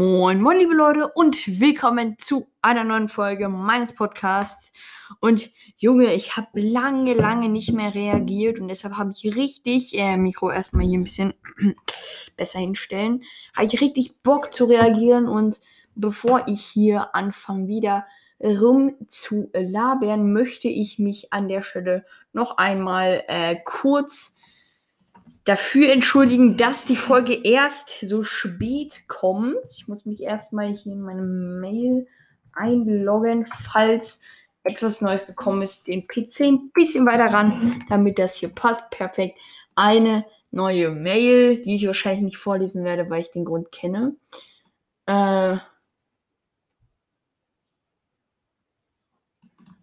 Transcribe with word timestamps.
Moin, 0.00 0.40
moin, 0.40 0.58
liebe 0.58 0.72
Leute, 0.72 1.08
und 1.08 1.60
willkommen 1.60 2.16
zu 2.16 2.48
einer 2.62 2.84
neuen 2.84 3.10
Folge 3.10 3.50
meines 3.50 3.94
Podcasts. 3.94 4.72
Und 5.20 5.50
Junge, 5.76 6.14
ich 6.14 6.38
habe 6.38 6.58
lange, 6.58 7.12
lange 7.12 7.50
nicht 7.50 7.74
mehr 7.74 7.94
reagiert 7.94 8.58
und 8.60 8.68
deshalb 8.68 8.94
habe 8.94 9.10
ich 9.10 9.36
richtig, 9.36 9.92
äh, 9.98 10.16
Mikro 10.16 10.50
erstmal 10.50 10.86
hier 10.86 10.98
ein 10.98 11.04
bisschen 11.04 11.34
besser 12.38 12.60
hinstellen, 12.60 13.24
habe 13.54 13.66
ich 13.66 13.78
richtig 13.82 14.22
Bock 14.22 14.54
zu 14.54 14.64
reagieren. 14.64 15.28
Und 15.28 15.60
bevor 15.94 16.48
ich 16.48 16.62
hier 16.62 17.14
anfange, 17.14 17.68
wieder 17.68 18.06
rum 18.42 18.94
zu 19.06 19.50
labern, 19.52 20.32
möchte 20.32 20.68
ich 20.68 20.98
mich 20.98 21.30
an 21.30 21.46
der 21.46 21.60
Stelle 21.60 22.06
noch 22.32 22.56
einmal 22.56 23.22
äh, 23.28 23.54
kurz 23.66 24.34
dafür 25.44 25.90
entschuldigen, 25.92 26.56
dass 26.56 26.84
die 26.84 26.96
Folge 26.96 27.34
erst 27.34 28.00
so 28.00 28.22
spät 28.22 29.08
kommt. 29.08 29.56
Ich 29.76 29.88
muss 29.88 30.06
mich 30.06 30.22
erstmal 30.22 30.72
hier 30.72 30.92
in 30.92 31.02
meine 31.02 31.22
Mail 31.22 32.06
einloggen, 32.52 33.46
falls 33.46 34.20
etwas 34.62 35.00
Neues 35.00 35.26
gekommen 35.26 35.62
ist, 35.62 35.88
den 35.88 36.06
PC 36.06 36.40
ein 36.40 36.70
bisschen 36.72 37.06
weiter 37.06 37.32
ran, 37.32 37.82
damit 37.88 38.18
das 38.18 38.36
hier 38.36 38.50
passt. 38.50 38.90
Perfekt. 38.90 39.38
Eine 39.74 40.26
neue 40.50 40.90
Mail, 40.90 41.60
die 41.62 41.76
ich 41.76 41.86
wahrscheinlich 41.86 42.22
nicht 42.22 42.36
vorlesen 42.36 42.84
werde, 42.84 43.08
weil 43.08 43.22
ich 43.22 43.30
den 43.30 43.44
Grund 43.44 43.72
kenne. 43.72 44.16
Äh 45.06 45.56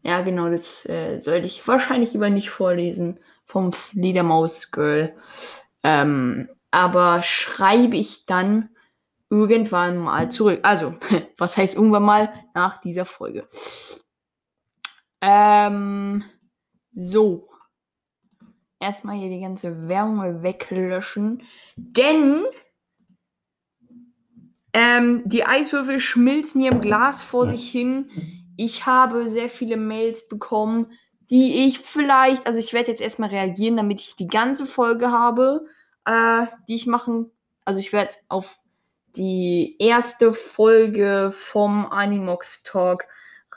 ja, 0.04 0.22
genau, 0.22 0.50
das 0.50 0.86
äh, 0.88 1.20
sollte 1.20 1.48
ich 1.48 1.68
wahrscheinlich 1.68 2.14
lieber 2.14 2.30
nicht 2.30 2.50
vorlesen 2.50 3.20
vom 3.48 3.74
Fledermaus 3.74 4.72
Girl. 4.72 5.16
Ähm, 5.84 6.50
aber 6.72 7.24
schreibe 7.24 7.96
ich 7.96 8.26
dann 8.26 8.70
irgendwann 9.30 9.98
mal 9.98 10.30
zurück. 10.30 10.60
Also, 10.64 10.96
was 11.38 11.58
heißt 11.58 11.76
irgendwann 11.76 12.04
mal 12.04 12.34
nach 12.54 12.82
dieser 12.82 13.06
Folge? 13.06 13.48
Ähm, 15.22 16.24
so. 16.94 17.48
Erstmal 18.80 19.18
hier 19.18 19.30
die 19.30 19.42
ganze 19.42 19.88
Wärme 19.88 20.44
weglöschen. 20.44 21.42
Denn 21.76 22.44
ähm, 24.74 25.24
die 25.26 25.44
Eiswürfel 25.44 26.00
schmilzen 26.00 26.62
hier 26.62 26.72
im 26.72 26.82
Glas 26.82 27.24
vor 27.24 27.48
sich 27.48 27.68
hin. 27.70 28.12
Ich 28.58 28.86
habe 28.86 29.32
sehr 29.32 29.50
viele 29.50 29.78
Mails 29.78 30.28
bekommen, 30.28 30.92
die 31.30 31.66
ich 31.66 31.80
vielleicht, 31.80 32.48
also 32.48 32.60
ich 32.60 32.74
werde 32.74 32.92
jetzt 32.92 33.02
erstmal 33.02 33.30
reagieren, 33.30 33.78
damit 33.78 34.02
ich 34.02 34.16
die 34.16 34.28
ganze 34.28 34.66
Folge 34.66 35.12
habe, 35.12 35.66
äh, 36.06 36.46
die 36.68 36.76
ich 36.76 36.88
machen. 36.88 37.32
Also 37.66 37.80
ich 37.80 37.92
werde 37.92 38.12
auf 38.30 38.58
die 39.16 39.76
erste 39.80 40.34
Folge 40.34 41.34
vom 41.36 41.86
Animox 41.88 42.64
Talk 42.64 43.06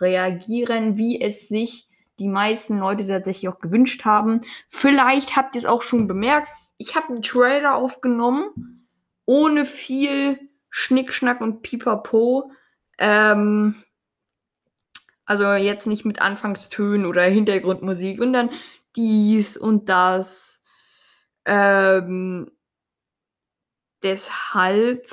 reagieren, 0.01 0.97
wie 0.97 1.21
es 1.21 1.49
sich 1.49 1.87
die 2.19 2.29
meisten 2.29 2.79
Leute 2.79 3.07
tatsächlich 3.07 3.49
auch 3.49 3.61
gewünscht 3.61 4.05
haben. 4.05 4.41
Vielleicht 4.69 5.37
habt 5.37 5.55
ihr 5.55 5.61
es 5.61 5.67
auch 5.67 5.83
schon 5.83 6.09
bemerkt. 6.09 6.51
Ich 6.77 6.97
habe 6.97 7.09
einen 7.09 7.23
Trailer 7.23 7.77
aufgenommen, 7.77 8.87
ohne 9.27 9.65
viel 9.65 10.41
Schnickschnack 10.71 11.41
und 11.41 11.63
Pipapo. 11.63 12.51
Ähm, 12.99 13.83
also 15.31 15.53
jetzt 15.53 15.87
nicht 15.87 16.05
mit 16.05 16.21
Anfangstönen 16.21 17.07
oder 17.07 17.23
Hintergrundmusik 17.23 18.21
und 18.21 18.33
dann 18.33 18.51
dies 18.97 19.57
und 19.57 19.89
das. 19.89 20.65
Ähm, 21.45 22.51
deshalb 24.03 25.07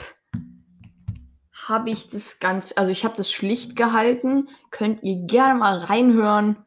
habe 1.67 1.91
ich 1.91 2.09
das 2.09 2.39
ganz, 2.39 2.73
also 2.75 2.91
ich 2.91 3.05
habe 3.05 3.15
das 3.15 3.31
schlicht 3.31 3.75
gehalten. 3.75 4.49
Könnt 4.71 5.03
ihr 5.03 5.27
gerne 5.27 5.59
mal 5.59 5.77
reinhören. 5.77 6.65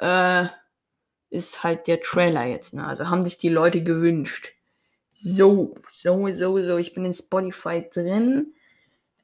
Äh, 0.00 0.46
ist 1.30 1.62
halt 1.62 1.86
der 1.86 2.00
Trailer 2.00 2.46
jetzt, 2.46 2.74
ne? 2.74 2.84
Also 2.84 3.08
haben 3.08 3.22
sich 3.22 3.38
die 3.38 3.48
Leute 3.48 3.84
gewünscht. 3.84 4.54
So, 5.12 5.76
so, 5.92 6.32
so, 6.32 6.60
so. 6.62 6.76
Ich 6.78 6.94
bin 6.94 7.04
in 7.04 7.14
Spotify 7.14 7.88
drin. 7.88 8.54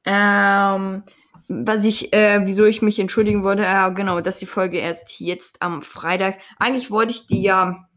Ähm, 0.05 1.03
was 1.47 1.85
ich, 1.85 2.13
äh, 2.13 2.41
wieso 2.45 2.65
ich 2.65 2.81
mich 2.81 2.99
entschuldigen 2.99 3.43
wollte, 3.43 3.63
ja, 3.63 3.89
genau, 3.89 4.21
dass 4.21 4.39
die 4.39 4.45
Folge 4.45 4.77
erst 4.77 5.19
jetzt 5.19 5.61
am 5.61 5.81
Freitag. 5.81 6.37
Eigentlich 6.57 6.91
wollte 6.91 7.11
ich 7.11 7.27
die 7.27 7.41
ja, 7.41 7.87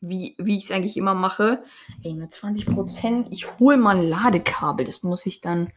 wie, 0.00 0.36
wie 0.38 0.56
ich 0.56 0.64
es 0.64 0.70
eigentlich 0.70 0.96
immer 0.96 1.14
mache, 1.14 1.62
ey, 2.02 2.12
nur 2.14 2.28
20%. 2.28 3.28
Ich 3.30 3.58
hole 3.58 3.76
mal 3.76 3.96
ein 3.96 4.08
Ladekabel. 4.08 4.86
Das 4.86 5.02
muss 5.02 5.26
ich 5.26 5.40
dann, 5.40 5.72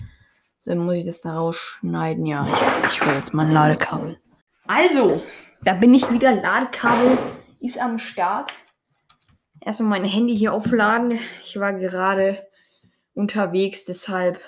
dann 0.65 0.79
muss 0.79 0.95
ich 0.95 1.05
das 1.05 1.21
da 1.21 1.33
rausschneiden. 1.33 2.25
Ja, 2.25 2.47
ich, 2.47 2.93
ich 2.93 3.01
hole 3.01 3.15
jetzt 3.15 3.33
mal 3.33 3.47
ein 3.47 3.53
Ladekabel. 3.53 4.19
Also, 4.67 5.21
da 5.63 5.73
bin 5.73 5.93
ich 5.93 6.11
wieder. 6.11 6.33
Ladekabel 6.33 7.17
ist 7.59 7.79
am 7.79 7.97
Start. 7.97 8.53
Erstmal 9.59 9.99
mein 9.99 10.09
Handy 10.09 10.35
hier 10.35 10.53
aufladen. 10.53 11.19
Ich 11.43 11.59
war 11.59 11.73
gerade 11.73 12.45
unterwegs, 13.13 13.85
deshalb 13.85 14.39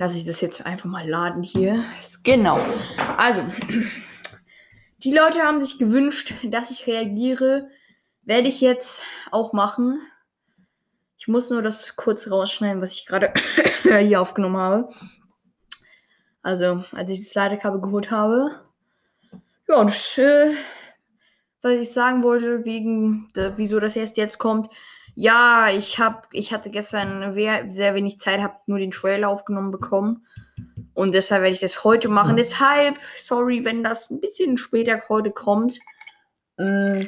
lasse 0.00 0.16
ich 0.16 0.24
das 0.24 0.40
jetzt 0.40 0.64
einfach 0.64 0.88
mal 0.88 1.06
laden 1.06 1.42
hier. 1.42 1.84
Genau. 2.24 2.58
Also, 3.18 3.42
die 5.04 5.12
Leute 5.12 5.42
haben 5.42 5.62
sich 5.62 5.78
gewünscht, 5.78 6.32
dass 6.42 6.70
ich 6.70 6.86
reagiere. 6.86 7.68
Werde 8.22 8.48
ich 8.48 8.62
jetzt 8.62 9.02
auch 9.30 9.52
machen. 9.52 10.00
Ich 11.18 11.28
muss 11.28 11.50
nur 11.50 11.60
das 11.60 11.96
kurz 11.96 12.30
rausschneiden, 12.30 12.80
was 12.80 12.94
ich 12.94 13.04
gerade 13.04 13.34
hier 13.82 14.22
aufgenommen 14.22 14.56
habe. 14.56 14.88
Also, 16.40 16.82
als 16.92 17.10
ich 17.10 17.18
das 17.18 17.34
Ladekabel 17.34 17.82
geholt 17.82 18.10
habe. 18.10 18.58
Ja, 19.68 19.80
und 19.80 19.90
äh, 20.16 20.54
was 21.60 21.72
ich 21.72 21.92
sagen 21.92 22.22
wollte, 22.22 22.64
wegen, 22.64 23.28
wieso 23.34 23.78
das 23.78 23.96
erst 23.96 24.16
jetzt 24.16 24.38
kommt. 24.38 24.70
Ja, 25.14 25.68
ich 25.70 25.98
hab, 25.98 26.28
ich 26.32 26.52
hatte 26.52 26.70
gestern 26.70 27.32
sehr 27.34 27.94
wenig 27.94 28.20
Zeit, 28.20 28.40
habe 28.40 28.56
nur 28.66 28.78
den 28.78 28.90
Trailer 28.90 29.28
aufgenommen 29.28 29.70
bekommen. 29.70 30.26
Und 30.94 31.14
deshalb 31.14 31.42
werde 31.42 31.54
ich 31.54 31.60
das 31.60 31.84
heute 31.84 32.08
machen. 32.08 32.36
Deshalb, 32.36 32.98
sorry, 33.20 33.64
wenn 33.64 33.82
das 33.82 34.10
ein 34.10 34.20
bisschen 34.20 34.58
später 34.58 35.00
heute 35.08 35.30
kommt. 35.30 35.78
Äh, 36.58 37.06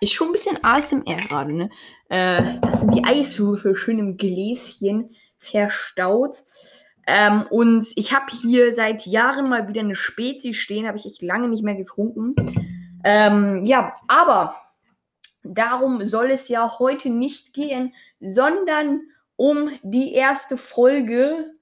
ist 0.00 0.12
schon 0.12 0.28
ein 0.28 0.32
bisschen 0.32 0.62
ASMR 0.62 1.16
gerade, 1.16 1.54
ne? 1.54 1.70
Äh, 2.08 2.60
das 2.60 2.80
sind 2.80 2.94
die 2.94 3.04
Eiswürfel 3.04 3.76
schön 3.76 3.98
im 3.98 4.16
Gläschen 4.16 5.10
verstaut. 5.38 6.44
Ähm, 7.06 7.46
und 7.50 7.86
ich 7.96 8.12
habe 8.12 8.26
hier 8.30 8.74
seit 8.74 9.06
Jahren 9.06 9.48
mal 9.48 9.68
wieder 9.68 9.80
eine 9.80 9.94
Spezi 9.94 10.54
stehen, 10.54 10.86
habe 10.86 10.98
ich 10.98 11.06
echt 11.06 11.22
lange 11.22 11.48
nicht 11.48 11.62
mehr 11.62 11.74
getrunken. 11.74 12.34
Ähm, 13.04 13.64
ja, 13.66 13.94
aber 14.08 14.56
darum 15.42 16.06
soll 16.06 16.30
es 16.30 16.48
ja 16.48 16.78
heute 16.78 17.10
nicht 17.10 17.52
gehen, 17.52 17.94
sondern 18.18 19.02
um 19.36 19.70
die 19.82 20.14
erste 20.14 20.56
Folge 20.56 21.52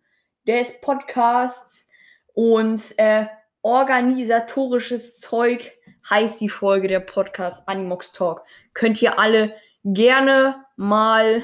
des 0.47 0.81
Podcasts 0.81 1.89
und 2.35 2.95
äh, 2.99 3.27
organisatorisches 3.63 5.19
Zeug 5.19 5.73
heißt 6.09 6.41
die 6.41 6.49
Folge 6.49 6.89
der 6.89 7.01
Podcast 7.01 7.69
Animox 7.69 8.13
Talk. 8.13 8.45
Könnt 8.73 9.03
ihr 9.03 9.19
alle 9.19 9.55
gerne 9.85 10.65
mal 10.77 11.43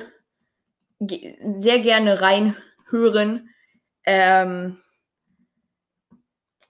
sehr 1.00 1.80
gerne 1.80 2.20
reinhören. 2.20 3.50
Ähm, 4.04 4.80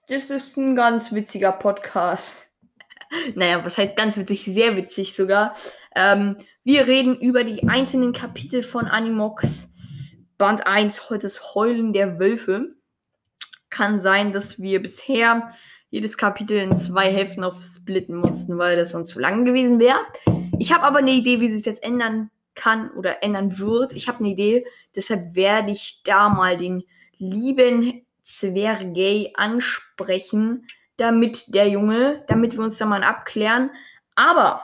das 0.07 0.29
ist 0.31 0.57
ein 0.57 0.75
ganz 0.75 1.11
witziger 1.11 1.51
Podcast 1.51 2.48
naja, 3.35 3.63
was 3.63 3.77
heißt 3.77 3.95
ganz 3.95 4.17
witzig? 4.17 4.45
Sehr 4.45 4.75
witzig 4.75 5.15
sogar. 5.15 5.55
Ähm, 5.95 6.37
wir 6.63 6.87
reden 6.87 7.19
über 7.19 7.43
die 7.43 7.67
einzelnen 7.67 8.13
Kapitel 8.13 8.63
von 8.63 8.85
Animox 8.85 9.69
Band 10.37 10.67
1, 10.67 11.01
das 11.21 11.53
Heulen 11.55 11.93
der 11.93 12.19
Wölfe. 12.19 12.75
Kann 13.69 13.99
sein, 13.99 14.33
dass 14.33 14.61
wir 14.61 14.81
bisher 14.81 15.53
jedes 15.89 16.17
Kapitel 16.17 16.57
in 16.57 16.73
zwei 16.73 17.11
Hälften 17.11 17.43
aufsplitten 17.43 18.15
mussten, 18.15 18.57
weil 18.57 18.77
das 18.77 18.91
sonst 18.91 19.09
zu 19.09 19.19
lang 19.19 19.45
gewesen 19.45 19.79
wäre. 19.79 19.99
Ich 20.59 20.71
habe 20.73 20.83
aber 20.83 20.99
eine 20.99 21.11
Idee, 21.11 21.39
wie 21.39 21.51
sich 21.51 21.63
das 21.63 21.79
ändern 21.79 22.29
kann 22.55 22.91
oder 22.91 23.23
ändern 23.23 23.57
wird. 23.57 23.93
Ich 23.93 24.07
habe 24.07 24.19
eine 24.19 24.29
Idee, 24.29 24.65
deshalb 24.95 25.35
werde 25.35 25.71
ich 25.71 26.01
da 26.03 26.29
mal 26.29 26.57
den 26.57 26.83
lieben 27.17 28.05
Zwergay 28.23 29.33
ansprechen, 29.35 30.67
damit 30.99 31.53
der 31.53 31.67
Junge, 31.67 32.23
damit 32.27 32.53
wir 32.53 32.63
uns 32.63 32.77
da 32.77 32.85
mal 32.85 33.03
abklären. 33.03 33.71
Aber 34.15 34.63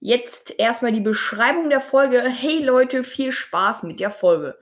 jetzt 0.00 0.58
erstmal 0.58 0.92
die 0.92 1.00
Beschreibung 1.00 1.68
der 1.70 1.80
Folge. 1.80 2.22
Hey 2.22 2.62
Leute, 2.62 3.04
viel 3.04 3.32
Spaß 3.32 3.84
mit 3.84 4.00
der 4.00 4.10
Folge. 4.10 4.58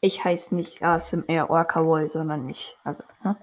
Ich 0.00 0.24
heiße 0.24 0.54
nicht 0.54 0.82
ASMR 0.82 1.50
Orca 1.50 1.82
Boy, 1.82 2.08
sondern 2.08 2.46
nicht. 2.46 2.78
Also, 2.84 3.02
ne? 3.22 3.36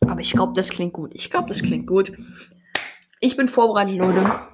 Aber 0.00 0.20
ich 0.20 0.32
glaube, 0.32 0.54
das 0.54 0.70
klingt 0.70 0.92
gut. 0.92 1.12
Ich 1.14 1.30
glaube, 1.30 1.48
das 1.48 1.62
klingt 1.62 1.86
gut. 1.86 2.12
Ich 3.20 3.36
bin 3.36 3.48
vorbereitet, 3.48 3.96
Leute. 3.96 4.48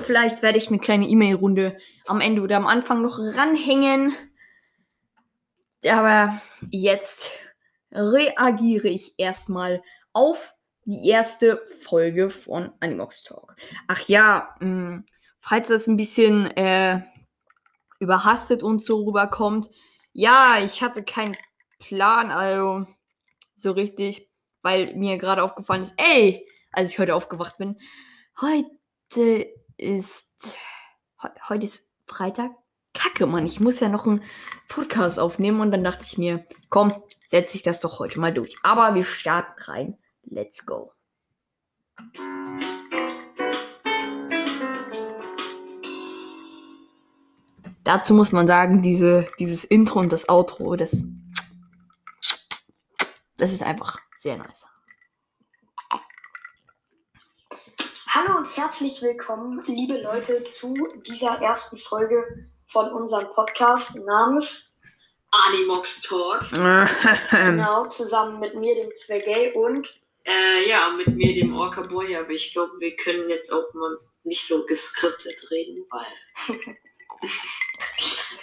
Vielleicht 0.00 0.42
werde 0.42 0.58
ich 0.58 0.68
eine 0.68 0.78
kleine 0.78 1.08
E-Mail-Runde 1.08 1.76
am 2.06 2.20
Ende 2.20 2.42
oder 2.42 2.56
am 2.56 2.66
Anfang 2.66 3.02
noch 3.02 3.18
ranhängen. 3.18 4.14
Aber 5.84 6.40
jetzt 6.70 7.30
reagiere 7.90 8.88
ich 8.88 9.14
erstmal 9.18 9.82
auf 10.12 10.54
die 10.84 11.08
erste 11.08 11.60
Folge 11.82 12.30
von 12.30 12.72
Animox 12.80 13.24
Talk. 13.24 13.56
Ach 13.88 14.00
ja, 14.08 14.54
mh, 14.60 14.66
hm, 14.66 15.04
falls 15.40 15.68
das 15.68 15.88
ein 15.88 15.96
bisschen 15.96 16.46
äh, 16.56 17.02
überhastet 17.98 18.62
und 18.62 18.82
so 18.82 19.04
rüberkommt. 19.04 19.70
Ja, 20.12 20.58
ich 20.64 20.82
hatte 20.82 21.02
keinen 21.02 21.36
Plan, 21.78 22.30
also 22.30 22.86
so 23.54 23.72
richtig, 23.72 24.30
weil 24.62 24.94
mir 24.94 25.18
gerade 25.18 25.42
aufgefallen 25.42 25.82
ist, 25.82 25.94
ey, 25.96 26.46
als 26.72 26.90
ich 26.90 26.98
heute 26.98 27.14
aufgewacht 27.14 27.58
bin, 27.58 27.78
heute 28.40 29.48
ist, 29.76 30.54
heute 31.48 31.64
ist 31.64 31.90
Freitag. 32.06 32.52
Kacke, 32.94 33.26
Mann, 33.26 33.44
ich 33.44 33.60
muss 33.60 33.80
ja 33.80 33.88
noch 33.88 34.06
einen 34.06 34.22
Podcast 34.68 35.18
aufnehmen 35.18 35.60
und 35.60 35.70
dann 35.70 35.84
dachte 35.84 36.04
ich 36.04 36.16
mir, 36.16 36.46
komm, 36.70 36.92
setze 37.28 37.56
ich 37.56 37.62
das 37.62 37.80
doch 37.80 37.98
heute 37.98 38.18
mal 38.18 38.32
durch. 38.32 38.56
Aber 38.62 38.94
wir 38.94 39.04
starten 39.04 39.62
rein. 39.62 39.98
Let's 40.22 40.64
go. 40.64 40.92
Dazu 47.86 48.14
muss 48.14 48.32
man 48.32 48.48
sagen, 48.48 48.82
diese, 48.82 49.28
dieses 49.38 49.62
Intro 49.62 50.00
und 50.00 50.10
das 50.10 50.28
Outro, 50.28 50.74
das, 50.74 51.04
das 53.36 53.52
ist 53.52 53.62
einfach 53.62 54.00
sehr 54.16 54.36
nice. 54.36 54.66
Hallo 58.08 58.38
und 58.38 58.56
herzlich 58.56 59.00
willkommen, 59.02 59.62
liebe 59.68 60.02
Leute, 60.02 60.42
zu 60.42 60.74
dieser 61.06 61.40
ersten 61.40 61.78
Folge 61.78 62.50
von 62.66 62.90
unserem 62.90 63.28
Podcast 63.34 63.94
namens 63.94 64.68
Animox 65.30 66.02
Talk. 66.02 66.40
genau, 67.30 67.86
zusammen 67.86 68.40
mit 68.40 68.56
mir, 68.56 68.74
dem 68.74 68.90
Zwergay 68.96 69.52
und 69.52 69.94
äh, 70.24 70.68
ja, 70.68 70.90
mit 70.90 71.06
mir, 71.06 71.32
dem 71.36 71.54
Orca 71.54 71.82
Boy, 71.82 72.16
aber 72.16 72.30
ich 72.30 72.52
glaube, 72.52 72.72
wir 72.80 72.96
können 72.96 73.30
jetzt 73.30 73.52
auch 73.52 73.72
mal 73.74 73.96
nicht 74.24 74.44
so 74.44 74.66
geskriptet 74.66 75.48
reden, 75.52 75.86
weil 75.88 76.56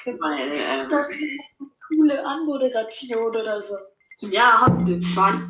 Weil, 0.05 0.53
ähm, 0.53 0.89
das 0.89 1.07
ist 1.07 1.15
eine 1.59 1.69
coole 1.87 2.25
Anmoderation 2.25 3.35
oder 3.35 3.61
so. 3.61 3.75
Ja, 4.19 4.61
habt 4.61 4.87
ihr 4.87 4.99
zwar. 4.99 5.41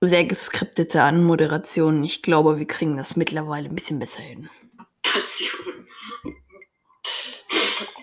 Sehr 0.00 0.24
geskriptete 0.24 1.02
Anmoderationen. 1.02 2.04
Ich 2.04 2.22
glaube, 2.22 2.58
wir 2.58 2.66
kriegen 2.66 2.96
das 2.96 3.16
mittlerweile 3.16 3.68
ein 3.68 3.74
bisschen 3.74 3.98
besser 3.98 4.22
hin. 4.22 4.50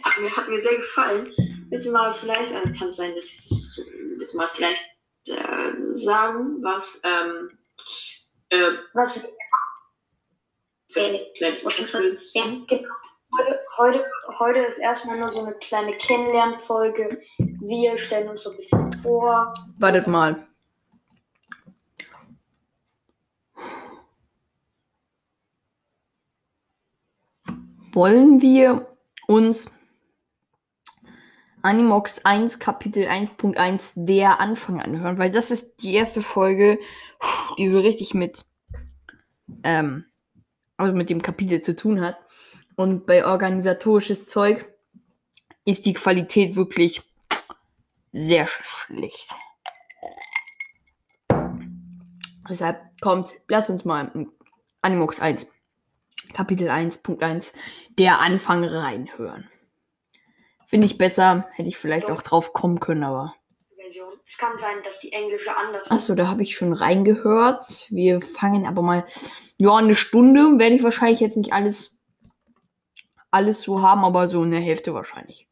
Hat 0.03 0.19
mir, 0.19 0.35
hat 0.35 0.49
mir 0.49 0.61
sehr 0.61 0.77
gefallen. 0.77 1.31
Willst 1.69 1.87
du 1.87 1.91
mal 1.91 2.13
vielleicht, 2.13 2.53
also 2.53 2.73
kann 2.77 2.89
es 2.89 2.95
sein, 2.95 3.15
dass 3.15 3.25
ich 3.25 3.37
das 3.37 3.75
so, 3.75 3.81
willst 4.17 4.33
du 4.33 4.37
mal 4.37 4.49
vielleicht 4.49 4.81
äh, 5.27 5.73
sagen, 5.77 6.61
was, 6.61 7.01
ähm, 7.03 7.57
äh, 8.49 8.71
was 8.93 9.19
ja, 12.33 12.43
genau. 12.67 12.89
Heute, 13.37 13.59
heute, 13.77 14.05
heute 14.39 14.59
ist 14.59 14.77
erstmal 14.77 15.17
nur 15.17 15.29
so 15.29 15.41
eine 15.41 15.53
kleine 15.53 15.93
Kennenlernfolge. 15.93 17.21
Wir 17.37 17.97
stellen 17.97 18.27
uns 18.27 18.43
so 18.43 18.51
ein 18.51 18.57
bisschen 18.57 18.91
vor. 19.01 19.53
Wartet 19.79 20.07
mal. 20.07 20.45
Wollen 27.93 28.41
wir 28.41 28.87
uns 29.27 29.71
Animox 31.61 32.25
1 32.25 32.59
Kapitel 32.59 33.05
1.1 33.05 33.93
der 33.95 34.41
Anfang 34.41 34.81
anhören? 34.81 35.17
Weil 35.17 35.31
das 35.31 35.51
ist 35.51 35.83
die 35.83 35.93
erste 35.93 36.21
Folge, 36.21 36.79
die 37.57 37.69
so 37.69 37.79
richtig 37.79 38.13
mit 38.13 38.43
ähm, 39.63 40.05
also 40.81 40.95
mit 40.95 41.09
dem 41.09 41.21
Kapitel 41.21 41.61
zu 41.61 41.75
tun 41.75 42.01
hat. 42.01 42.17
Und 42.75 43.05
bei 43.05 43.25
organisatorisches 43.25 44.27
Zeug 44.27 44.67
ist 45.65 45.85
die 45.85 45.93
Qualität 45.93 46.55
wirklich 46.55 47.01
sehr 48.11 48.47
schlecht. 48.47 49.29
Deshalb 52.49 52.81
kommt, 52.99 53.31
lass 53.47 53.69
uns 53.69 53.85
mal 53.85 54.11
Animox 54.81 55.19
1, 55.19 55.51
Kapitel 56.33 56.69
1.1, 56.69 57.53
der 57.97 58.19
Anfang 58.19 58.65
reinhören. 58.65 59.47
Finde 60.65 60.85
ich 60.85 60.97
besser, 60.97 61.49
hätte 61.53 61.69
ich 61.69 61.77
vielleicht 61.77 62.09
auch 62.09 62.21
drauf 62.21 62.53
kommen 62.53 62.79
können, 62.79 63.03
aber. 63.03 63.35
Es 64.31 64.37
kann 64.37 64.57
sein, 64.59 64.81
dass 64.85 64.97
die 65.01 65.11
englische 65.11 65.57
anders 65.57 65.83
ist. 65.83 65.91
Achso, 65.91 66.15
da 66.15 66.27
habe 66.29 66.41
ich 66.41 66.55
schon 66.55 66.71
reingehört. 66.71 67.85
Wir 67.89 68.21
fangen 68.21 68.65
aber 68.65 68.81
mal. 68.81 69.05
Ja, 69.57 69.75
eine 69.75 69.93
Stunde 69.93 70.57
werde 70.57 70.75
ich 70.75 70.83
wahrscheinlich 70.83 71.19
jetzt 71.19 71.35
nicht 71.35 71.51
alles, 71.51 71.99
alles 73.29 73.61
so 73.61 73.81
haben, 73.81 74.05
aber 74.05 74.29
so 74.29 74.41
eine 74.41 74.59
Hälfte 74.59 74.93
wahrscheinlich. 74.93 75.49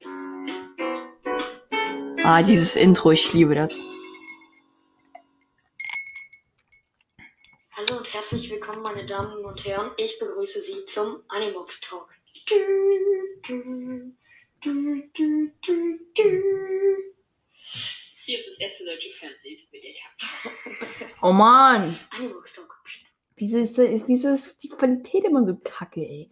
Ah, 2.23 2.41
dieses 2.41 2.77
Intro, 2.77 3.11
ich 3.11 3.33
liebe 3.33 3.53
das. 3.53 3.77
Hallo 7.75 7.97
und 7.97 8.13
herzlich 8.13 8.49
willkommen, 8.49 8.81
meine 8.81 9.05
Damen 9.05 9.43
und 9.43 9.65
Herren. 9.65 9.91
Ich 9.97 10.17
begrüße 10.19 10.61
Sie 10.61 10.85
zum 10.85 11.21
Animox 11.27 11.81
Talk. 11.81 12.07
Du, 12.47 12.55
du, 13.45 14.13
du, 14.61 15.49
hier 18.29 18.37
ist 18.37 18.47
das 18.47 18.59
erste 18.59 18.77
deutsche 18.89 19.11
Fernsehen 19.11 19.59
mit 19.71 19.83
der 19.83 19.93
Tag. 19.93 21.13
Oh 21.21 21.33
Mann. 21.33 21.99
Wieso 23.35 23.57
ist, 23.57 23.77
das, 23.77 24.07
wieso 24.07 24.29
ist 24.29 24.63
die 24.63 24.69
Qualität 24.69 25.25
immer 25.25 25.45
so 25.45 25.57
kacke, 25.57 25.99
ey? 25.99 26.31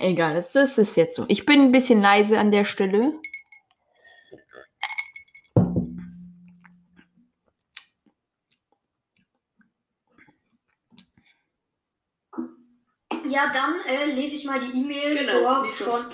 Egal, 0.00 0.34
das, 0.34 0.52
das 0.52 0.78
ist 0.78 0.96
jetzt 0.96 1.16
so. 1.16 1.24
Ich 1.28 1.44
bin 1.44 1.60
ein 1.60 1.72
bisschen 1.72 2.00
leise 2.00 2.38
an 2.38 2.52
der 2.52 2.64
Stelle. 2.64 3.14
Ja, 13.28 13.50
dann 13.52 13.80
äh, 13.86 14.04
lese 14.12 14.36
ich 14.36 14.44
mal 14.44 14.60
die 14.60 14.78
E-Mail 14.78 15.18
genau, 15.18 15.64
vor 15.64 16.08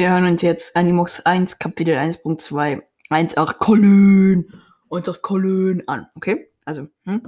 wir 0.00 0.12
hören 0.12 0.24
uns 0.24 0.40
jetzt 0.40 0.76
Animox 0.76 1.20
1, 1.26 1.58
Kapitel 1.58 1.94
1.2 1.94 2.80
1,8 3.10 3.58
Köln. 3.58 4.62
1,8 4.88 5.20
Köln 5.20 5.82
an. 5.88 6.06
Okay? 6.14 6.50
Also, 6.64 6.88
hm? 7.04 7.20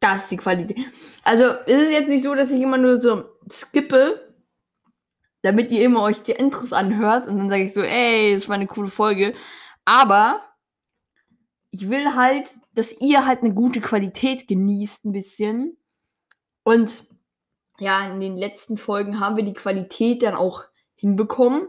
Das 0.00 0.22
ist 0.24 0.32
die 0.32 0.36
Qualität. 0.38 0.76
Also, 1.22 1.44
es 1.66 1.82
ist 1.82 1.92
jetzt 1.92 2.08
nicht 2.08 2.24
so, 2.24 2.34
dass 2.34 2.50
ich 2.50 2.60
immer 2.60 2.78
nur 2.78 3.00
so 3.00 3.26
skippe, 3.48 4.34
damit 5.42 5.70
ihr 5.70 5.84
immer 5.84 6.02
euch 6.02 6.24
die 6.24 6.32
Intros 6.32 6.72
anhört 6.72 7.28
und 7.28 7.38
dann 7.38 7.48
sage 7.48 7.62
ich 7.62 7.74
so, 7.74 7.80
ey, 7.80 8.34
das 8.34 8.48
war 8.48 8.56
eine 8.56 8.66
coole 8.66 8.90
Folge. 8.90 9.34
Aber 9.84 10.42
ich 11.70 11.88
will 11.88 12.16
halt, 12.16 12.56
dass 12.74 13.00
ihr 13.00 13.24
halt 13.24 13.42
eine 13.42 13.54
gute 13.54 13.80
Qualität 13.80 14.48
genießt 14.48 15.04
ein 15.04 15.12
bisschen. 15.12 15.77
Und 16.62 17.04
ja, 17.78 18.06
in 18.10 18.20
den 18.20 18.36
letzten 18.36 18.76
Folgen 18.76 19.20
haben 19.20 19.36
wir 19.36 19.44
die 19.44 19.54
Qualität 19.54 20.22
dann 20.22 20.34
auch 20.34 20.64
hinbekommen. 20.96 21.68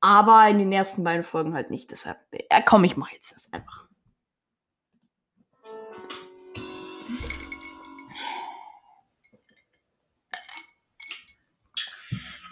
Aber 0.00 0.46
in 0.48 0.58
den 0.58 0.70
ersten 0.70 1.02
beiden 1.02 1.24
Folgen 1.24 1.54
halt 1.54 1.70
nicht. 1.70 1.90
Deshalb, 1.90 2.18
ja, 2.32 2.60
komm, 2.60 2.84
ich 2.84 2.96
mache 2.96 3.14
jetzt 3.14 3.34
das 3.34 3.52
einfach. 3.52 3.84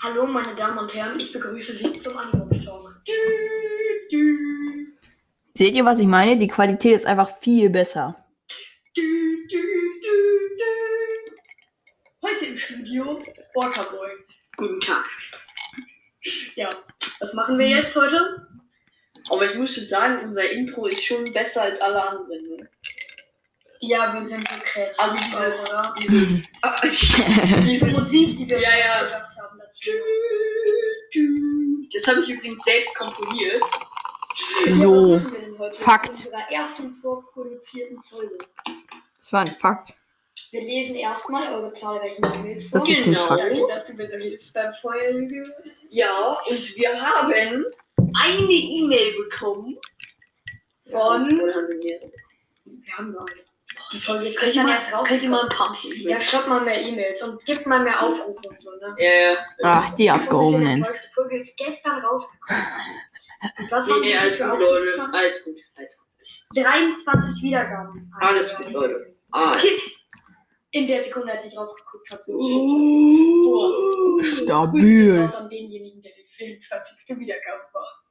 Hallo, 0.02 0.26
meine 0.26 0.54
Damen 0.56 0.78
und 0.78 0.92
Herren, 0.94 1.20
ich 1.20 1.32
begrüße 1.32 1.74
Sie 1.74 2.00
zum 2.00 2.16
Animox 2.16 2.64
Talk. 2.64 2.92
Du, 3.04 3.12
du, 4.10 4.96
Seht 5.56 5.74
ihr, 5.74 5.84
was 5.84 6.00
ich 6.00 6.08
meine? 6.08 6.38
Die 6.38 6.48
Qualität 6.48 6.96
ist 6.96 7.06
einfach 7.06 7.36
viel 7.38 7.70
besser. 7.70 8.16
du, 8.96 9.31
Heute 12.32 12.46
im 12.46 12.56
Studio 12.56 13.18
Waterboy. 13.54 14.08
Guten 14.56 14.80
Tag. 14.80 15.04
Ja, 16.54 16.70
was 17.20 17.34
machen 17.34 17.58
wir 17.58 17.66
jetzt 17.68 17.94
heute? 17.94 18.48
Aber 19.30 19.44
ich 19.44 19.54
muss 19.54 19.74
schon 19.74 19.86
sagen, 19.86 20.24
unser 20.24 20.48
Intro 20.50 20.86
ist 20.86 21.04
schon 21.04 21.30
besser 21.32 21.62
als 21.62 21.80
alle 21.80 22.02
anderen. 22.02 22.48
Ne? 22.56 22.70
Ja, 23.80 24.14
wir 24.14 24.24
sind 24.26 24.48
so 24.48 24.54
kreativ. 24.64 24.98
Also 25.00 25.16
dieses, 25.16 25.70
oder? 25.70 25.94
dieses, 26.00 26.42
Diese 27.66 27.86
Musik, 27.88 28.36
die 28.38 28.48
wir 28.48 28.60
Ja, 28.60 28.78
ja. 28.78 29.04
gedacht 29.04 29.36
haben 29.36 29.58
dazu. 29.58 29.90
das 31.92 32.06
habe 32.06 32.20
ich 32.22 32.30
übrigens 32.30 32.64
selbst 32.64 32.94
komponiert. 32.96 33.62
So, 34.70 35.16
was 35.16 35.22
machen 35.22 35.32
wir 35.34 35.40
denn 35.40 35.58
heute? 35.58 35.76
Fakt. 35.76 36.06
In 36.20 36.26
unserer 36.26 36.50
ersten 36.50 36.94
vorproduzierten 36.94 38.02
Folge. 38.04 38.38
das 39.18 39.32
war 39.32 39.42
ein 39.42 39.56
Fakt. 39.60 39.96
Wir 40.52 40.60
lesen 40.60 40.96
erstmal 40.96 41.50
eure 41.54 41.72
zahlreichen 41.72 42.22
E-Mails. 42.26 42.70
Das 42.70 42.86
ist 42.86 43.06
ein 43.06 43.14
Genau. 43.14 43.26
Fakt. 43.26 43.54
Ja, 45.88 46.38
und 46.46 46.76
wir 46.76 47.00
haben 47.02 47.32
eine 47.32 48.52
E-Mail 48.52 49.14
bekommen. 49.24 49.78
Von- 50.90 51.40
Oder 51.40 51.54
haben 51.54 51.68
wir 51.82 52.00
haben 52.98 53.12
noch 53.12 53.20
eine. 53.26 53.40
Die 53.92 53.98
Folge 53.98 54.26
ist 54.26 54.38
Könnt 54.38 54.54
ihr 54.54 54.62
gestern 54.62 54.66
mal, 54.66 54.74
erst 54.74 54.92
raus. 54.92 55.08
könnt 55.08 55.22
ihr 55.22 55.30
mal 55.30 55.42
ein 55.44 55.48
paar 55.48 55.70
mehr 55.70 55.96
Ja, 55.96 56.20
schreibt 56.20 56.48
mal 56.48 56.60
mehr 56.60 56.82
E-Mails 56.82 57.22
und 57.22 57.42
gibt 57.46 57.66
mal 57.66 57.80
mehr 57.82 58.02
Aufrufe 58.02 58.48
und 58.50 58.60
so, 58.60 58.70
ne? 58.72 58.94
Ja, 58.98 59.12
ja. 59.32 59.36
Ach, 59.62 59.94
die 59.94 60.10
abgehobenen. 60.10 60.82
Die 60.82 61.14
Folge 61.14 61.36
ist 61.38 61.56
gestern 61.56 62.00
rausgekommen. 62.04 62.62
Und 63.58 63.70
was 63.70 63.86
Nee, 63.86 63.92
haben 63.94 64.00
nee, 64.02 64.16
alles 64.16 64.38
gut, 64.38 64.48
Leute. 64.60 65.08
Alles 65.12 65.44
gut, 65.44 65.56
alles 65.76 65.98
gut. 65.98 66.64
23 66.64 67.42
Wiedergaben. 67.42 68.12
Alles 68.20 68.54
gut, 68.54 68.70
Leute. 68.70 69.14
Ah, 69.30 69.52
Okay. 69.54 69.78
In 70.72 70.86
der 70.86 71.02
Sekunde, 71.04 71.32
als 71.32 71.44
ich 71.44 71.54
drauf 71.54 71.74
geguckt 71.76 72.10
habe. 72.10 72.22
Uh. 72.32 74.22
Stabil. 74.22 75.18
Grüße 75.20 75.38
an 75.38 75.50
denjenigen, 75.50 76.00
der 76.02 76.12
die 76.12 76.24
24. 76.26 77.18
Wiedergabe 77.18 77.62
war. 77.72 78.04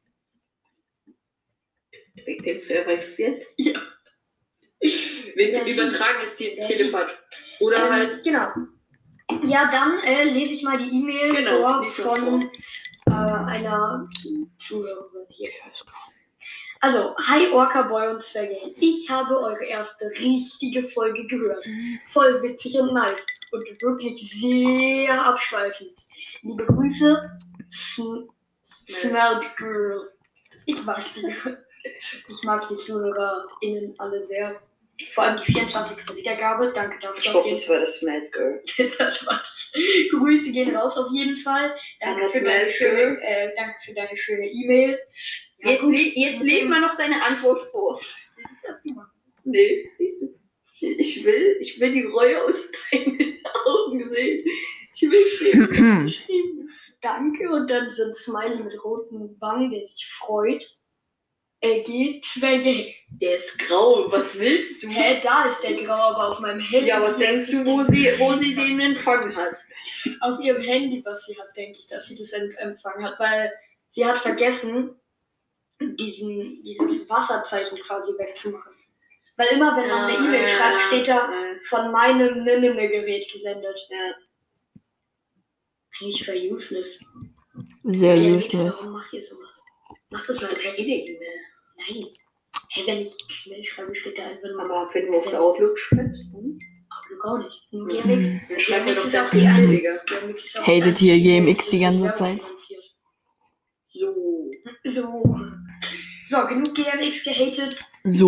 Denkst 2.46 2.68
du, 2.68 2.74
er 2.76 2.86
weiß 2.88 3.04
es 3.08 3.18
jetzt? 3.18 3.54
Ja. 3.58 3.82
Wir 5.36 5.52
Ja, 5.52 5.66
übertragen 5.66 6.20
es 6.24 6.36
dir 6.36 6.56
Ja, 6.56 6.68
Telepath. 6.68 7.10
Oder 7.60 7.86
Ähm, 7.86 7.94
halt. 7.94 8.24
Genau. 8.24 8.48
Ja, 9.46 9.70
dann 9.72 10.00
äh, 10.04 10.24
lese 10.26 10.54
ich 10.54 10.64
mal 10.64 10.78
die 10.78 10.90
E-Mail 10.90 11.34
Genau, 11.36 11.84
vor 11.84 12.16
von 12.16 12.44
äh, 13.08 13.12
einer 13.12 14.10
Zuhörerin 14.60 15.26
hier. 15.30 15.50
Also, 16.84 17.16
hi 17.18 17.48
Orca 17.52 17.84
Boy 17.84 18.08
und 18.08 18.24
Zwerge. 18.24 18.58
Ich 18.80 19.08
habe 19.08 19.40
eure 19.40 19.64
erste 19.66 20.06
richtige 20.20 20.84
Folge 20.84 21.28
gehört. 21.28 21.64
Voll 22.08 22.42
witzig 22.42 22.76
und 22.80 22.92
nice. 22.92 23.24
Und 23.52 23.64
wirklich 23.84 24.16
sehr 24.42 25.14
abschweifend. 25.24 25.94
Liebe 26.42 26.66
Grüße, 26.66 27.40
Sm 27.70 28.30
Smelt 28.64 29.56
Girl. 29.58 30.10
Ich 30.66 30.84
mag 30.84 31.04
die. 31.16 31.36
Ich 31.84 32.44
mag 32.44 32.68
die 32.70 32.78
ZuhörerInnen 32.78 33.94
alle 34.00 34.24
sehr. 34.24 34.60
Vor 35.14 35.24
allem 35.24 35.42
die 35.46 35.52
24. 35.52 36.16
Wiedergabe. 36.16 36.72
Danke 36.74 37.00
dafür. 37.00 37.36
auf 37.36 37.46
jeden 37.46 37.70
war 37.70 37.80
das 37.80 38.02
Mad 38.02 38.30
Girl. 38.32 38.64
das 38.98 39.26
war's. 39.26 39.72
Grüße 40.12 40.52
gehen 40.52 40.76
raus 40.76 40.98
auf 40.98 41.08
jeden 41.14 41.38
Fall. 41.38 41.76
Danke, 42.00 42.22
das 42.22 42.38
für 42.38 42.46
deine, 42.46 42.70
schöne, 42.70 43.22
äh, 43.22 43.54
danke 43.56 43.76
für 43.84 43.94
deine 43.94 44.16
schöne 44.16 44.48
E-Mail. 44.48 45.00
Ja, 45.60 45.72
Jetzt, 45.72 45.84
le 45.84 46.12
jetzt 46.16 46.42
les 46.42 46.66
mal 46.66 46.82
noch 46.82 46.98
deine 46.98 47.24
Antwort 47.24 47.60
vor. 47.72 48.02
Das. 48.64 48.78
Nee, 49.44 49.90
siehst 49.98 50.22
du. 50.22 50.42
Ich 50.80 51.24
will, 51.24 51.58
ich 51.60 51.80
will 51.80 51.94
die 51.94 52.04
Reue 52.04 52.44
aus 52.44 52.56
deinen 52.92 53.40
Augen 53.66 54.10
sehen. 54.10 54.44
Ich 54.96 55.02
will 55.02 55.26
sehen. 55.38 56.14
Danke 57.02 57.50
und 57.50 57.68
dann 57.70 57.90
so 57.90 58.04
ein 58.04 58.14
Smiley 58.14 58.64
mit 58.64 58.84
roten 58.84 59.36
Wangen, 59.40 59.72
der 59.72 59.84
sich 59.86 60.06
freut. 60.08 60.64
Er 61.64 61.82
geht 61.84 62.26
Zwänge. 62.26 62.94
Der 63.10 63.36
ist 63.36 63.58
grau. 63.60 64.12
Was 64.12 64.34
willst 64.36 64.82
du? 64.82 64.88
Hä, 64.90 65.20
da 65.22 65.46
ist 65.46 65.62
der 65.62 65.76
Grau, 65.84 65.94
aber 65.94 66.30
auf 66.30 66.40
meinem 66.40 66.60
Handy. 66.60 66.88
Ja, 66.88 67.02
was 67.02 67.18
denkst 67.18 67.52
du, 67.52 67.64
wo 67.66 67.84
sie, 67.84 68.08
wo 68.18 68.36
sie 68.38 68.56
den 68.56 68.80
empfangen 68.80 69.36
hat? 69.36 69.58
Auf 70.22 70.40
ihrem 70.40 70.62
Handy, 70.64 71.04
was 71.06 71.24
sie 71.26 71.38
hat, 71.40 71.56
denke 71.56 71.78
ich, 71.78 71.88
dass 71.88 72.08
sie 72.08 72.18
das 72.18 72.32
em- 72.32 72.56
empfangen 72.58 73.06
hat, 73.06 73.20
weil 73.20 73.52
sie 73.90 74.04
hat 74.06 74.18
vergessen, 74.20 74.96
diesen, 75.80 76.64
dieses 76.64 77.08
Wasserzeichen 77.10 77.78
quasi 77.84 78.12
wegzumachen. 78.18 78.72
Weil 79.38 79.48
immer, 79.50 79.76
wenn 79.78 79.88
man 79.88 80.06
eine 80.10 80.18
E-Mail 80.18 80.48
schreibt, 80.48 80.82
steht 80.84 81.08
da 81.08 81.32
von 81.70 81.92
meinem 81.92 82.44
Ninnene-Gerät 82.44 83.32
gesendet. 83.32 83.78
Ja. 83.90 84.16
Eigentlich 86.02 86.26
voll 86.26 86.52
useless. 86.54 87.00
Sehr 87.84 88.16
Ja, 88.16 88.36
useless. 88.36 88.80
Warum 88.80 88.94
macht 88.94 89.14
ihr 89.14 89.24
sowas? 89.24 89.62
Macht 90.10 90.28
das 90.30 90.42
mal. 90.42 90.50
Jede 90.76 91.12
E-Mail. 91.12 91.40
Nein. 91.90 92.08
Hey, 92.70 92.88
wenn 92.88 93.00
ich 93.00 93.16
Mail 93.48 93.64
schreibe, 93.66 93.96
steht 93.96 94.18
da 94.18 94.24
einfach 94.24 94.50
nur 94.50 94.62
Aber 94.64 94.90
wenn 94.94 95.08
du 95.08 95.18
auf 95.18 95.34
Outlook 95.34 95.78
schreibst, 95.78 96.32
hm? 96.34 96.58
Outlook 96.90 97.26
auch 97.26 97.38
nicht. 97.38 97.68
Mhm. 97.72 97.88
GMX. 97.88 98.50
dann 98.50 98.60
schreib 98.60 98.86
mir 98.86 98.96
GMX 98.96 99.04
doch 99.04 99.08
ist 99.14 99.20
auch 99.20 99.30
die 99.32 99.48
einzige. 99.48 99.78
Digga. 99.78 100.04
GMX 100.06 100.46
ist 100.46 100.60
auch 100.60 100.68
Hatet 100.68 101.02
die 101.02 101.12
einzige, 101.12 101.12
ihr 101.12 101.42
GMX 101.42 101.70
die 101.70 101.80
ganze 101.80 102.14
Zeit? 102.16 102.42
So, 103.94 104.50
So. 104.84 105.24
So, 106.30 106.48
genug 106.48 106.74
GMX 106.76 107.24
gehatet. 107.24 107.84
So. 108.06 108.28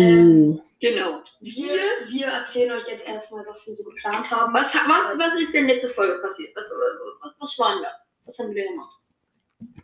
genau. 0.80 1.22
Wir, 1.40 1.80
wir 2.06 2.26
erzählen 2.26 2.72
euch 2.72 2.86
jetzt 2.86 3.06
erstmal, 3.06 3.44
was 3.46 3.66
wir 3.66 3.74
so 3.74 3.84
geplant 3.84 4.30
haben. 4.30 4.52
Was, 4.52 4.74
was, 4.74 5.18
was 5.18 5.40
ist 5.40 5.54
denn 5.54 5.66
letzte 5.66 5.88
Folge 5.88 6.20
passiert? 6.20 6.54
Was, 6.54 6.64
was, 6.64 7.32
was 7.38 7.58
war 7.58 7.74
denn 7.74 7.82
da? 7.82 7.88
Was 8.26 8.38
haben 8.38 8.54
wir 8.54 8.62
denn 8.62 8.72
gemacht? 8.72 9.03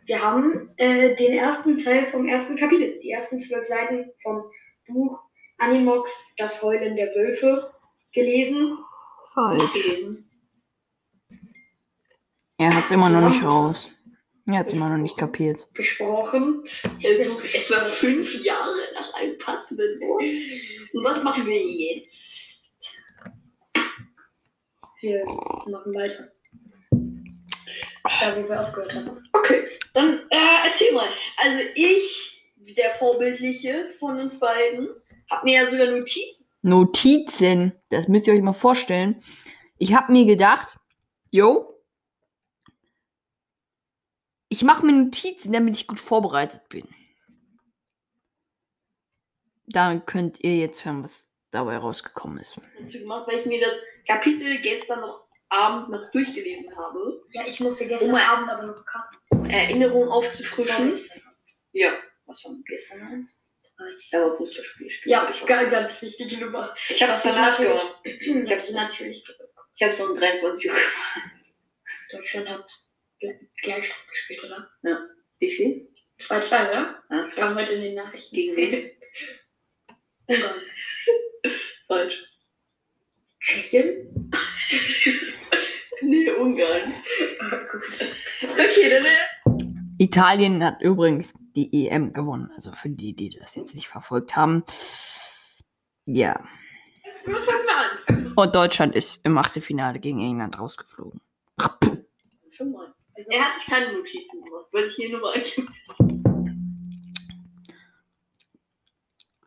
Wir 0.05 0.21
haben 0.21 0.69
äh, 0.77 1.15
den 1.15 1.37
ersten 1.37 1.77
Teil 1.77 2.05
vom 2.05 2.27
ersten 2.27 2.55
Kapitel, 2.55 2.99
die 3.01 3.11
ersten 3.11 3.39
zwölf 3.39 3.65
Seiten 3.65 4.11
vom 4.21 4.43
Buch 4.87 5.23
Animox, 5.57 6.11
das 6.37 6.61
Heulen 6.61 6.95
der 6.95 7.07
Wölfe, 7.15 7.71
gelesen. 8.13 8.77
Falsch. 9.33 9.73
gelesen. 9.73 10.29
Er 12.57 12.75
hat's 12.75 12.91
immer 12.91 13.09
noch 13.09 13.29
nicht 13.29 13.43
raus. 13.43 13.91
Er 14.47 14.59
hat's 14.59 14.73
immer 14.73 14.89
noch 14.89 14.97
nicht 14.97 15.17
kapiert. 15.17 15.67
Besprochen. 15.73 16.63
Es, 17.01 17.27
es 17.55 17.71
war 17.71 17.85
fünf 17.85 18.43
Jahre 18.43 18.77
nach 18.93 19.13
einem 19.13 19.37
passenden 19.37 19.99
Wort. 20.01 20.23
Und 20.93 21.03
was 21.03 21.23
machen 21.23 21.45
wir 21.47 21.59
jetzt? 21.59 22.71
Wir 24.99 25.25
machen 25.25 25.95
weiter. 25.95 26.31
Da, 28.03 28.35
wo 28.35 28.47
wir 28.47 28.61
aufgehört 28.61 28.93
haben. 28.93 29.29
Okay, 29.33 29.67
dann 29.93 30.19
äh, 30.29 30.67
erzähl 30.67 30.93
mal. 30.93 31.07
Also 31.37 31.59
ich, 31.75 32.43
der 32.77 32.95
Vorbildliche 32.95 33.93
von 33.99 34.19
uns 34.19 34.39
beiden, 34.39 34.89
hab 35.29 35.43
mir 35.43 35.63
ja 35.63 35.69
sogar 35.69 35.87
Notizen. 35.87 36.45
Notizen. 36.61 37.73
Das 37.89 38.07
müsst 38.07 38.27
ihr 38.27 38.33
euch 38.33 38.41
mal 38.41 38.53
vorstellen. 38.53 39.21
Ich 39.77 39.93
habe 39.93 40.11
mir 40.11 40.25
gedacht, 40.25 40.77
yo, 41.31 41.71
ich 44.49 44.63
mache 44.63 44.85
mir 44.85 44.91
Notizen, 44.91 45.53
damit 45.53 45.75
ich 45.75 45.87
gut 45.87 45.99
vorbereitet 45.99 46.67
bin. 46.69 46.87
Dann 49.65 50.05
könnt 50.05 50.43
ihr 50.43 50.57
jetzt 50.57 50.83
hören, 50.83 51.03
was 51.03 51.33
dabei 51.51 51.77
rausgekommen 51.77 52.39
ist. 52.39 52.59
dazu 52.79 52.99
gemacht, 52.99 53.27
weil 53.27 53.39
ich 53.39 53.45
mir 53.45 53.61
das 53.61 53.73
Kapitel 54.05 54.61
gestern 54.61 55.01
noch 55.01 55.25
Abend 55.51 55.89
noch 55.89 56.09
durchgelesen 56.11 56.75
habe, 56.77 57.21
Ja, 57.33 57.45
ich 57.45 57.59
musste 57.59 57.85
gestern 57.85 58.11
mein- 58.11 58.25
Abend 58.25 58.49
aber 58.49 58.63
noch 58.63 58.85
kacken. 58.85 59.49
Erinnerungen 59.49 60.07
aufzufrischen. 60.09 60.97
Ja, 61.73 61.93
was 62.25 62.43
war 62.45 62.53
gestern 62.65 63.01
Abend? 63.01 63.29
Ich- 63.97 64.13
Aber 64.15 64.31
Fußballspiel. 64.33 64.89
Ja, 65.05 65.29
ich 65.29 65.43
ganz, 65.45 65.71
ganz 65.71 66.01
wichtige 66.01 66.37
Nummer. 66.45 66.73
Ich 66.89 67.01
habe 67.03 67.13
es 67.13 67.23
danach 67.23 67.59
natürlich- 67.59 67.81
gemacht. 67.81 67.97
Ich 68.45 68.51
hab's 68.51 68.71
natürlich 68.71 69.25
gemacht. 69.25 69.49
Ich 69.75 69.81
habe 69.81 69.91
es 69.91 69.99
um 70.01 70.15
23 70.17 70.69
Uhr 70.69 70.73
gemacht. 70.75 71.31
Deutschland 72.11 72.49
hat 72.49 72.71
gle- 73.21 73.39
gleich 73.61 73.91
gespielt, 74.09 74.43
oder? 74.43 74.69
Wie 75.39 75.49
viel? 75.49 75.89
2-2, 76.19 76.69
oder? 76.69 77.03
Ah, 77.09 77.27
Kam 77.35 77.55
heute 77.55 77.73
in 77.73 77.81
den 77.81 77.95
Nachrichten. 77.95 78.35
Gegen 78.35 78.55
wen? 78.55 78.91
Ungarn. 80.27 80.61
Falsch. 81.87 82.23
Tschechien? 83.39 84.31
Nee, 86.01 86.31
Ungarn. 86.31 86.93
Okay, 88.43 88.89
dann. 88.89 89.05
äh, 89.05 90.03
Italien 90.03 90.63
hat 90.63 90.81
übrigens 90.81 91.33
die 91.55 91.87
EM 91.87 92.11
gewonnen. 92.13 92.49
Also 92.55 92.71
für 92.71 92.89
die, 92.89 93.15
die 93.15 93.29
das 93.29 93.55
jetzt 93.55 93.75
nicht 93.75 93.87
verfolgt 93.87 94.35
haben. 94.35 94.63
Ja. 96.05 96.43
Und 98.35 98.55
Deutschland 98.55 98.95
ist 98.95 99.23
im 99.25 99.37
Achtelfinale 99.37 99.99
gegen 99.99 100.19
England 100.21 100.59
rausgeflogen. 100.59 101.21
Schon 102.51 102.71
mal. 102.71 102.93
Er 103.27 103.45
hat 103.45 103.59
sich 103.59 103.67
keine 103.67 103.93
Notizen 103.93 104.43
gemacht, 104.43 104.65
weil 104.71 104.85
ich 104.85 104.95
hier 104.95 105.09
nur 105.11 105.21
mal. 105.21 105.43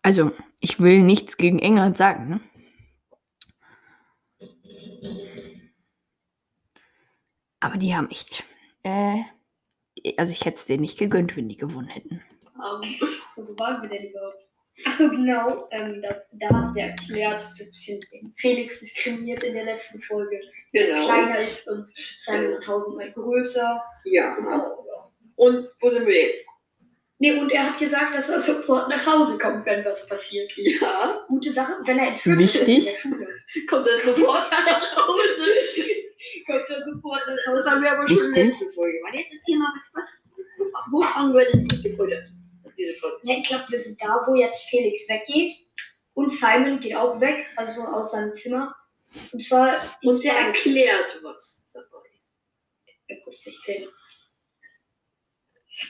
Also, 0.03 0.33
ich 0.61 0.81
will 0.81 1.03
nichts 1.03 1.37
gegen 1.37 1.59
England 1.59 1.97
sagen, 1.97 2.29
ne? 2.29 2.41
Aber 7.65 7.79
die 7.79 7.95
haben 7.95 8.11
echt. 8.11 8.45
Äh, 8.83 9.23
also 10.19 10.33
ich 10.33 10.45
hätte 10.45 10.57
es 10.57 10.67
denen 10.67 10.83
nicht 10.83 10.99
gegönnt, 10.99 11.35
wenn 11.37 11.49
die 11.49 11.57
gewonnen 11.57 11.89
hätten. 11.89 12.23
Ähm, 12.57 12.95
So, 13.35 13.49
wo 13.49 13.59
waren 13.59 13.81
wir 13.83 13.89
denn 13.89 14.11
überhaupt? 14.11 14.45
Achso, 14.85 15.09
genau. 15.09 15.67
Ähm, 15.71 16.03
da, 16.03 16.23
da 16.33 16.49
hast 16.55 16.75
du 16.75 16.81
ja 16.81 16.87
erklärt, 16.89 17.37
dass 17.37 17.57
du 17.57 17.65
ein 17.65 17.71
bisschen 17.71 18.33
Felix 18.37 18.81
diskriminiert 18.81 19.43
in 19.45 19.55
der 19.55 19.65
letzten 19.65 20.01
Folge. 20.03 20.41
genau. 20.73 21.05
Kleiner 21.07 21.39
ist 21.39 21.67
und 21.69 21.89
Simon 22.19 22.45
ist 22.51 22.63
tausendmal 22.63 23.11
größer. 23.13 23.83
Ja. 24.05 24.35
Genau. 24.35 24.85
Und 25.37 25.69
wo 25.81 25.89
sind 25.89 26.07
wir 26.07 26.27
jetzt? 26.27 26.47
Nee, 27.19 27.33
und 27.39 27.51
er 27.51 27.71
hat 27.71 27.79
gesagt, 27.79 28.15
dass 28.15 28.29
er 28.29 28.41
sofort 28.41 28.89
nach 28.91 29.07
Hause 29.07 29.39
kommt, 29.39 29.65
wenn 29.65 29.85
was 29.85 30.07
passiert. 30.07 30.51
Ja. 30.57 31.25
Gute 31.29 31.51
Sache, 31.53 31.77
wenn 31.85 31.99
er 31.99 32.09
entführt 32.09 32.39
Wichtig. 32.41 32.87
wird 32.87 33.05
in 33.05 33.11
der 33.13 33.17
Schule. 33.17 33.29
Kommt 33.69 33.87
er 33.89 34.05
sofort 34.05 34.51
nach 34.51 34.97
Hause? 34.97 36.04
Kommt 36.47 36.69
er 36.71 36.85
sofort 36.85 37.23
Das 37.27 37.67
haben 37.67 37.83
wir 37.83 37.93
aber 37.93 38.09
schon 38.09 38.17
in 38.19 38.33
der 38.33 38.45
Wichtig. 38.45 38.61
letzten 38.61 38.73
Folge 38.75 38.99
gemacht. 38.99 39.15
Jetzt 39.15 39.33
ist 39.35 39.43
hier 39.47 39.59
mal 39.59 39.73
was. 39.75 39.85
was 39.95 40.85
wo 40.91 41.03
fangen 41.03 41.35
wir 41.35 41.45
denn? 41.51 41.65
Diese 41.67 42.95
Folge. 42.95 43.19
Ja, 43.23 43.37
ich 43.39 43.47
glaube, 43.49 43.65
wir 43.69 43.81
sind 43.81 44.01
da, 44.03 44.21
wo 44.27 44.35
jetzt 44.35 44.63
Felix 44.69 45.09
weggeht. 45.09 45.55
Und 46.15 46.31
Simon 46.33 46.81
geht 46.81 46.95
auch 46.97 47.21
weg, 47.21 47.47
also 47.57 47.83
aus 47.83 48.13
seinem 48.13 48.35
Zimmer. 48.35 48.75
Und 49.33 49.43
zwar 49.43 49.77
Und 50.03 50.23
der 50.25 50.35
erklärt 50.37 51.21
was 51.23 51.69
dabei. 51.73 52.09
Er 53.09 53.17
putzt 53.25 53.45
sich 53.45 53.59
Zähne. 53.63 53.89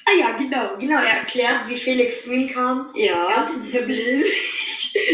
Ah 0.06 0.12
ja, 0.18 0.36
genau, 0.36 0.76
genau. 0.78 0.98
Er 0.98 1.18
erklärt, 1.20 1.68
wie 1.68 1.78
Felix 1.78 2.22
Swing 2.24 2.48
kam. 2.52 2.92
Er 2.96 3.04
Ja. 3.06 3.36
hat 3.36 3.48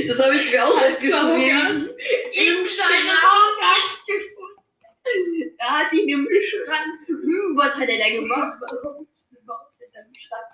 Das 0.06 0.18
habe 0.18 0.36
ich 0.36 0.50
mir 0.50 0.64
auch 0.64 0.76
aufgeschrieben. 0.76 1.90
im 2.32 2.68
Er 5.58 5.70
hat 5.70 5.92
ihn 5.92 6.08
im 6.08 6.26
Schrank. 6.26 7.06
Hm, 7.08 7.56
was 7.56 7.74
hat 7.74 7.88
er 7.88 7.98
da 7.98 8.08
gemacht? 8.08 8.60
Warum 8.60 9.06
ist 9.12 9.28
Maus 9.46 9.78
in 9.84 9.92
deinem 9.92 10.14
Schrank? 10.14 10.44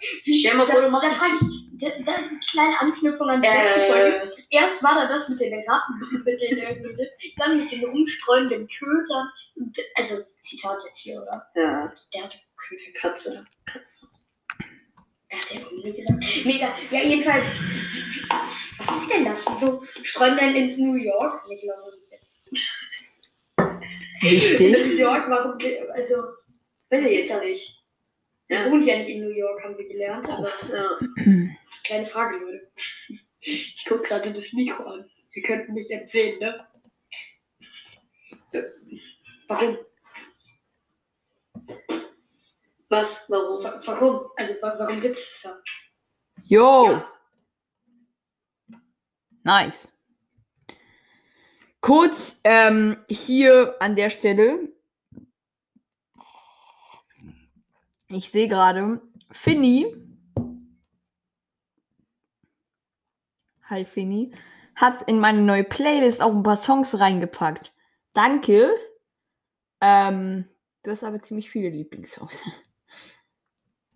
Stell 0.41 0.55
mal 0.57 0.67
vor, 0.67 0.81
du 0.83 0.89
machst 0.91 1.17
frage 1.17 1.35
ich, 1.41 1.81
da, 1.83 1.89
da 2.05 2.13
eine 2.15 2.41
kleine 2.51 2.81
Anknüpfung 2.81 3.29
an 3.29 3.43
die 3.43 3.49
letzte 3.49 3.81
Folge. 3.83 4.17
äh, 4.17 4.57
Erst 4.57 4.83
war 4.83 4.95
da 4.95 5.07
das 5.09 5.29
mit 5.29 5.41
den 5.41 5.55
Ratten, 5.69 6.23
mit 6.25 6.41
den 6.41 6.59
redet, 6.59 7.11
dann 7.37 7.59
mit 7.59 7.71
den 7.71 7.85
rumstreunenden 7.85 8.69
Kötern. 8.79 9.29
Also, 9.97 10.23
Zitat 10.43 10.79
jetzt 10.87 10.99
hier, 10.99 11.17
oder? 11.17 11.43
Ja, 11.55 11.93
Der 12.15 12.25
hat 12.25 12.35
Köter 12.69 12.93
Katze. 13.01 13.45
Katze. 13.67 13.95
Er 15.29 15.39
hat 15.39 15.55
ja 15.55 15.61
Hunde 15.71 15.93
gesagt. 15.93 16.25
Mega. 16.45 16.75
Ja, 16.91 17.01
jedenfalls. 17.03 17.47
Was 18.79 19.01
ist 19.01 19.13
denn 19.13 19.25
das? 19.25 19.45
Wieso 19.47 19.83
streuen 20.03 20.37
denn 20.37 20.55
in 20.55 20.85
New 20.85 20.95
York? 20.97 21.47
Nicht 21.49 21.65
London. 24.23 24.75
In. 24.75 24.89
New 24.89 24.97
York, 24.97 25.29
warum. 25.29 25.53
Also, 25.93 26.15
Weiß 26.91 27.03
ich 27.05 27.07
ist 27.07 27.13
jetzt 27.25 27.31
das? 27.31 27.45
nicht. 27.45 27.83
Ja. 28.49 28.71
wohnt 28.71 28.87
ja 28.87 28.97
nicht 28.99 29.09
in 29.11 29.23
New 29.25 29.31
York, 29.35 29.63
haben 29.65 29.77
wir 29.77 29.89
gelernt. 29.89 30.29
Aber 30.29 30.49
Ja. 30.73 30.99
kleine 31.85 32.07
Frage, 32.07 32.37
Leute. 32.39 32.71
Ich 33.41 33.85
guck 33.89 34.05
gerade 34.05 34.33
das 34.33 34.53
Mikro 34.53 34.85
an. 34.85 35.11
Ihr 35.33 35.43
könnt 35.43 35.69
mich 35.71 35.89
jetzt 35.89 36.13
sehen, 36.13 36.39
ne? 36.39 36.67
Warum? 39.49 39.79
Was? 42.89 43.25
Warum? 43.29 43.65
Wa- 43.65 43.83
Warum? 43.85 44.31
Also, 44.37 44.55
wa- 44.63 44.77
warum 44.79 45.01
gibt 45.01 45.19
es 45.19 45.41
das 45.43 45.53
da? 45.53 45.63
Jo. 46.45 46.85
Ja. 46.87 47.13
Nice. 49.43 49.93
Kurz 51.87 52.41
ähm, 52.43 52.97
hier 53.09 53.77
an 53.79 53.95
der 53.95 54.11
Stelle. 54.11 54.73
Ich 58.09 58.33
sehe 58.33 58.49
gerade, 58.49 59.01
Finny. 59.31 59.95
Hi 63.71 63.85
Finny. 63.85 64.33
Hat 64.75 65.09
in 65.09 65.21
meine 65.21 65.43
neue 65.43 65.63
Playlist 65.63 66.23
auch 66.23 66.35
ein 66.35 66.43
paar 66.43 66.57
Songs 66.57 66.99
reingepackt. 66.99 67.73
Danke. 68.15 68.69
Ähm, 69.81 70.49
du 70.83 70.91
hast 70.91 71.05
aber 71.05 71.23
ziemlich 71.23 71.51
viele 71.51 71.69
Lieblingssongs. 71.69 72.43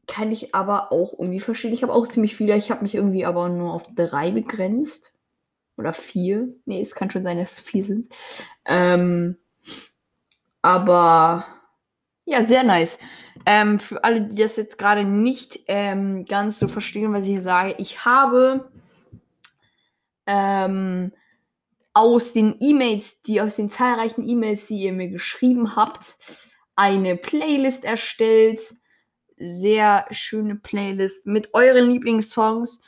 Kann 0.06 0.30
ich 0.30 0.54
aber 0.54 0.92
auch 0.92 1.14
irgendwie 1.14 1.40
verstehen. 1.40 1.72
Ich 1.72 1.82
habe 1.82 1.92
auch 1.92 2.06
ziemlich 2.06 2.36
viele. 2.36 2.56
Ich 2.56 2.70
habe 2.70 2.84
mich 2.84 2.94
irgendwie 2.94 3.24
aber 3.24 3.48
nur 3.48 3.74
auf 3.74 3.92
drei 3.96 4.30
begrenzt. 4.30 5.12
Oder 5.80 5.94
vier. 5.94 6.48
Nee, 6.66 6.82
es 6.82 6.94
kann 6.94 7.10
schon 7.10 7.24
sein, 7.24 7.38
dass 7.38 7.52
es 7.52 7.58
vier 7.58 7.84
sind. 7.84 8.08
Ähm, 8.66 9.38
aber 10.60 11.46
ja, 12.26 12.44
sehr 12.44 12.62
nice. 12.64 12.98
Ähm, 13.46 13.78
für 13.78 14.04
alle, 14.04 14.20
die 14.20 14.42
das 14.42 14.56
jetzt 14.56 14.76
gerade 14.76 15.04
nicht 15.04 15.60
ähm, 15.68 16.26
ganz 16.26 16.58
so 16.58 16.68
verstehen, 16.68 17.14
was 17.14 17.24
ich 17.24 17.30
hier 17.30 17.42
sage, 17.42 17.74
ich 17.78 18.04
habe 18.04 18.70
ähm, 20.26 21.12
aus 21.94 22.34
den 22.34 22.56
E-Mails, 22.60 23.22
die 23.22 23.40
aus 23.40 23.56
den 23.56 23.70
zahlreichen 23.70 24.28
E-Mails, 24.28 24.66
die 24.66 24.82
ihr 24.82 24.92
mir 24.92 25.08
geschrieben 25.08 25.76
habt, 25.76 26.18
eine 26.76 27.16
Playlist 27.16 27.84
erstellt. 27.84 28.60
Sehr 29.38 30.04
schöne 30.10 30.56
Playlist 30.56 31.26
mit 31.26 31.54
euren 31.54 31.88
Lieblingssongs. 31.88 32.82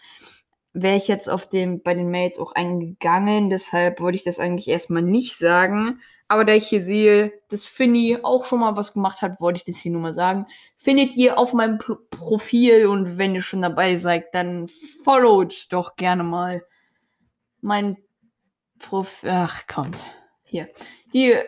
Wäre 0.75 0.97
ich 0.97 1.09
jetzt 1.09 1.29
auf 1.29 1.49
den, 1.49 1.83
bei 1.83 1.95
den 1.95 2.11
Mails 2.11 2.39
auch 2.39 2.53
eingegangen, 2.53 3.51
deshalb 3.51 4.01
wollte 4.01 4.17
ich 4.17 4.25
das 4.25 4.39
eigentlich 4.39 4.69
erstmal 4.69 5.03
nicht 5.03 5.37
sagen. 5.37 6.01
Aber 6.29 6.47
da 6.47 6.55
ich 6.55 6.67
hier 6.67 6.83
sehe, 6.83 7.33
dass 7.51 7.67
Finny 7.67 8.19
auch 8.23 8.47
schon 8.47 8.61
mal 8.61 8.75
was 8.75 8.95
gemacht 8.95 9.21
hat, 9.21 9.39
wollte 9.41 9.59
ich 9.59 9.65
das 9.65 9.77
hier 9.77 9.93
nur 9.93 10.01
mal 10.01 10.15
sagen. 10.15 10.47
Findet 10.79 11.15
ihr 11.15 11.39
auf 11.39 11.53
meinem 11.53 11.77
Pro 11.77 11.97
Profil 12.09 12.87
und 12.87 13.19
wenn 13.19 13.35
ihr 13.35 13.43
schon 13.43 13.61
dabei 13.61 13.97
seid, 13.97 14.35
dann 14.35 14.71
followt 15.05 15.67
doch 15.71 15.95
gerne 15.97 16.23
mal 16.23 16.65
mein 17.61 17.99
Profil. 18.79 19.29
Ach, 19.31 19.67
kommt. 19.67 20.05
Hier. 20.43 20.71
Die 21.13 21.33
äh, 21.33 21.45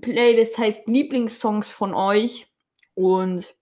Playlist 0.00 0.56
heißt 0.56 0.86
Lieblingssongs 0.86 1.72
von 1.72 1.92
euch 1.92 2.46
und 2.94 3.56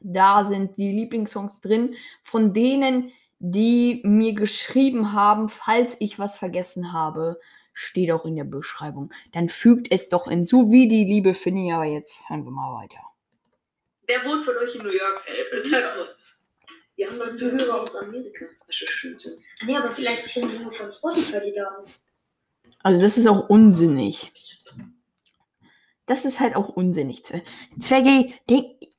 da 0.00 0.44
sind 0.44 0.78
die 0.78 0.92
Lieblingssongs 0.92 1.60
drin, 1.60 1.94
von 2.22 2.52
denen, 2.52 3.10
die 3.38 4.02
mir 4.04 4.34
geschrieben 4.34 5.12
haben, 5.12 5.48
falls 5.48 5.96
ich 6.00 6.18
was 6.18 6.36
vergessen 6.36 6.92
habe, 6.92 7.38
steht 7.72 8.10
auch 8.10 8.24
in 8.24 8.34
der 8.36 8.44
Beschreibung. 8.44 9.12
Dann 9.32 9.48
fügt 9.48 9.92
es 9.92 10.08
doch 10.08 10.28
hinzu, 10.28 10.70
wie 10.70 10.88
die 10.88 11.04
liebe 11.04 11.34
Finny. 11.34 11.72
Aber 11.72 11.84
jetzt 11.84 12.28
hören 12.28 12.44
wir 12.44 12.50
mal 12.50 12.74
weiter. 12.74 12.98
Wer 14.06 14.24
wohnt 14.24 14.44
von 14.44 14.56
euch 14.56 14.74
in 14.74 14.82
New 14.82 14.92
York? 14.92 15.22
Wir 16.96 17.06
haben 17.08 17.18
noch 17.18 17.34
Zuhörer 17.36 17.82
aus 17.82 17.94
Amerika. 17.96 18.46
Das 18.66 18.80
ist 18.82 18.90
schön. 18.90 19.16
so. 19.22 19.30
Nee, 19.64 19.76
aber 19.76 19.90
vielleicht 19.90 20.26
kennen 20.26 20.50
sie 20.50 20.58
nur 20.58 20.72
von 20.72 20.90
Spotify 20.90 21.40
die 21.44 21.52
Daten. 21.54 21.88
Also 22.82 23.00
das 23.00 23.16
ist 23.18 23.26
auch 23.28 23.48
unsinnig. 23.48 24.32
Das 26.06 26.24
ist 26.24 26.40
halt 26.40 26.56
auch 26.56 26.70
unsinnig. 26.70 27.20
Zwe- 27.20 27.42
Zwerge, 27.78 28.32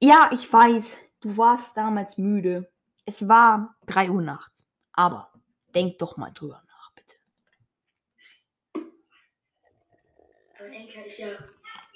ja, 0.01 0.29
ich 0.31 0.51
weiß, 0.53 0.97
du 1.21 1.37
warst 1.37 1.75
damals 1.75 2.17
müde. 2.17 2.71
Es 3.09 3.27
war 3.27 3.75
3 3.87 4.11
Uhr 4.11 4.21
nachts. 4.21 4.67
Aber 4.93 5.33
denk 5.73 5.97
doch 5.97 6.15
mal 6.17 6.29
drüber 6.29 6.61
nach, 6.67 6.93
bitte. 6.93 7.15
Aber 10.59 10.69
Enka 10.69 11.01
ist 11.01 11.17
ja 11.17 11.31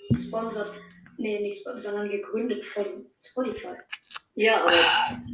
gesponsert. 0.09 0.73
Nee, 1.17 1.39
nicht 1.39 1.61
sponsert, 1.61 1.83
sondern 1.83 2.09
gegründet 2.09 2.65
von 2.65 3.05
Spotify. 3.23 3.75
Ja, 4.33 4.63
aber 4.63 4.73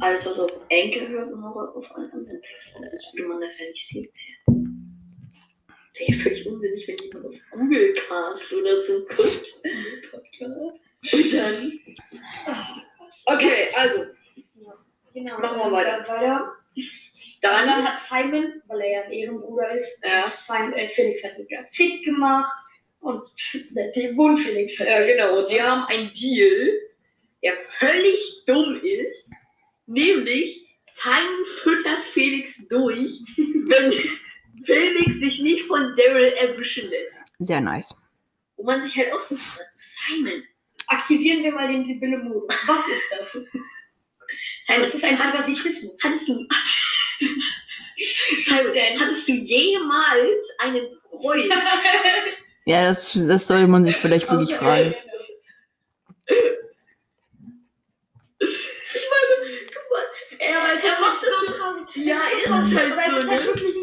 alles, 0.00 0.26
was 0.26 0.38
auf 0.40 0.52
Enkel 0.68 1.08
hört, 1.08 1.30
man 1.30 1.44
auch 1.44 1.74
auf 1.74 1.96
allen 1.96 2.12
anderen 2.12 2.42
Plattformen. 2.42 2.88
Sonst 2.90 3.14
würde 3.14 3.28
man 3.28 3.40
das 3.40 3.58
ja 3.58 3.66
nicht 3.68 3.88
sehen. 3.88 4.12
Wäre 5.94 6.12
ja 6.12 6.22
völlig 6.22 6.46
unsinnig, 6.46 6.88
wenn 6.88 6.96
jemand 6.96 7.24
auf 7.24 7.36
Google 7.52 7.94
Cast 7.94 8.52
oder 8.52 8.84
so 8.84 8.98
guckt. 9.06 9.46
Und 11.14 11.32
dann. 11.32 11.72
Okay, 13.24 13.68
also, 13.74 14.19
Genau. 15.24 15.38
Machen 15.38 15.58
wir 15.58 15.72
weiter. 15.72 16.08
weiter. 16.08 16.52
Dann 17.42 17.66
dann. 17.66 17.84
hat 17.84 18.00
Simon, 18.02 18.62
weil 18.68 18.80
er 18.82 18.90
ja 18.90 19.02
ein 19.04 19.12
Ehrenbruder 19.12 19.70
ist, 19.72 20.02
Ja. 20.04 20.28
Simon, 20.28 20.72
äh, 20.74 20.88
Felix 20.88 21.24
hat 21.24 21.38
ihn 21.38 21.48
wieder 21.48 21.64
fit 21.70 22.04
gemacht 22.04 22.52
und 23.00 23.22
seitdem 23.74 24.16
wohnt 24.16 24.40
Felix 24.40 24.78
halt. 24.78 24.88
Ja, 24.88 25.04
genau. 25.06 25.38
Und 25.40 25.50
die 25.50 25.60
haben 25.62 25.84
einen 25.86 26.12
Deal, 26.14 26.70
der 27.42 27.56
völlig 27.56 28.44
dumm 28.46 28.80
ist. 28.82 29.30
Nämlich, 29.86 30.66
Simon 30.84 31.44
füttert 31.62 32.02
Felix 32.12 32.66
durch, 32.68 33.20
wenn 33.36 33.92
Felix 34.64 35.18
sich 35.20 35.40
nicht 35.42 35.66
von 35.66 35.94
Daryl 35.96 36.32
erwischen 36.34 36.88
lässt. 36.90 37.16
Sehr 37.38 37.60
nice. 37.60 37.94
Wo 38.56 38.64
man 38.64 38.82
sich 38.82 38.94
halt 38.98 39.12
auch 39.14 39.22
so 39.22 39.34
fragt, 39.36 39.72
so 39.72 39.78
Simon. 39.78 40.42
Aktivieren 40.88 41.42
wir 41.44 41.52
mal 41.52 41.68
den 41.68 41.84
Sibylle-Modus. 41.84 42.52
Was 42.66 42.86
ist 42.88 43.12
das? 43.18 43.46
Simon, 44.70 44.82
Das 44.82 44.94
ist 44.94 45.04
ein 45.04 45.18
Parasitismus. 45.18 45.92
hattest 46.02 46.28
du. 46.28 46.34
Simon, 48.44 49.00
hattest 49.00 49.28
du 49.28 49.32
jemals 49.32 50.44
einen 50.58 50.86
Freund? 51.10 51.44
Ja, 52.66 52.88
das, 52.88 53.12
das 53.26 53.46
sollte 53.48 53.66
man 53.66 53.84
sich 53.84 53.96
vielleicht 53.96 54.30
wirklich 54.30 54.54
fragen. 54.56 54.94
Ich 58.42 59.06
meine, 59.10 59.58
guck 59.66 59.90
mal, 59.90 60.04
er, 60.38 60.48
er 60.48 61.00
macht 61.00 61.22
das 61.22 61.30
so 61.40 61.52
traurig. 61.52 61.86
Ja, 61.96 62.16
ist 62.44 62.72
es 62.72 62.78
halt 62.78 62.92
Aber 62.92 63.10
so, 63.10 63.16
es 63.18 63.24
ist 63.24 63.30
halt 63.30 63.40
ne? 63.40 63.46
wirklich 63.46 63.74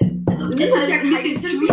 ein, 0.00 0.24
also 0.28 0.48
Das 0.48 0.60
es 0.60 0.74
ist 0.82 0.88
ja 0.88 0.94
ein 0.96 1.10
bisschen 1.10 1.42
sweet. 1.42 1.70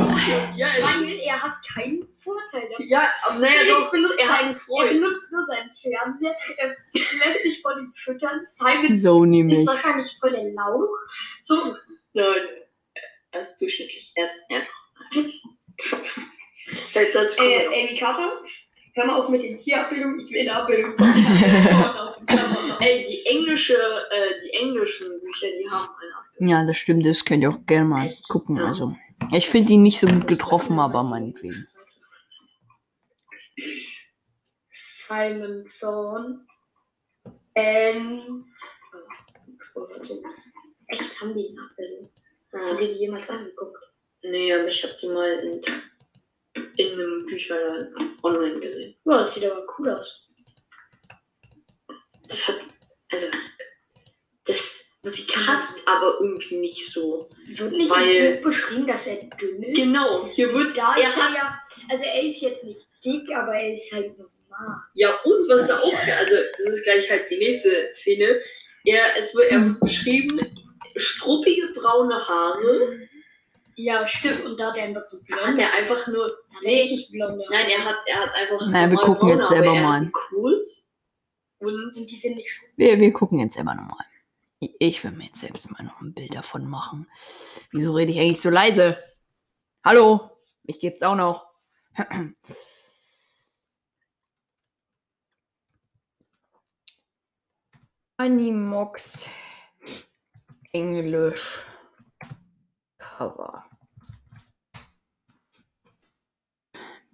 Ja, 0.57 0.67
Weil 0.99 1.19
er 1.19 1.41
hat 1.43 1.53
keinen 1.73 2.07
Vorteil 2.21 2.69
davon. 2.69 2.87
ja, 2.87 3.09
aber 3.23 3.39
naja, 3.39 3.63
doch, 3.67 3.91
benutzt 3.91 4.19
er 4.19 4.33
einen 4.33 4.55
Er 4.55 4.87
benutzt 4.87 5.31
nur 5.31 5.45
seinen 5.47 5.71
Fernseher, 5.71 6.35
er 6.57 6.77
lässt 6.93 7.43
sich 7.43 7.61
von 7.61 7.79
ihm 7.79 7.93
füttern. 7.95 8.41
Simon 8.45 8.93
So 8.93 9.25
ist 9.25 9.67
wahrscheinlich 9.67 10.17
voll 10.19 10.31
der 10.31 10.51
Lauch. 10.53 10.89
So, 11.43 11.75
Nein, 12.13 12.25
er 13.31 13.39
ist 13.39 13.57
durchschnittlich. 13.59 14.11
Er 14.15 14.25
ist, 14.25 14.41
ja. 14.49 14.61
Das, 16.93 17.11
das 17.13 17.37
äh. 17.39 17.65
Amy 17.67 17.97
Carter, 17.97 18.31
hör 18.93 19.05
mal 19.05 19.19
auf 19.19 19.29
mit 19.29 19.41
den 19.41 19.55
Tierabbildungen, 19.55 20.19
ich 20.19 20.31
will 20.31 20.41
eine 20.41 20.53
Abbildung 20.53 20.95
von. 20.95 21.07
Ey, 22.79 23.07
die 23.09 23.25
englische, 23.25 23.73
äh, 23.73 24.41
die 24.45 24.53
englischen 24.59 25.07
Bücher, 25.21 25.47
die 25.47 25.67
haben 25.69 25.89
eine 25.99 26.15
Abbildung. 26.15 26.47
Ja, 26.47 26.63
das 26.63 26.77
stimmt, 26.77 27.05
das 27.05 27.25
könnt 27.25 27.43
ihr 27.43 27.49
auch 27.49 27.65
gerne 27.65 27.85
mal 27.85 28.13
gucken. 28.29 28.59
Also, 28.59 28.95
ich 29.33 29.49
finde 29.49 29.73
ihn 29.73 29.81
nicht 29.81 29.99
so 29.99 30.07
gut 30.07 30.27
getroffen, 30.27 30.79
aber 30.79 31.01
meinetwegen. 31.03 31.67
Simon 35.11 35.65
Thorn. 35.79 36.47
Ähm. 37.55 38.45
Echt, 40.87 41.21
haben 41.21 41.35
die 41.35 41.49
eine 41.49 41.69
Abbildung? 41.69 42.09
Hast 42.53 42.71
du 42.71 42.77
dir 42.77 42.87
die 42.93 42.99
jemals 42.99 43.29
angeguckt? 43.29 43.77
Nee, 44.23 44.53
aber 44.53 44.67
ich 44.67 44.83
habe 44.83 44.95
die 45.01 45.07
mal 45.07 45.31
in, 45.39 45.61
in 46.77 46.93
einem 46.93 47.25
Bücherladen 47.25 48.17
online 48.23 48.59
gesehen. 48.59 48.95
Ja, 49.05 49.19
das 49.23 49.33
sieht 49.33 49.45
aber 49.45 49.65
cool 49.77 49.89
aus. 49.89 50.25
Das 52.27 52.47
hat, 52.47 52.55
also, 53.11 53.27
das 54.45 54.91
passt 55.45 55.87
aber 55.87 56.19
irgendwie 56.21 56.57
nicht 56.57 56.89
so. 56.89 57.27
Wird 57.47 57.71
nicht 57.73 57.89
Weil- 57.91 58.15
im 58.15 58.35
Buch 58.37 58.49
beschrieben, 58.51 58.87
dass 58.87 59.07
er 59.07 59.17
dünn 59.17 59.63
ist? 59.63 59.75
Genau, 59.75 60.27
hier 60.27 60.53
wird, 60.53 60.77
Da 60.77 60.95
er 60.95 61.09
ist 61.09 61.17
er 61.17 61.23
hat, 61.29 61.35
ja, 61.35 61.61
also 61.89 62.03
er 62.03 62.23
ist 62.23 62.41
jetzt 62.41 62.63
nicht 62.63 62.87
dick, 63.03 63.29
aber 63.35 63.55
er 63.55 63.73
ist 63.73 63.91
halt. 63.91 64.15
Ja, 64.93 65.09
und 65.23 65.47
was 65.49 65.67
da 65.67 65.79
auch, 65.79 65.93
also 66.19 66.35
das 66.57 66.67
ist 66.73 66.83
gleich 66.83 67.09
halt 67.09 67.29
die 67.29 67.37
nächste 67.37 67.89
Szene. 67.93 68.39
Er, 68.83 69.15
es 69.17 69.33
wird, 69.35 69.51
er 69.51 69.63
wird 69.65 69.79
beschrieben, 69.79 70.39
struppige 70.95 71.67
braune 71.73 72.15
Haare. 72.27 73.07
Ja, 73.75 74.07
stimmt. 74.07 74.45
Und 74.45 74.59
da 74.59 74.67
hat 74.69 74.77
er 74.77 74.83
einfach 74.85 75.05
so 75.05 75.17
blond. 75.23 75.41
Hat 75.41 75.57
er 75.57 75.73
einfach 75.73 76.07
nur, 76.07 76.37
nee, 76.63 76.81
richtig 76.81 77.09
blonde 77.11 77.43
nein, 77.49 77.67
er 77.69 77.85
hat, 77.85 77.97
er 78.05 78.15
hat 78.21 78.33
einfach. 78.35 78.67
Naja, 78.69 78.89
wir 78.91 78.97
gucken 78.97 79.27
braune 79.27 79.39
jetzt 79.39 79.49
selber 79.49 79.73
er 79.75 79.81
mal. 79.81 80.11
Kurz. 80.11 80.87
Und 81.59 81.73
Und 81.95 81.95
die 81.95 82.29
nicht 82.35 82.49
schön. 82.49 82.69
Wir, 82.75 82.99
wir 82.99 83.13
gucken 83.13 83.39
jetzt 83.39 83.53
selber 83.55 83.73
nochmal. 83.75 84.05
Ich- 84.59 84.75
Ich 84.79 85.03
will 85.03 85.11
mir 85.11 85.25
jetzt 85.25 85.39
selbst 85.41 85.69
mal 85.71 85.83
noch 85.83 86.01
ein 86.01 86.13
Bild 86.13 86.33
davon 86.35 86.65
machen. 86.69 87.07
Wieso 87.71 87.93
rede 87.93 88.11
ich 88.11 88.19
eigentlich 88.19 88.41
so 88.41 88.49
leise? 88.49 88.97
Hallo, 89.83 90.31
mich 90.63 90.79
gibt's 90.79 91.03
auch 91.03 91.15
noch. 91.15 91.47
Animox 98.21 99.25
Englisch 100.73 101.65
Cover. 102.99 103.65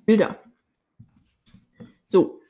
Bilder. 0.06 0.38
So. 2.08 2.42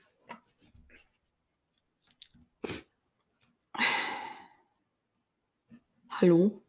Hallo? 6.10 6.64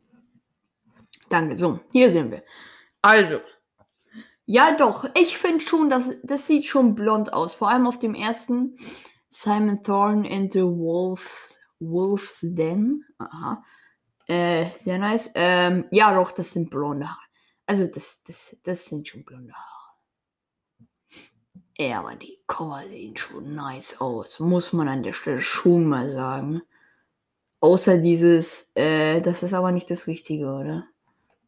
Danke. 1.31 1.57
So, 1.57 1.81
hier 1.91 2.11
sind 2.11 2.31
wir. 2.31 2.45
Also. 3.01 3.41
Ja, 4.45 4.77
doch. 4.77 5.09
Ich 5.15 5.39
finde 5.39 5.65
schon, 5.65 5.89
dass 5.89 6.11
das 6.23 6.47
sieht 6.47 6.67
schon 6.67 6.95
blond 6.95 7.33
aus. 7.33 7.55
Vor 7.55 7.71
allem 7.71 7.87
auf 7.87 7.99
dem 7.99 8.15
ersten 8.15 8.77
Simon 9.31 9.83
Thorne 9.83 10.31
and 10.31 10.53
the 10.53 10.65
Wolves 10.65 11.58
Wolves 11.81 12.41
Den. 12.43 13.05
Aha. 13.19 13.65
Äh, 14.27 14.67
sehr 14.77 14.99
nice. 14.99 15.31
Ähm, 15.35 15.87
ja, 15.91 16.15
doch, 16.15 16.33
das 16.33 16.53
sind 16.53 16.71
blonde 16.71 17.09
Haare. 17.09 17.19
Also, 17.67 17.87
das, 17.87 18.23
das, 18.25 18.57
das 18.63 18.85
sind 18.87 19.09
schon 19.09 19.25
blonde 19.25 19.53
Haare. 19.55 19.79
Ja, 21.79 22.01
aber 22.01 22.17
die 22.17 22.41
Cover 22.47 22.83
sehen 22.89 23.17
schon 23.17 23.55
nice 23.55 24.01
aus. 24.01 24.41
Muss 24.41 24.73
man 24.73 24.89
an 24.89 25.03
der 25.05 25.13
Stelle 25.13 25.41
schon 25.41 25.87
mal 25.87 26.09
sagen. 26.09 26.63
Außer 27.61 27.99
dieses, 27.99 28.71
äh, 28.75 29.21
das 29.21 29.43
ist 29.43 29.55
aber 29.55 29.73
nicht 29.73 29.91
das 29.91 30.07
Richtige, 30.07 30.47
oder? 30.47 30.87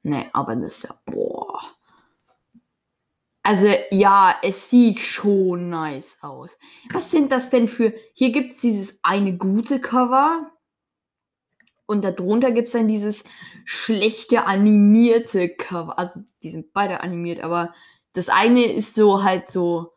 Nee, 0.03 0.29
aber 0.33 0.57
das 0.57 0.79
ist 0.79 0.85
ja, 0.85 1.01
boah. 1.05 1.61
Also, 3.51 3.67
ja, 3.91 4.37
es 4.45 4.71
sieht 4.71 5.01
schon 5.01 5.71
nice 5.71 6.19
aus. 6.23 6.57
Was 6.93 7.11
sind 7.11 7.33
das 7.33 7.51
denn 7.51 7.67
für, 7.67 7.93
hier 8.15 8.31
gibt 8.31 8.53
es 8.53 8.61
dieses 8.61 9.01
eine 9.03 9.37
gute 9.37 9.81
Cover. 9.81 10.53
Und 11.85 12.05
darunter 12.05 12.53
gibt 12.53 12.69
es 12.69 12.75
dann 12.75 12.87
dieses 12.87 13.25
schlechte 13.65 14.47
animierte 14.47 15.49
Cover. 15.49 15.99
Also, 15.99 16.21
die 16.45 16.51
sind 16.51 16.73
beide 16.73 17.01
animiert, 17.01 17.41
aber 17.41 17.75
das 18.13 18.29
eine 18.29 18.73
ist 18.73 18.95
so 18.95 19.25
halt 19.25 19.49
so, 19.49 19.95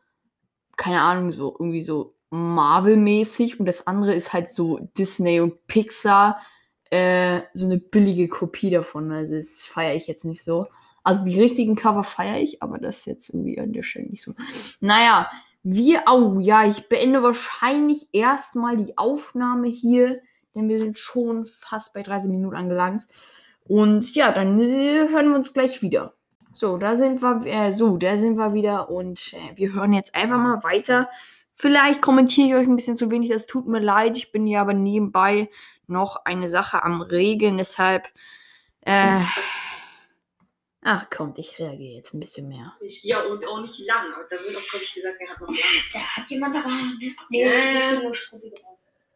keine 0.76 1.02
Ahnung, 1.02 1.32
so 1.32 1.52
irgendwie 1.52 1.84
so 1.84 2.16
Marvel-mäßig 2.32 3.60
und 3.60 3.68
das 3.68 3.86
andere 3.86 4.16
ist 4.16 4.34
halt 4.34 4.50
so 4.50 4.80
Disney 4.98 5.42
und 5.42 5.68
Pixar, 5.68 6.42
äh, 6.90 7.42
so 7.54 7.68
eine 7.68 7.78
billige 7.78 8.30
Kopie 8.30 8.72
davon. 8.72 9.12
Also 9.12 9.36
das 9.36 9.62
feiere 9.62 9.94
ich 9.94 10.08
jetzt 10.08 10.26
nicht 10.26 10.44
so. 10.44 10.66
Also 11.04 11.24
die 11.24 11.40
richtigen 11.40 11.76
Cover 11.76 12.04
feiere 12.04 12.40
ich, 12.40 12.64
aber 12.64 12.78
das 12.78 13.06
jetzt 13.06 13.30
irgendwie 13.30 13.60
an 13.60 13.72
der 13.72 13.84
Stelle 13.84 14.08
nicht 14.08 14.24
so. 14.24 14.34
Naja, 14.80 15.30
wir, 15.64 16.04
oh 16.12 16.40
ja, 16.40 16.66
ich 16.66 16.90
beende 16.90 17.24
wahrscheinlich 17.24 18.08
erstmal 18.12 18.78
die 18.78 18.98
Aufnahme 18.98 19.68
hier, 19.68 20.22
denn 20.56 20.70
wir 20.70 20.80
sind 20.80 20.98
schon 20.98 21.46
fast 21.46 21.94
bei 21.94 22.04
30 22.04 22.30
Minuten 22.30 22.56
angelangt. 22.56 23.04
Und 23.66 24.14
ja, 24.16 24.32
dann 24.32 24.60
hören 24.60 25.30
wir 25.30 25.36
uns 25.36 25.54
gleich 25.54 25.82
wieder. 25.82 26.14
So, 26.52 26.78
da 26.78 26.96
sind 26.96 27.22
wir, 27.22 27.46
äh, 27.46 27.72
so, 27.72 27.98
da 27.98 28.18
sind 28.18 28.36
wir 28.36 28.54
wieder 28.54 28.90
und 28.90 29.34
äh, 29.34 29.56
wir 29.58 29.74
hören 29.74 29.94
jetzt 29.94 30.16
einfach 30.16 30.38
mal 30.38 30.64
weiter. 30.64 31.10
Vielleicht 31.56 32.02
kommentiere 32.02 32.48
ich 32.48 32.56
euch 32.56 32.68
ein 32.68 32.76
bisschen 32.76 32.98
zu 32.98 33.10
wenig, 33.10 33.30
das 33.30 33.48
tut 33.48 33.68
mir 33.68 33.80
leid. 33.80 34.18
Ich 34.18 34.32
bin 34.32 34.46
ja 34.48 34.62
aber 34.62 34.74
nebenbei 34.74 35.50
noch 35.88 36.26
eine 36.26 36.48
Sache 36.48 36.84
am 36.84 37.02
Regeln, 37.02 37.58
deshalb. 37.58 38.08
Äh, 38.82 39.20
ach 40.84 41.10
kommt, 41.10 41.40
ich 41.40 41.58
reagiere 41.60 41.96
jetzt 41.96 42.14
ein 42.14 42.20
bisschen 42.20 42.48
mehr. 42.48 42.76
ja, 43.02 43.22
und 43.24 43.46
auch 43.46 43.62
nicht 43.62 43.80
lang. 43.80 44.12
Da 44.30 44.36
wird 44.40 44.56
auch, 44.56 44.70
glaube 44.70 44.84
ich, 44.84 44.94
gesagt, 44.94 45.18
er 45.20 45.30
hat 45.30 45.42
noch 45.42 45.48
lange. 45.48 45.60
Da 45.94 46.00
hat 46.00 46.30
jemand 46.30 46.56
aber. 46.56 46.70
Nee, 47.30 47.42
Ja, 47.42 48.02
das 48.02 48.32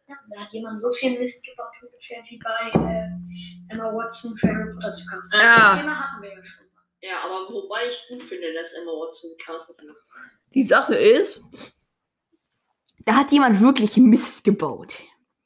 ja. 0.08 0.15
da 0.30 0.39
hat 0.41 0.51
jemand 0.53 0.80
so 0.80 0.91
viel 0.91 1.19
Mist 1.19 1.43
gebaut, 1.45 1.73
ungefähr 1.82 2.23
wie 2.30 2.39
bei 2.39 2.71
äh, 2.80 3.73
Emma 3.73 3.93
Watson 3.93 4.38
für 4.38 4.47
Harry 4.47 4.73
Potter 4.73 4.93
zu 4.93 5.06
casten. 5.06 5.39
Ja. 5.39 5.56
Das 5.75 5.80
Thema 5.82 5.99
hatten 5.99 6.21
wir 6.23 6.30
ja 6.34 6.43
schon. 6.43 6.65
Ja, 7.01 7.19
aber 7.23 7.53
wobei 7.53 7.88
ich 7.89 8.06
gut 8.10 8.23
finde, 8.27 8.53
dass 8.53 8.73
Emma 8.73 8.91
Watson 8.91 9.32
gecastet 9.38 9.82
wird. 9.84 9.97
Die 10.56 10.65
Sache 10.65 10.95
ist, 10.95 11.43
da 13.06 13.15
hat 13.15 13.32
jemand 13.32 13.62
wirklich 13.62 13.97
Mist 13.97 14.43
gebaut 14.43 15.03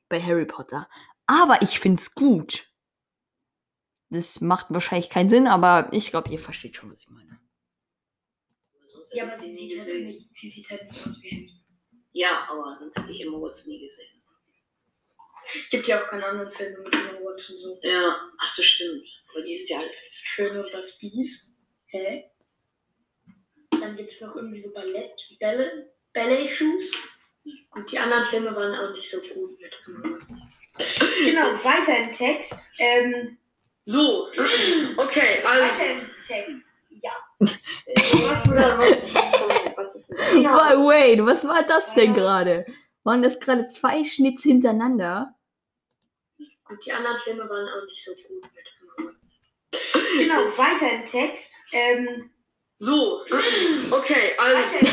bei 0.10 0.22
Harry 0.22 0.46
Potter. 0.46 0.88
Aber 1.28 1.62
ich 1.62 1.80
find's 1.80 2.14
gut. 2.14 2.71
Das 4.12 4.42
macht 4.42 4.68
wahrscheinlich 4.70 5.10
keinen 5.10 5.30
Sinn, 5.30 5.48
aber 5.48 5.88
ich 5.94 6.12
glaube, 6.12 6.30
ihr 6.30 6.40
versteht 6.40 6.76
schon, 6.76 6.92
was 6.92 7.04
ich 7.04 7.10
meine. 7.10 7.40
Ja, 9.14 9.24
aber 9.24 9.38
sie 9.38 9.54
sieht 9.54 9.80
halt 9.80 10.04
nicht, 10.04 10.36
sie 10.36 10.50
sieht 10.50 10.70
halt 10.70 10.84
nicht 10.84 11.06
aus 11.06 11.22
wie 11.22 11.32
Harry. 11.32 11.52
Ja, 12.12 12.48
aber 12.50 12.78
sonst 12.78 12.98
hätte 12.98 13.12
ich 13.12 13.22
Emma 13.22 13.40
Watson 13.42 13.72
nie 13.72 13.80
gesehen. 13.80 14.22
Gibt 15.70 15.88
ja 15.88 16.04
auch 16.04 16.10
keinen 16.10 16.24
anderen 16.24 16.52
Film 16.52 16.84
mit 16.84 16.94
Emma 16.94 17.20
Watson 17.24 17.56
so. 17.58 17.80
Ja, 17.84 18.30
ach 18.38 18.50
so, 18.50 18.62
stimmt. 18.62 19.06
Aber 19.30 19.44
dieses 19.44 19.70
Jahr 19.70 19.80
halt. 19.80 19.92
Schön 20.10 20.58
und 20.58 20.74
das 20.74 20.98
Biest. 20.98 21.50
Hä? 21.88 22.26
Dann 23.72 23.96
gibt 23.96 24.12
es 24.12 24.20
noch 24.22 24.36
irgendwie 24.36 24.60
so 24.60 24.74
Ballett, 24.74 25.14
Ballet, 25.40 25.88
Ballet-Shoes. 26.14 26.92
Und 27.72 27.92
die 27.92 27.98
anderen 27.98 28.26
Filme 28.26 28.54
waren 28.56 28.76
auch 28.76 28.94
nicht 28.94 29.10
so 29.10 29.22
gut 29.22 29.58
mit 29.60 29.72
Emma 29.88 30.04
Watson. 30.04 30.42
Genau, 31.26 31.64
weiter 31.64 31.98
im 31.98 32.14
Text. 32.14 32.54
Ähm, 32.80 33.38
So, 33.84 34.28
okay, 34.98 35.40
also. 35.44 35.64
weiter 35.64 35.92
im 35.92 36.02
Text. 36.28 36.76
Ja. 36.90 37.12
Was, 37.40 38.44
Bruder, 38.44 38.78
was 38.78 38.90
ist? 38.92 39.16
Was 39.78 39.96
ist 39.96 40.10
das? 40.12 40.32
Genau. 40.34 40.54
Wait, 40.56 41.18
wait, 41.18 41.26
was 41.26 41.48
war 41.48 41.64
das 41.64 41.94
denn 41.96 42.14
Ja. 42.14 42.20
gerade? 42.20 42.66
Waren 43.04 43.24
das 43.24 43.40
gerade 43.40 43.66
zwei 43.68 44.04
Schnitz 44.04 44.44
hintereinander? 44.44 45.34
Und 46.70 46.86
die 46.86 46.92
anderen 46.92 47.18
Filme 47.20 47.50
waren 47.50 47.68
auch 47.68 47.86
nicht 47.88 48.04
so 48.06 48.12
gut 48.14 48.44
mit. 48.44 49.14
Genau, 50.18 50.36
weiter 50.58 50.92
im 50.92 51.06
Text. 51.08 51.50
Ähm, 51.72 52.30
So, 52.78 53.22
okay, 53.92 54.34
also. 54.38 54.88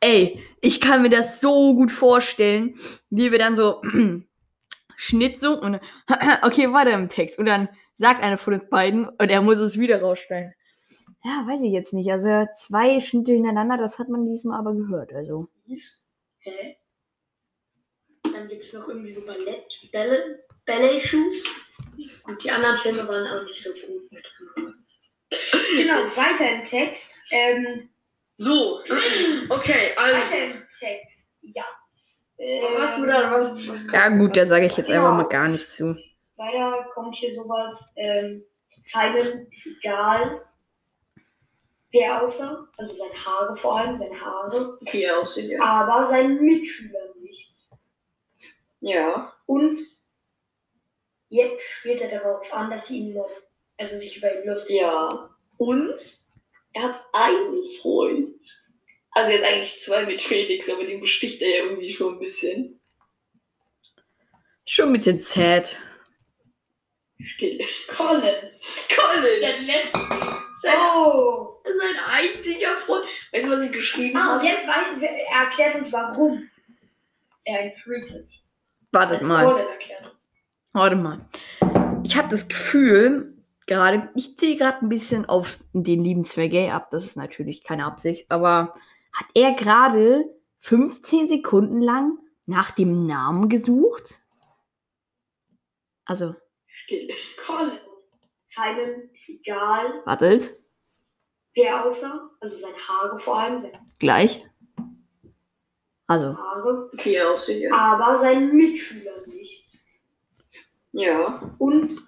Ey, 0.00 0.42
ich 0.60 0.80
kann 0.80 1.02
mir 1.02 1.10
das 1.10 1.40
so 1.40 1.74
gut 1.74 1.90
vorstellen, 1.90 2.78
wie 3.10 3.30
wir 3.32 3.38
dann 3.38 3.56
so 3.56 3.82
Schnitt 4.96 5.38
so 5.38 5.60
und 5.60 5.80
okay, 6.42 6.72
weiter 6.72 6.92
im 6.92 7.08
Text. 7.08 7.38
Und 7.38 7.46
dann 7.46 7.68
sagt 7.92 8.22
einer 8.22 8.38
von 8.38 8.54
uns 8.54 8.68
beiden 8.68 9.08
und 9.08 9.30
er 9.30 9.42
muss 9.42 9.58
es 9.58 9.78
wieder 9.78 10.00
rausschneiden. 10.00 10.54
Ja, 11.24 11.44
weiß 11.46 11.62
ich 11.62 11.72
jetzt 11.72 11.92
nicht. 11.94 12.10
Also 12.12 12.46
zwei 12.54 13.00
Schnitte 13.00 13.32
hintereinander, 13.32 13.78
das 13.78 13.98
hat 13.98 14.08
man 14.08 14.26
diesmal 14.26 14.58
aber 14.58 14.74
gehört. 14.74 15.12
Also. 15.14 15.48
Hä? 16.40 16.76
Dann 18.22 18.48
gibt 18.48 18.64
es 18.64 18.72
noch 18.72 18.88
irgendwie 18.88 19.12
so 19.12 19.24
Ballett, 19.24 19.64
Ballet, 19.92 20.38
Ballet-Shoes. 20.66 21.44
Und 22.26 22.42
die 22.44 22.50
anderen 22.50 22.76
Filme 22.78 23.06
waren 23.08 23.26
auch 23.26 23.44
nicht 23.44 23.62
so 23.62 23.70
gut 23.70 24.10
mit. 24.10 24.24
Genau, 25.76 26.04
weiter 26.16 26.50
im 26.50 26.64
Text. 26.64 27.10
Ähm, 27.30 27.88
So, 28.36 28.80
okay, 29.48 29.92
also. 29.96 30.18
weiter 30.18 30.44
im 30.44 30.62
Text. 30.78 31.30
Ja. 31.42 31.64
Was, 32.36 32.96
Bruder, 32.96 33.30
was, 33.30 33.68
was 33.68 33.86
Ja 33.92 34.08
gut, 34.08 34.36
da 34.36 34.44
sage 34.44 34.66
ich 34.66 34.76
jetzt 34.76 34.90
einfach 34.90 35.14
mal 35.14 35.28
gar 35.28 35.48
nichts 35.48 35.76
zu. 35.76 35.96
Weiter 36.36 36.86
kommt 36.92 37.14
hier 37.14 37.32
sowas. 37.34 37.92
Ähm, 37.96 38.44
Simon 38.82 39.46
ist 39.50 39.66
egal, 39.66 40.42
wer 41.92 42.22
aussah. 42.22 42.68
Also 42.76 42.94
seine 42.94 43.24
Haare 43.24 43.56
vor 43.56 43.78
allem, 43.78 43.96
seine 43.96 44.20
Haare. 44.20 44.78
Wie 44.90 45.04
er 45.04 45.20
aussieht, 45.20 45.50
ja. 45.50 45.62
Aber 45.62 46.06
seinen 46.06 46.40
Mitschülern 46.44 47.20
nicht. 47.22 47.54
Ja. 48.80 49.32
Und 49.46 49.80
jetzt 51.28 51.62
spielt 51.62 52.00
er 52.00 52.18
darauf 52.18 52.52
an, 52.52 52.70
dass 52.70 52.88
sie 52.88 52.98
ihn 52.98 53.14
noch, 53.14 53.30
also 53.78 53.98
sich 53.98 54.18
über 54.18 54.34
ihn 54.34 54.46
lustig 54.46 54.80
Ja. 54.80 55.30
Und 55.56 55.94
er 56.72 56.82
hat 56.82 57.00
einen 57.12 57.54
Freund. 57.80 58.34
Also 59.14 59.30
jetzt 59.30 59.44
eigentlich 59.44 59.78
zwei 59.80 60.04
mit 60.06 60.20
Felix, 60.22 60.68
aber 60.68 60.84
den 60.84 61.00
besticht 61.00 61.40
er 61.40 61.48
ja 61.48 61.64
irgendwie 61.64 61.92
schon 61.94 62.14
ein 62.14 62.18
bisschen. 62.20 62.80
Schon 64.64 64.88
ein 64.88 64.92
bisschen 64.94 65.18
sad. 65.18 65.76
Still. 67.22 67.60
Colin. 67.88 68.34
Colin! 68.94 69.40
Der 69.40 69.60
letzte. 69.60 69.98
Sein, 70.62 70.74
Oh. 70.96 71.60
sein 71.64 71.96
einziger 72.06 72.76
Freund. 72.78 73.04
Weißt 73.32 73.46
du, 73.46 73.50
was 73.50 73.62
ich 73.64 73.72
geschrieben 73.72 74.16
Ah, 74.16 74.34
und 74.34 74.42
habe? 74.42 74.46
jetzt 74.46 74.66
weiß, 74.66 75.00
er 75.02 75.40
erklärt 75.44 75.76
uns, 75.76 75.92
warum 75.92 76.48
er 77.44 77.60
ein 77.60 77.74
Freak 77.76 78.10
ist. 78.10 78.42
Wartet 78.92 79.22
mal. 79.22 79.44
Colin 79.44 79.66
erklärt 79.68 80.00
uns. 80.00 80.14
Warte 80.72 80.96
mal. 80.96 81.28
Ich 82.02 82.16
habe 82.16 82.28
das 82.30 82.48
Gefühl, 82.48 83.34
gerade, 83.66 84.10
ich 84.16 84.36
ziehe 84.38 84.56
gerade 84.56 84.78
ein 84.84 84.88
bisschen 84.88 85.24
auf 85.26 85.58
den 85.72 86.02
lieben 86.02 86.24
Zwergay 86.24 86.70
ab. 86.70 86.88
Das 86.90 87.04
ist 87.04 87.16
natürlich 87.16 87.62
keine 87.62 87.84
Absicht, 87.84 88.26
aber 88.30 88.74
hat 89.14 89.26
er 89.34 89.54
gerade 89.54 90.24
15 90.60 91.28
Sekunden 91.28 91.80
lang 91.80 92.18
nach 92.46 92.72
dem 92.72 93.06
Namen 93.06 93.48
gesucht? 93.48 94.20
Also, 96.04 96.34
Still. 96.66 97.08
Colin. 97.46 97.78
Simon 98.46 99.10
ist 99.14 99.28
egal, 99.30 100.02
wartet, 100.04 100.50
wer 101.54 101.84
aussah. 101.84 102.30
Also 102.40 102.56
seine 102.56 102.76
Haare 102.76 103.18
vor 103.18 103.38
allem, 103.38 103.66
gleich. 103.98 104.44
Also, 106.06 106.36
Haare. 106.36 106.90
Wie 107.02 107.14
er 107.14 107.32
aussieht, 107.32 107.62
ja. 107.62 107.72
Aber 107.72 108.18
seinen 108.18 108.54
Mitschülern 108.54 109.28
nicht. 109.28 109.66
Ja. 110.92 111.56
Und 111.58 111.98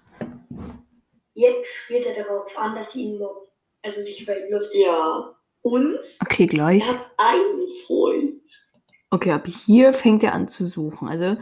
jetzt 1.33 1.67
spielt 1.73 2.05
er 2.05 2.23
darauf 2.23 2.55
an, 2.57 2.75
dass 2.75 2.93
sie 2.93 3.03
ihn 3.03 3.19
noch, 3.19 3.47
also 3.81 4.01
sich 4.03 4.21
über 4.21 4.37
ihn 4.39 4.51
lustig 4.51 4.85
Ja. 4.85 5.36
Und 5.67 5.99
okay, 6.21 6.45
gleich. 6.45 6.81
er 6.81 6.93
hat 6.93 7.11
einen 7.17 7.67
Freund. 7.85 8.41
Okay, 9.09 9.31
ab 9.31 9.45
hier 9.47 9.93
fängt 9.93 10.23
er 10.23 10.33
an 10.33 10.47
zu 10.47 10.65
suchen. 10.65 11.09
Also, 11.09 11.35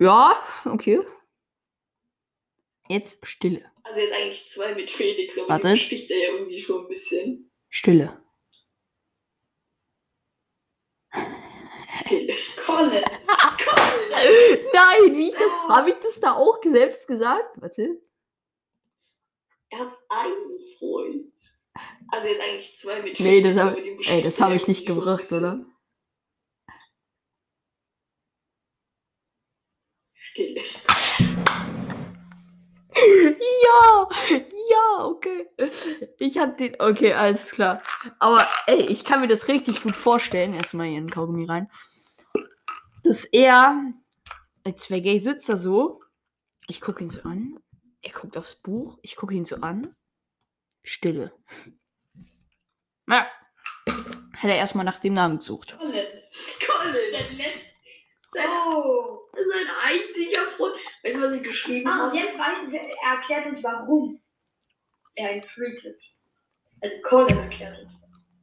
ja, 0.00 0.36
okay. 0.64 1.00
Jetzt 2.88 3.24
Stille. 3.24 3.64
Also 3.84 4.00
jetzt 4.00 4.14
eigentlich 4.14 4.48
zwei 4.48 4.74
mit 4.74 4.90
Felix, 4.90 5.38
aber 5.38 5.60
den 5.60 5.74
besticht 5.74 6.10
er 6.10 6.18
ja 6.18 6.28
irgendwie 6.34 6.60
schon 6.60 6.82
ein 6.82 6.88
bisschen. 6.88 7.52
Stille. 7.68 8.20
Still. 12.04 12.34
Colin. 12.66 13.04
Colin! 13.04 13.04
Nein, 14.72 15.16
wie 15.16 15.28
ich 15.28 15.34
das. 15.34 15.52
Habe 15.68 15.90
ich 15.90 15.96
das 15.96 16.18
da 16.18 16.32
auch 16.34 16.58
selbst 16.64 17.06
gesagt? 17.06 17.60
Warte. 17.60 18.00
Er 19.70 19.78
hat 19.78 19.92
einen 20.08 20.58
Freund. 20.78 21.32
Also 22.08 22.28
jetzt 22.28 22.40
eigentlich 22.40 22.76
zwei 22.76 23.02
mit 23.02 23.18
Nee, 23.20 23.40
das 23.42 23.52
Felix, 23.52 23.60
hab- 23.62 23.72
aber 23.72 23.80
den 23.80 24.00
Ey, 24.06 24.22
das 24.22 24.40
habe 24.40 24.54
ich 24.54 24.68
nicht 24.68 24.86
gebracht, 24.86 25.30
oder? 25.32 25.64
Ja, 32.94 34.08
ja, 34.70 35.04
okay. 35.04 35.46
Ich 36.18 36.38
hab 36.38 36.56
den. 36.58 36.76
Okay, 36.78 37.12
alles 37.12 37.50
klar. 37.50 37.82
Aber 38.18 38.46
ey, 38.66 38.80
ich 38.86 39.04
kann 39.04 39.20
mir 39.20 39.28
das 39.28 39.48
richtig 39.48 39.82
gut 39.82 39.94
vorstellen. 39.94 40.54
Erstmal 40.54 40.86
hier 40.86 40.98
in 40.98 41.06
den 41.06 41.10
Kaugummi 41.12 41.44
rein. 41.46 41.70
Dass 43.04 43.24
er. 43.24 43.92
Als 44.64 44.82
Zwergay 44.82 45.20
sitzt 45.20 45.48
da 45.48 45.56
so. 45.56 46.02
Ich 46.68 46.80
gucke 46.80 47.04
ihn 47.04 47.10
so 47.10 47.22
an. 47.22 47.58
Er 48.02 48.10
guckt 48.12 48.36
aufs 48.36 48.56
Buch. 48.56 48.98
Ich 49.02 49.14
gucke 49.14 49.34
ihn 49.34 49.44
so 49.44 49.56
an. 49.56 49.94
Stille. 50.86 51.32
Ja. 53.08 53.28
Hat 54.36 54.50
er 54.50 54.56
erstmal 54.56 54.84
nach 54.84 55.00
dem 55.00 55.14
Namen 55.14 55.38
gesucht. 55.38 55.76
Colin. 55.78 56.06
Colin! 56.64 57.52
Sein, 58.32 58.46
Oh. 58.48 59.20
sein 59.32 59.66
einziger 59.82 60.50
Freund. 60.56 60.74
Weißt 61.02 61.16
du, 61.16 61.22
was 61.22 61.34
ich 61.34 61.42
geschrieben 61.42 61.88
Ah, 61.88 62.04
und 62.04 62.10
habe? 62.10 62.16
jetzt 62.18 62.38
weiß, 62.38 62.72
er 62.72 63.10
erklärt 63.16 63.46
uns, 63.46 63.62
warum 63.64 64.20
er 65.14 65.30
ein 65.30 65.42
Freak 65.42 65.82
ist. 65.84 66.14
Also 66.82 66.96
Colin 67.02 67.38
erklärt 67.38 67.78
uns. 67.80 67.92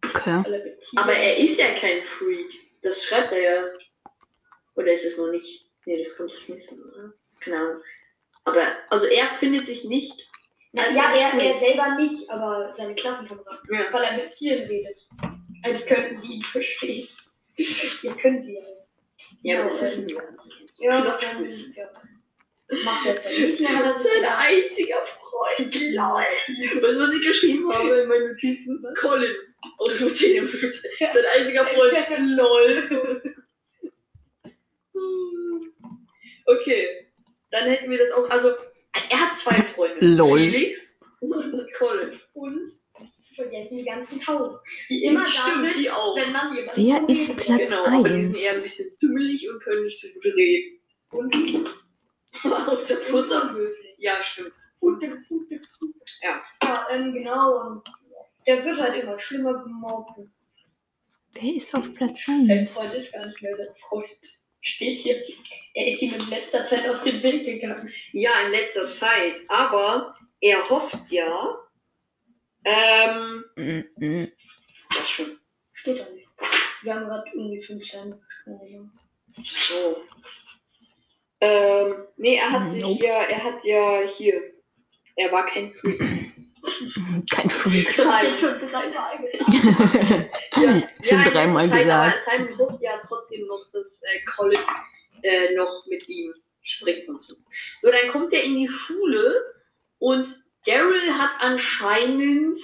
Okay. 0.03 0.43
Aber 0.95 1.13
er 1.13 1.37
ist 1.37 1.59
ja 1.59 1.73
kein 1.75 2.03
Freak. 2.03 2.51
Das 2.81 3.03
schreibt 3.05 3.31
er 3.31 3.41
ja. 3.41 3.63
Oder 4.75 4.91
ist 4.93 5.05
es 5.05 5.17
noch 5.17 5.29
nicht? 5.31 5.69
Nee, 5.85 5.97
das 5.97 6.17
kommt 6.17 6.31
das 6.31 6.49
nächste 6.49 6.75
Mal, 6.75 6.89
oder? 6.93 7.13
Keine 7.39 7.57
Ahnung. 7.57 7.81
Aber, 8.45 8.67
also 8.89 9.05
er 9.05 9.27
findet 9.35 9.65
sich 9.67 9.83
nicht. 9.85 10.29
Na, 10.75 10.85
als 10.85 10.95
ja, 10.95 11.13
er, 11.13 11.39
er 11.39 11.59
selber 11.59 11.95
nicht, 11.95 12.27
aber 12.29 12.73
seine 12.73 12.95
Klassenkameraden. 12.95 13.59
Ja. 13.71 13.93
Weil 13.93 14.03
er 14.03 14.17
mit 14.17 14.31
Tieren 14.31 14.63
redet. 14.63 14.97
Als 15.61 15.85
könnten 15.85 16.17
sie 16.17 16.33
ihn 16.33 16.43
verstehen. 16.43 17.07
ja, 18.01 18.13
können 18.13 18.41
sie 18.41 18.55
ja. 18.55 18.61
Ja, 19.43 19.59
aber 19.59 19.69
das 19.69 19.83
wissen 19.83 20.07
wir. 20.07 20.23
Ja, 20.79 21.01
Plot 21.01 21.23
dann 21.23 21.45
ist 21.45 21.67
es 21.67 21.75
ja. 21.75 21.89
Macht 22.83 23.05
er 23.05 23.13
es 23.13 23.23
ja 23.23 23.31
nicht 23.31 23.59
mehr, 23.59 23.83
Das 23.83 23.97
ist 23.97 24.03
sein 24.03 24.25
einziger 24.25 24.97
Freund. 25.29 25.75
Lol. 25.75 26.23
Weißt 26.23 26.95
du, 26.95 26.99
was 26.99 27.15
ich 27.15 27.27
geschrieben 27.27 27.71
habe 27.71 27.99
in 27.99 28.09
meinen 28.09 28.29
Notizen? 28.29 28.83
Colin. 28.99 29.35
Ausrufezeichen, 29.77 30.43
Ausrufezeichen. 30.43 30.81
Sein 30.99 31.25
einziger 31.35 31.67
Freund. 31.67 32.37
Lol. 32.37 33.33
Okay. 36.45 37.07
Dann 37.51 37.69
hätten 37.69 37.89
wir 37.89 37.97
das 37.97 38.11
auch. 38.11 38.29
Also, 38.29 38.53
er 39.09 39.19
hat 39.19 39.37
zwei 39.37 39.53
Freunde. 39.63 40.05
Lol. 40.05 40.39
Felix 40.39 40.97
und 41.19 41.73
Colin. 41.77 42.19
Und 42.33 42.71
zu 43.19 43.35
vergessen 43.35 43.77
die 43.77 43.83
ganzen 43.85 44.21
Tauben, 44.21 44.57
die 44.89 45.03
immer 45.05 45.21
da 45.21 45.25
Stimmt, 45.25 45.65
sind, 45.73 45.77
die 45.83 45.89
auch. 45.89 46.15
wenn 46.15 46.31
man 46.31 46.55
jemanden 46.55 46.85
Wer 46.85 47.09
ist 47.09 47.35
Platz 47.37 47.69
Genau, 47.69 47.85
aber 47.85 48.09
die 48.09 48.21
sind 48.21 48.37
eher 48.37 48.53
ein 48.53 48.61
bisschen 48.61 48.97
dümmelig 49.01 49.49
und 49.49 49.63
können 49.63 49.83
nicht 49.83 49.99
so 50.01 50.07
gut 50.13 50.25
reden. 50.35 50.79
Und 51.11 51.35
Futter. 52.33 53.49
unhöflich. 53.49 53.95
Ja, 53.97 54.21
stimmt. 54.21 54.53
Futter, 54.75 55.07
Futter, 55.27 55.55
Futter. 55.79 56.05
Ja. 56.21 56.41
Ja, 56.63 56.87
ähm, 56.91 57.13
genau. 57.13 57.67
Und 57.67 57.83
der 58.45 58.63
wird 58.65 58.79
halt 58.79 59.01
immer 59.03 59.19
schlimmer 59.19 59.63
gemobbt. 59.63 60.19
Wer 61.33 61.55
ist 61.55 61.73
auf 61.73 61.91
Platz 61.93 62.25
Sein 62.25 62.47
1? 62.49 62.73
Freund 62.73 62.93
ist 62.93 63.11
gar 63.13 63.25
nicht 63.25 63.41
mehr 63.41 63.55
sein 63.57 63.75
Freund. 63.87 64.39
Steht 64.63 64.97
hier. 64.97 65.21
Er 65.73 65.87
ist 65.87 66.01
ihm 66.01 66.13
in 66.13 66.29
letzter 66.29 66.63
Zeit 66.63 66.87
aus 66.87 67.03
dem 67.03 67.21
Weg 67.21 67.45
gegangen. 67.45 67.91
Ja, 68.13 68.31
in 68.45 68.51
letzter 68.51 68.89
Zeit. 68.89 69.35
Aber 69.49 70.15
er 70.39 70.69
hofft 70.69 71.11
ja. 71.11 71.57
Ähm. 72.63 73.43
Mhm. 73.55 74.31
Das 74.89 75.09
schon. 75.09 75.37
Steht 75.73 75.99
da 75.99 76.09
nicht. 76.09 76.27
Wir 76.81 76.95
haben 76.95 77.05
gerade 77.05 77.29
irgendwie 77.33 77.61
fünf 77.61 77.85
Cent. 77.85 78.15
So. 79.45 79.97
Ähm. 81.41 81.95
Nee, 82.15 82.35
er 82.35 82.51
hat 82.51 82.69
sich 82.69 82.81
Nope. 82.81 83.03
ja. 83.05 83.23
Er 83.23 83.43
hat 83.43 83.65
ja 83.65 84.01
hier. 84.15 84.53
Er 85.17 85.31
war 85.31 85.45
kein 85.45 85.69
Freak. 85.71 86.32
Kein 87.31 87.49
Freak. 87.49 87.95
Das 87.95 88.05
hab 88.05 88.23
ich 88.23 88.39
schon 88.39 88.59
dreimal 88.59 89.17
gesagt. 89.19 90.29
Schon 91.03 91.19
in 91.19 91.31
dreimal 91.31 91.69
Zeit, 91.69 91.81
gesagt. 91.83 92.27
Aber 92.27 92.43
Simon 92.45 92.59
hofft 92.59 92.81
ja 92.81 93.01
trotzdem 93.05 93.47
noch, 93.47 93.65
dass 93.73 94.01
äh, 94.03 94.23
Colin 94.35 94.59
äh, 95.23 95.55
noch 95.55 95.85
mit 95.87 96.07
ihm 96.07 96.33
spricht 96.61 97.07
und 97.09 97.21
so. 97.21 97.35
So, 97.81 97.91
dann 97.91 98.09
kommt 98.11 98.33
er 98.33 98.43
in 98.43 98.57
die 98.57 98.69
Schule 98.69 99.43
und 99.99 100.27
Daryl 100.65 101.13
hat 101.17 101.31
anscheinend 101.39 102.57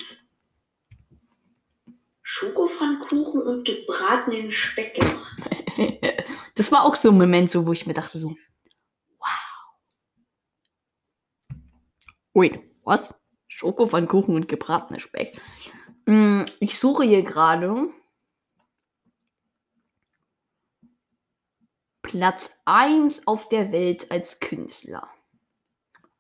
Schokopfannkuchen 2.22 3.42
und 3.42 3.66
gebratenen 3.66 4.52
Speck 4.52 4.96
gemacht. 4.96 5.38
Das 6.56 6.74
war 6.74 6.84
auch 6.84 6.96
so 6.96 7.10
ein 7.10 7.18
Moment, 7.18 7.50
so, 7.50 7.66
wo 7.66 7.72
ich 7.72 7.88
mir 7.88 7.94
dachte 7.94 8.18
so, 8.18 8.36
wow. 9.18 9.30
Wait, 12.34 12.60
was? 12.84 13.19
Schokopfannkuchen 13.60 14.36
und 14.36 14.48
gebratener 14.48 15.02
Speck. 15.02 15.38
Mm, 16.06 16.44
Ich 16.62 16.80
suche 16.80 17.04
hier 17.04 17.24
gerade 17.24 17.90
Platz 22.02 22.62
1 22.64 23.28
auf 23.28 23.50
der 23.50 23.74
Welt 23.74 24.10
als 24.12 24.40
Künstler. 24.40 25.10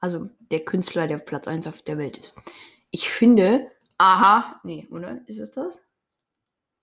Also 0.01 0.29
der 0.51 0.65
Künstler, 0.65 1.07
der 1.07 1.17
Platz 1.17 1.47
1 1.47 1.65
auf 1.67 1.81
der 1.81 1.97
Welt 1.97 2.17
ist. 2.17 2.35
Ich 2.91 3.09
finde, 3.09 3.71
aha, 3.97 4.59
nee, 4.63 4.85
oder? 4.91 5.21
Ist 5.27 5.39
es 5.39 5.51
das? 5.51 5.81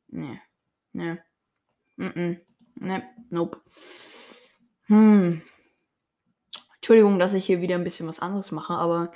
Nee, 0.09 0.41
nee. 0.93 1.19
Mm 1.97 2.37
Ne, 2.79 3.03
nope. 3.31 3.61
Hm. 4.87 5.43
Entschuldigung, 6.77 7.19
dass 7.19 7.35
ich 7.35 7.45
hier 7.45 7.61
wieder 7.61 7.75
ein 7.75 7.85
bisschen 7.85 8.07
was 8.07 8.21
anderes 8.21 8.53
mache, 8.53 8.75
aber 8.75 9.13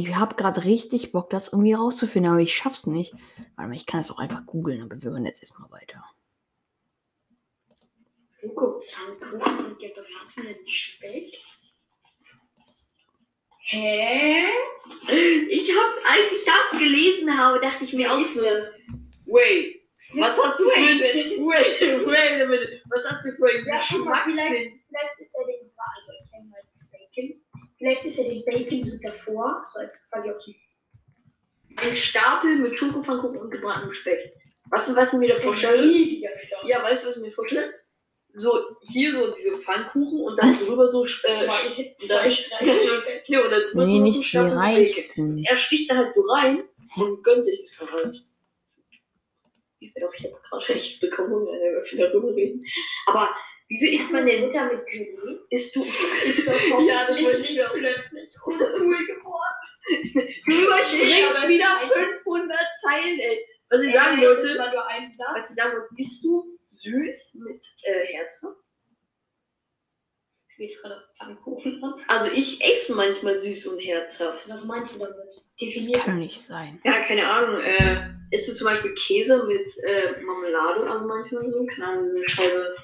ich 0.00 0.14
habe 0.16 0.34
gerade 0.36 0.64
richtig 0.64 1.12
Bock, 1.12 1.30
das 1.30 1.52
irgendwie 1.52 1.72
rauszufinden, 1.72 2.32
aber 2.32 2.40
ich 2.40 2.56
schaff's 2.56 2.86
nicht. 2.86 3.12
Warte 3.56 3.68
mal, 3.70 3.76
ich 3.76 3.86
kann 3.86 4.00
es 4.00 4.10
auch 4.10 4.18
einfach 4.18 4.44
googeln, 4.46 4.82
aber 4.82 5.00
wir 5.02 5.10
hören 5.10 5.26
jetzt 5.26 5.42
erstmal 5.42 5.70
weiter. 5.70 6.04
Schokopfannkuchen 8.40 9.66
und 9.66 9.78
gebratenen 9.78 10.66
Speck. 10.66 11.32
Hä? 13.72 14.46
Ich 15.50 15.70
habe, 15.70 15.94
als 16.08 16.32
ich 16.32 16.44
das 16.44 16.80
gelesen 16.80 17.36
habe, 17.38 17.60
dachte 17.60 17.84
ich 17.84 17.92
mir 17.92 18.12
auch 18.12 18.24
so, 18.24 18.40
wait, 19.26 19.80
was 20.14 20.36
hast 20.36 20.58
du 20.58 20.68
für 20.70 20.76
ein, 20.76 20.98
wait, 21.00 22.06
wait 22.06 22.42
a 22.42 22.46
minute, 22.46 22.82
was 22.88 23.04
hast 23.04 23.24
du 23.24 23.32
für 23.32 23.46
ein 23.46 23.64
Ja, 23.66 23.80
guck 23.90 24.04
mal, 24.04 24.24
Geschmackssinn? 24.24 24.34
vielleicht, 24.34 24.72
vielleicht 24.88 25.20
ist 25.20 25.34
er 25.36 25.46
den, 25.46 25.70
also 25.76 26.12
ich 26.24 26.30
kenne 26.32 26.48
mal 26.48 26.60
das 26.66 26.84
Bacon. 26.90 27.40
Vielleicht 27.80 28.04
ist 28.04 28.18
er 28.18 28.24
den 28.28 28.44
Bacon 28.44 28.84
so 28.84 28.96
davor, 29.02 29.66
so 29.72 29.78
als 29.80 29.90
quasi 30.12 30.30
auf 30.30 30.36
die 30.44 30.54
Ein 31.76 31.96
Stapel 31.96 32.56
mit 32.56 32.78
Schokopfannkuchen 32.78 33.38
und 33.38 33.50
gebratenem 33.50 33.94
Speck. 33.94 34.34
Weißt 34.70 34.90
du, 34.90 34.96
was 34.96 35.14
ich 35.14 35.18
mir 35.18 35.28
da 35.30 35.36
ein 35.36 35.40
vorstelle? 35.40 35.82
riesiger 35.82 36.28
Stapel. 36.38 36.68
Ja, 36.68 36.82
weißt 36.82 37.04
du, 37.04 37.08
was 37.08 37.16
ich 37.16 37.22
mir 37.22 37.32
vorstelle? 37.32 37.72
So, 38.34 38.76
hier 38.82 39.14
so 39.14 39.32
diese 39.34 39.58
Pfannkuchen 39.58 40.20
und 40.20 40.36
dann 40.36 40.50
Was? 40.50 40.66
drüber 40.66 40.92
so, 40.92 41.04
äh, 41.04 41.08
Zwei, 41.08 41.46
da- 41.46 42.06
zwei 42.06 42.30
Streifen. 42.30 42.66
hier 43.24 43.44
und 43.44 43.50
dann 43.50 43.62
drüber 43.72 43.86
Nee, 43.86 43.92
so 43.92 43.96
ein 43.96 44.02
nicht 44.02 44.20
die 44.20 44.24
Stapel 44.28 44.50
Bacon. 44.50 44.62
Reichsten. 44.62 45.44
Er 45.44 45.56
sticht 45.56 45.90
da 45.90 45.96
halt 45.96 46.12
so 46.12 46.20
rein 46.30 46.62
und 46.96 47.24
gönnt 47.24 47.46
sich 47.46 47.62
das 47.62 47.78
dann 47.78 47.88
alles. 47.98 48.26
Ich 49.80 49.94
werde 49.94 50.06
auf 50.08 50.14
jeden 50.16 50.34
Fall 50.34 50.60
gerade 50.60 50.74
echt 50.74 51.00
bekommen, 51.00 51.46
wenn 51.46 51.74
wir 51.74 51.82
viel 51.84 51.98
darüber 51.98 52.28
reden. 52.36 52.62
Aber 53.06 53.30
wieso 53.70 53.86
isst 53.86 54.12
man 54.12 54.26
denn 54.26 54.46
Butter 54.46 54.66
mit 54.66 54.86
Gelee? 54.86 55.38
Isst 55.50 55.74
du. 55.74 55.82
Ist 56.26 56.46
doch 56.46 56.80
Ja, 56.86 57.06
das 57.08 57.18
ich 57.18 57.64
auch. 57.64 57.72
plötzlich 57.72 58.28
uncool 58.44 59.06
geworden. 59.06 59.56
Du 60.46 60.52
überspringst 60.66 61.48
wieder 61.48 61.66
es 61.84 61.90
ist 61.90 61.96
500 62.24 62.58
Zeilen, 62.82 63.18
ey. 63.18 63.46
Was 63.70 63.82
ich 63.82 63.94
sagen 63.94 64.20
das 64.20 64.28
wollte, 64.44 64.58
war 64.58 64.72
nur 64.72 64.86
ein 64.86 65.12
Satz. 65.12 65.28
was 65.34 65.50
ich 65.50 65.56
sagen 65.56 65.72
wollte, 65.72 65.94
bist 65.96 66.22
du 66.24 66.58
süß 66.74 67.34
mit 67.46 67.62
äh, 67.84 68.04
Herzhaft? 68.12 68.56
Ich 70.48 70.58
will 70.58 70.76
gerade 70.82 71.02
Pfannkuchen 71.16 71.82
an. 71.82 71.94
Also 72.08 72.30
ich 72.32 72.60
esse 72.62 72.94
manchmal 72.94 73.34
süß 73.34 73.68
und 73.68 73.78
herzhaft. 73.78 74.48
Was 74.48 74.64
meinst 74.64 74.94
du 74.94 74.98
damit? 74.98 75.16
Das 75.16 75.68
Definiert. 75.68 76.00
kann 76.02 76.14
doch 76.16 76.20
nicht 76.20 76.40
sein. 76.40 76.80
Ja, 76.84 77.02
keine 77.04 77.26
Ahnung. 77.26 77.60
Äh, 77.60 78.10
isst 78.30 78.48
du 78.48 78.54
zum 78.54 78.66
Beispiel 78.66 78.92
Käse 78.94 79.44
mit 79.44 79.66
äh, 79.84 80.20
Marmelade, 80.22 80.90
also 80.90 81.06
manchmal 81.06 81.46
so? 81.46 81.64
Keine 81.66 81.86
Ahnung, 81.86 82.08
so 82.08 82.16
eine 82.16 82.28
Scheibe 82.28 82.74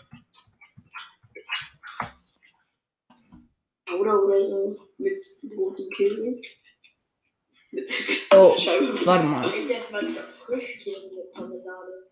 Powder 3.86 4.22
oder 4.24 4.40
so 4.40 4.76
mit 4.98 5.22
rotem 5.56 5.88
Käse. 5.90 6.22
Mit 7.72 7.90
Oh, 8.34 8.56
Scheibe. 8.58 8.98
warte 9.06 9.24
mal. 9.26 9.52
Ich 9.54 9.70
esse 9.74 9.92
manchmal 9.92 10.24
Frischkäse 10.44 11.10
mit 11.14 11.34
Marmelade. 11.34 12.10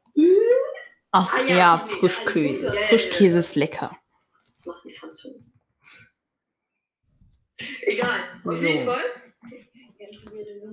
Ach 1.13 1.35
Ah, 1.37 1.43
ja, 1.43 1.57
ja, 1.57 1.85
nee, 1.87 1.91
Frischkäse. 1.93 2.67
also 2.71 2.81
so- 2.81 2.87
Frischkäse 2.89 3.39
ist 3.39 3.55
lecker. 3.55 3.97
Das 4.57 4.67
macht 4.67 4.85
die 4.85 4.91
Franzosen. 4.93 5.53
Egal, 7.83 8.21
auf 8.45 8.57
So. 8.57 8.65
jeden 8.65 8.85
Fall 8.85 9.03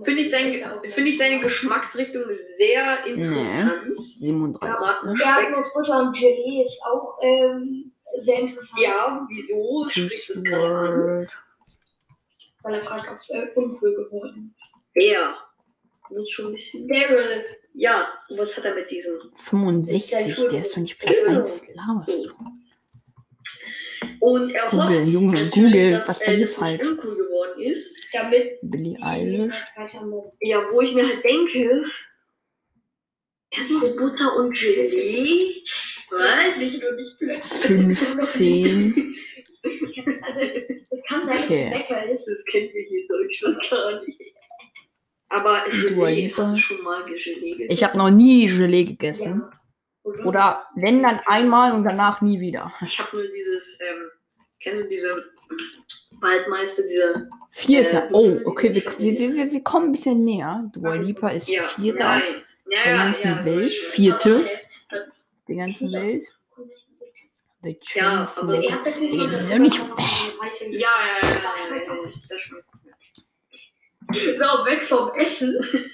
finde 0.03 0.21
ich, 0.21 0.31
sein, 0.31 0.81
finde 0.93 1.09
ich 1.09 1.17
seine 1.17 1.39
Geschmacksrichtung 1.41 2.23
sehr 2.57 3.05
interessant. 3.05 3.99
37. 3.99 5.11
Ne? 5.11 5.23
Erdnussbutter 5.23 5.99
und 6.01 6.13
Gelee 6.17 6.61
ist 6.63 6.81
auch 6.85 7.19
ähm, 7.21 7.90
sehr 8.17 8.39
interessant. 8.39 8.79
Ja, 8.81 9.27
wieso 9.29 9.87
spricht 9.89 10.29
das 10.29 10.43
gerade 10.43 10.75
an? 10.75 11.27
Weil 12.63 12.75
er 12.75 12.83
fragt, 12.83 13.09
ob 13.09 13.19
es 13.19 13.29
äh, 13.29 13.47
uncool 13.55 13.95
geworden 13.95 14.53
ist. 14.53 14.71
Ja. 14.95 15.35
Das 16.09 16.23
ist 16.23 16.31
schon 16.31 16.47
ein 16.47 16.53
bisschen. 16.53 16.87
Daryl. 16.87 17.45
Ja, 17.73 18.07
und 18.29 18.37
was 18.37 18.55
hat 18.57 18.65
er 18.65 18.75
mit 18.75 18.91
diesem? 18.91 19.13
65, 19.35 20.35
der 20.49 20.61
ist 20.61 20.73
doch 20.73 20.81
nicht 20.81 20.99
Platz 20.99 21.15
Genau. 21.25 21.41
1. 21.41 21.51
Was 21.51 21.67
laberst 21.73 22.25
du? 22.25 22.31
Und 24.19 24.51
er 24.51 24.67
Google, 24.67 24.99
hofft 25.01 25.07
Junge, 25.09 25.31
natürlich, 25.33 25.53
Google, 25.53 25.91
dass 25.91 26.07
was 26.09 26.19
bei 26.19 26.25
äh, 26.25 26.35
dir 26.35 26.41
das 26.45 26.53
falsch? 26.53 26.87
uncool 26.87 27.15
geworden 27.15 27.61
ist. 27.61 27.95
Damit 28.11 28.59
Billie 28.71 28.95
die 28.95 29.01
Eilish. 29.03 29.65
Ja, 30.41 30.63
wo 30.71 30.81
ich 30.81 30.93
mir 30.93 31.07
halt 31.07 31.23
denke, 31.23 31.83
Erdnussbutter 33.51 34.35
und 34.37 34.57
Gelee? 34.57 35.63
Was? 36.09 36.57
Nicht 36.57 36.81
nur 36.81 36.91
nicht 36.93 37.19
blöd. 37.19 37.45
15. 37.45 39.15
Also 40.23 40.39
es, 40.39 40.55
es 40.89 41.03
kann 41.07 41.25
sein, 41.25 41.37
dass 41.37 41.45
Okay. 41.45 41.71
es 41.73 41.77
lecker 41.79 42.05
ist. 42.11 42.25
Das 42.25 42.45
kennen 42.45 42.69
wir 42.73 42.83
hier 42.83 43.01
in 43.01 43.07
Deutschland 43.07 43.69
gar 43.69 44.05
nicht. 44.05 44.19
Aber 45.29 45.63
Dua 45.89 46.07
Gelee, 46.09 46.27
Lipa. 46.27 46.43
hast 46.43 46.53
du 46.55 46.57
schon 46.59 46.81
mal 46.83 47.03
Gelee 47.05 47.51
gegessen? 47.51 47.71
Ich 47.71 47.83
habe 47.83 47.97
noch 47.97 48.09
nie 48.09 48.47
Gelee 48.47 48.83
gegessen. 48.85 49.41
Ja. 49.41 49.51
Oder? 50.03 50.25
Oder 50.25 50.67
wenn 50.75 51.03
dann 51.03 51.19
einmal 51.25 51.73
und 51.73 51.83
danach 51.83 52.21
nie 52.21 52.39
wieder. 52.39 52.73
Ich 52.81 52.99
habe 52.99 53.15
nur 53.17 53.27
dieses, 53.27 53.77
ähm, 53.81 54.09
kennst 54.59 54.81
du 54.83 54.87
diese 54.89 55.31
Waldmeister, 56.19 56.83
diese. 56.83 57.29
Vierter. 57.51 58.05
Äh, 58.07 58.13
Oh, 58.13 58.39
okay, 58.45 58.73
wir, 58.73 58.83
wir, 58.83 59.19
wir, 59.19 59.33
wir- 59.35 59.51
wir 59.51 59.61
kommen 59.63 59.87
ein 59.89 59.91
bisschen 59.91 60.23
näher. 60.23 60.69
Dua 60.73 60.95
Lipa 60.95 61.29
ist 61.29 61.47
Ja, 61.49 61.63
Vierter 61.63 61.99
nein. 61.99 62.23
Ja, 62.73 62.83
der 62.83 62.91
ja, 62.95 63.03
ganzen 63.03 63.27
ja, 63.29 63.45
Welt. 63.45 63.71
Vierte 63.71 64.49
der 65.47 65.55
ganzen 65.55 65.91
Welt. 65.91 66.23
The 67.63 67.69
Ja, 67.69 68.25
Chainsmokers. 68.25 68.37
aber- 68.39 68.63
Erdbeerkuchen 68.63 69.09
Digga, 69.11 69.23
und 69.23 69.31
die 69.31 69.37
sind 69.37 69.51
doch 69.51 69.57
nicht 69.59 69.77
Ja, 69.77 69.89
ja, 70.71 70.89
ja, 71.21 71.27
ja, 71.69 71.75
ja, 71.75 71.83
ja, 71.83 72.11
das 72.29 72.41
schon. 72.41 72.63
So, 74.13 74.65
weg 74.65 74.83
vom 74.83 75.13
Essen. 75.19 75.59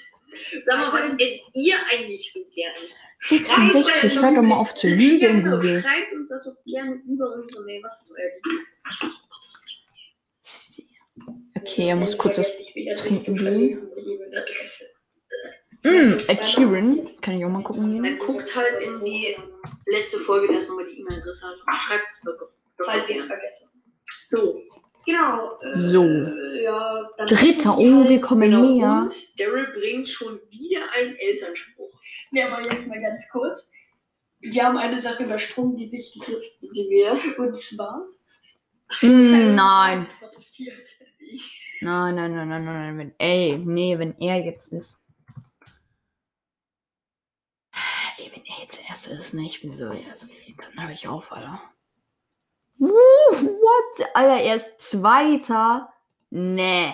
Sag 0.66 0.78
mal, 0.80 0.94
was 0.94 1.12
esst 1.20 1.50
ihr 1.56 1.76
eigentlich 1.92 2.32
so 2.32 2.40
gerne? 2.54 2.78
66, 3.22 4.22
hör 4.22 4.36
doch 4.36 4.42
mal 4.44 4.58
auf 4.58 4.74
zu 4.76 4.88
Ja, 4.88 4.96
lügen, 4.96 5.44
genau, 5.44 5.56
Google. 5.58 5.82
Schreibt 5.82 6.14
uns 6.14 6.30
das 6.30 6.44
so 6.44 6.52
gerne 6.66 7.02
über 7.08 7.34
unsere 7.36 7.64
Mail. 7.66 7.82
Was 7.84 8.04
ist 8.04 8.16
euer 8.18 8.30
Lieblingsessen? 8.36 9.12
Okay, 11.58 11.90
er 11.90 11.96
muss 11.96 12.18
kurz 12.18 12.38
was 12.38 12.48
wieder 12.76 12.96
trinken 12.96 13.36
gehen. 13.36 13.82
Mm, 15.88 16.12
Hm, 16.12 16.18
Ed 16.28 16.46
Sheeran. 16.46 17.10
Kann 17.22 17.38
ich 17.38 17.46
auch 17.46 17.50
mal 17.50 17.64
gucken 17.64 17.90
Dann 17.92 18.04
gehen? 18.04 18.18
guckt 18.20 18.56
halt 18.56 18.82
in 18.84 19.04
die 19.06 19.36
letzte 19.86 20.20
Folge, 20.20 20.48
da 20.54 20.60
ist 20.60 20.70
nochmal 20.70 20.86
die 20.86 21.00
E-Mail-Adresse. 21.00 21.46
Also 21.48 21.62
schreibt 21.82 22.12
es 22.12 22.22
doch. 22.22 22.50
Falls 22.86 23.10
ihr 23.10 23.18
es 23.18 23.26
vergessen. 23.26 23.70
So. 24.28 24.62
Genau. 25.06 25.58
Äh, 25.62 25.76
So. 25.78 26.04
Ja, 26.04 27.10
dann 27.18 27.28
Dritter, 27.28 27.78
oh, 27.78 28.00
halt- 28.00 28.10
wir 28.10 28.22
kommen 28.22 28.42
Genau. 28.42 28.62
näher. 28.62 29.02
Und 29.04 29.40
Daryl 29.40 29.68
bringt 29.74 30.08
schon 30.10 30.40
wieder 30.50 30.82
einen 30.92 31.16
Elternspruch. 31.16 31.92
Ja, 32.32 32.48
aber 32.52 32.62
jetzt 32.64 32.88
mal 32.88 33.02
ganz 33.02 33.22
kurz. 33.32 33.70
Wir 34.40 34.64
haben 34.64 34.78
eine 34.78 35.02
Sache 35.02 35.24
übersprungen, 35.24 35.78
die 35.78 35.92
wichtig 35.92 36.22
ist. 36.28 36.60
Die 36.62 36.88
wir. 36.90 37.20
Und 37.40 37.56
zwar. 37.58 38.06
Hm, 39.00 39.56
nein. 39.56 40.08
Protestiert. 40.20 40.88
Nein, 41.82 42.16
nein, 42.16 42.34
nein, 42.36 42.48
nein, 42.50 42.64
nein, 42.66 42.98
wenn, 42.98 43.14
ey, 43.18 43.58
nee, 43.64 43.98
wenn 44.00 44.16
er 44.20 44.44
jetzt 44.46 44.72
ist. 44.74 45.04
Ey, 48.18 48.32
wenn 48.34 48.46
er 48.46 48.62
jetzt 48.62 48.90
erst 48.90 49.08
ist, 49.08 49.34
ne, 49.34 49.46
ich 49.46 49.62
bin 49.62 49.72
so, 49.76 49.90
also, 49.90 50.28
dann 50.76 50.88
höre 50.88 50.94
ich 50.94 51.08
auf, 51.08 51.32
Alter. 51.32 51.62
Uh, 52.80 52.88
what? 52.88 54.10
Alter, 54.16 54.44
er 54.44 54.56
ist 54.56 54.82
Zweiter? 54.82 55.94
Nee. 56.30 56.94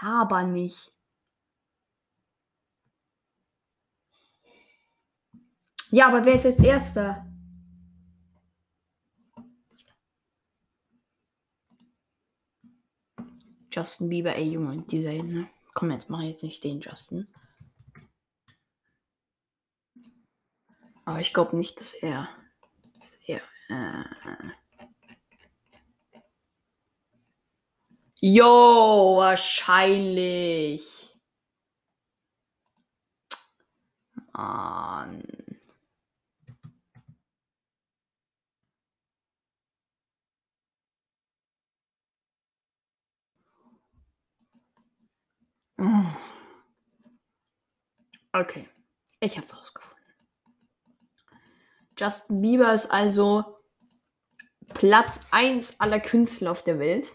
Laber 0.00 0.42
nicht. 0.44 0.90
Ja, 5.90 6.06
aber 6.06 6.24
wer 6.24 6.34
ist 6.34 6.44
jetzt 6.44 6.64
Erster? 6.64 7.26
Justin 13.72 14.08
Bieber, 14.08 14.34
ey 14.34 14.50
Junge, 14.50 14.82
dieser 14.82 15.12
ne? 15.12 15.48
Komm, 15.74 15.90
jetzt 15.90 16.10
mach 16.10 16.22
jetzt 16.22 16.42
nicht 16.42 16.62
den 16.64 16.80
Justin. 16.80 17.28
Aber 21.10 21.20
ich 21.20 21.34
glaube 21.34 21.56
nicht, 21.56 21.80
dass 21.80 21.94
er. 21.94 22.28
Dass 23.00 23.14
er. 23.26 23.40
Äh, 23.68 24.04
Jo, 28.20 29.16
wahrscheinlich. 29.16 31.10
Mann. 34.32 35.24
Mm. 45.76 46.06
Okay, 48.32 48.68
ich 49.20 49.36
hab's 49.36 49.56
rausgefunden. 49.56 49.89
Justin 52.00 52.40
Bieber 52.40 52.72
ist 52.72 52.90
also 52.90 53.44
Platz 54.72 55.20
1 55.32 55.80
aller 55.82 56.00
Künstler 56.00 56.52
auf 56.52 56.64
der 56.64 56.78
Welt. 56.78 57.10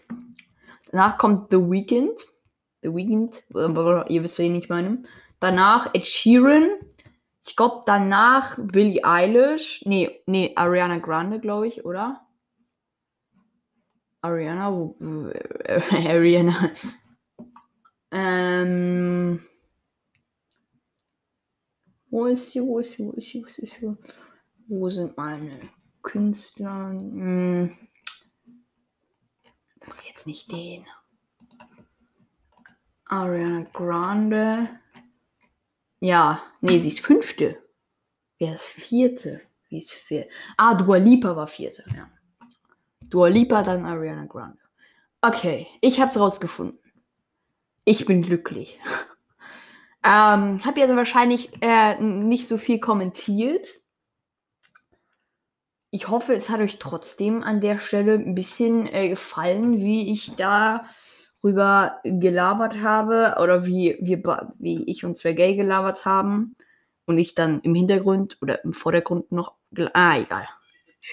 Danach 0.92 1.18
kommt 1.18 1.50
The 1.50 1.56
Weeknd. 1.56 2.16
The 2.82 2.94
Weeknd, 2.94 3.42
äh, 3.52 4.12
ihr 4.12 4.22
wisst, 4.22 4.38
wen 4.38 4.54
ich 4.54 4.68
meine. 4.68 5.02
Danach 5.40 5.92
Ed 5.92 6.06
Sheeran. 6.06 6.68
Ich 7.44 7.56
glaube, 7.56 7.82
danach 7.84 8.58
Billie 8.62 9.02
Eilish. 9.02 9.82
Nee, 9.86 10.22
nee, 10.26 10.52
Ariana 10.54 10.98
Grande, 10.98 11.40
glaube 11.40 11.66
ich, 11.66 11.84
oder? 11.84 12.24
Ariana, 14.20 14.68
äh, 15.64 15.80
Ariana. 16.08 16.70
Ähm. 18.12 19.44
Wo 22.08 22.26
ist 22.26 22.52
sie? 22.52 22.62
Wo 22.62 22.78
ist 22.78 22.92
sie? 22.92 23.04
Wo 23.04 23.10
ist 23.12 23.28
sie? 23.28 23.42
Wo 23.42 23.46
ist 23.46 23.56
sie? 23.56 23.96
Wo 24.68 24.90
sind 24.90 25.16
meine 25.16 25.52
Künstler? 26.02 26.90
Hm. 26.90 27.76
Jetzt 30.06 30.26
nicht 30.26 30.50
den. 30.50 30.84
Ariana 33.04 33.66
Grande. 33.72 34.68
Ja, 36.00 36.42
nee, 36.60 36.78
sie 36.78 36.88
ist 36.88 37.00
fünfte. 37.00 37.62
Wer 38.38 38.54
ist 38.54 38.64
vierte? 38.64 39.40
Wie 39.68 39.78
ist 39.78 39.92
vierte? 39.92 40.30
Ah, 40.56 40.74
Dua 40.74 40.96
Lipa 40.96 41.36
war 41.36 41.46
vierte, 41.46 41.84
ja. 41.94 42.10
Dua 43.02 43.28
Lipa, 43.28 43.62
dann 43.62 43.84
Ariana 43.84 44.26
Grande. 44.26 44.58
Okay, 45.20 45.68
ich 45.80 46.00
hab's 46.00 46.18
rausgefunden. 46.18 46.78
Ich 47.84 48.06
bin 48.06 48.22
glücklich. 48.22 48.78
Ähm, 50.08 50.64
hab 50.64 50.76
jetzt 50.76 50.94
wahrscheinlich 50.94 51.50
äh, 51.62 52.00
nicht 52.00 52.46
so 52.46 52.58
viel 52.58 52.78
kommentiert. 52.78 53.66
Ich 55.96 56.08
hoffe, 56.08 56.34
es 56.34 56.50
hat 56.50 56.60
euch 56.60 56.78
trotzdem 56.78 57.42
an 57.42 57.62
der 57.62 57.78
Stelle 57.78 58.12
ein 58.12 58.34
bisschen 58.34 58.86
äh, 58.86 59.08
gefallen, 59.08 59.80
wie 59.80 60.12
ich 60.12 60.32
darüber 60.36 62.00
gelabert 62.04 62.82
habe 62.82 63.36
oder 63.42 63.64
wie, 63.64 63.96
wir, 64.02 64.52
wie 64.58 64.84
ich 64.90 65.06
und 65.06 65.16
Zwergay 65.16 65.56
gelabert 65.56 66.04
haben 66.04 66.54
und 67.06 67.16
ich 67.16 67.34
dann 67.34 67.62
im 67.62 67.74
Hintergrund 67.74 68.36
oder 68.42 68.62
im 68.62 68.74
Vordergrund 68.74 69.32
noch. 69.32 69.54
Ah, 69.94 70.18
egal. 70.18 70.46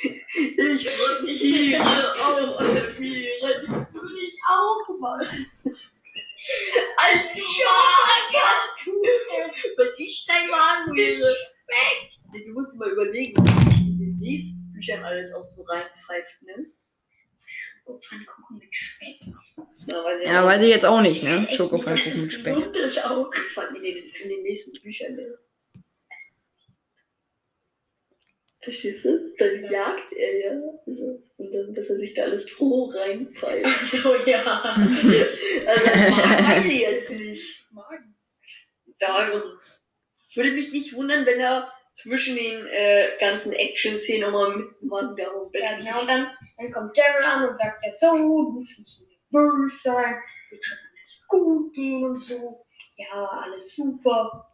Ich 0.01 0.89
protestiere 0.97 1.81
auch 1.81 2.59
an 2.59 2.75
der 2.75 2.99
Viren. 2.99 3.88
Und 3.93 4.17
ich 4.17 4.38
auch 4.49 4.99
mal. 4.99 5.25
Als 6.97 7.39
Schwager! 7.39 8.51
Wenn 9.77 9.88
ich 9.97 10.25
dein 10.27 10.49
Wagen 10.49 10.93
wäre. 10.93 11.34
Weg! 11.69 12.43
Du 12.45 12.51
musst 12.51 12.73
dir 12.73 12.79
mal 12.79 12.89
überlegen, 12.89 13.34
was 13.38 13.75
in 13.75 13.97
den 13.97 14.17
nächsten 14.17 14.62
Büchern 14.84 15.03
alles 15.05 15.34
auch 15.34 15.47
so 15.47 15.61
reinpfeift, 15.63 16.41
ne? 16.41 16.65
Oh, 17.86 17.99
Pfannkuchen 17.99 18.57
mit 18.59 18.73
Speck. 18.75 19.19
Ja, 19.88 20.03
weiß 20.03 20.21
ich 20.21 20.27
Ja, 20.27 20.43
auch. 20.43 20.47
weiß 20.47 20.61
ich 20.61 20.69
jetzt 20.69 20.86
auch 20.86 21.01
nicht, 21.01 21.23
ne? 21.23 21.45
Echt 21.47 21.57
Schokofallkuchen 21.57 22.21
mit 22.21 22.34
Speck. 22.34 22.53
dass 22.55 22.63
das 22.63 22.73
Gesundes 22.73 22.97
auch. 23.03 23.34
Fand 23.53 23.77
in 23.77 23.84
den, 23.84 23.97
in 23.97 24.29
den 24.29 24.43
nächsten 24.43 24.71
Büchern, 24.81 25.15
ne? 25.15 25.38
Verstehst 28.61 29.03
du? 29.03 29.34
Dann 29.38 29.65
jagt 29.69 30.13
er 30.13 30.39
ja. 30.39 30.61
Also, 30.86 31.21
und 31.38 31.51
dann, 31.53 31.73
dass 31.75 31.89
er 31.89 31.97
sich 31.97 32.13
da 32.13 32.23
alles 32.23 32.49
Stroh 32.49 32.86
reinpfeift. 32.86 33.65
Ach 33.65 33.88
so, 33.88 34.15
ja. 34.25 34.43
Also, 35.67 35.86
das 35.86 36.09
mag 36.11 36.65
ich 36.65 36.81
jetzt 36.81 37.09
nicht. 37.11 37.65
Magen. 37.71 38.15
Darum. 38.99 39.41
Würde 40.36 40.51
mich 40.51 40.71
nicht 40.71 40.93
wundern, 40.95 41.25
wenn 41.25 41.39
er 41.39 41.71
zwischen 41.94 42.36
den 42.36 42.66
äh, 42.68 43.18
ganzen 43.20 43.54
Action-Szenen. 43.54 44.32
Darum 44.32 44.76
bin 45.52 45.62
Ja, 45.62 45.78
genau, 45.78 46.02
und 46.02 46.10
dann, 46.10 46.28
dann 46.58 46.72
kommt 46.72 46.98
Daryl 46.98 47.24
an 47.24 47.50
und 47.50 47.58
sagt 47.58 47.82
ja 47.86 47.94
so, 47.96 48.12
du 48.12 48.52
musst 48.52 48.80
nicht 48.80 48.89
so 48.89 49.04
nervös 49.39 49.84
sein, 49.84 50.16
wird 50.50 50.66
schon 50.66 50.78
alles 50.98 51.26
gut 51.28 51.74
gehen 51.74 52.04
und 52.04 52.18
so. 52.18 52.66
Ja, 52.98 53.26
alles 53.26 53.76
super. 53.76 54.50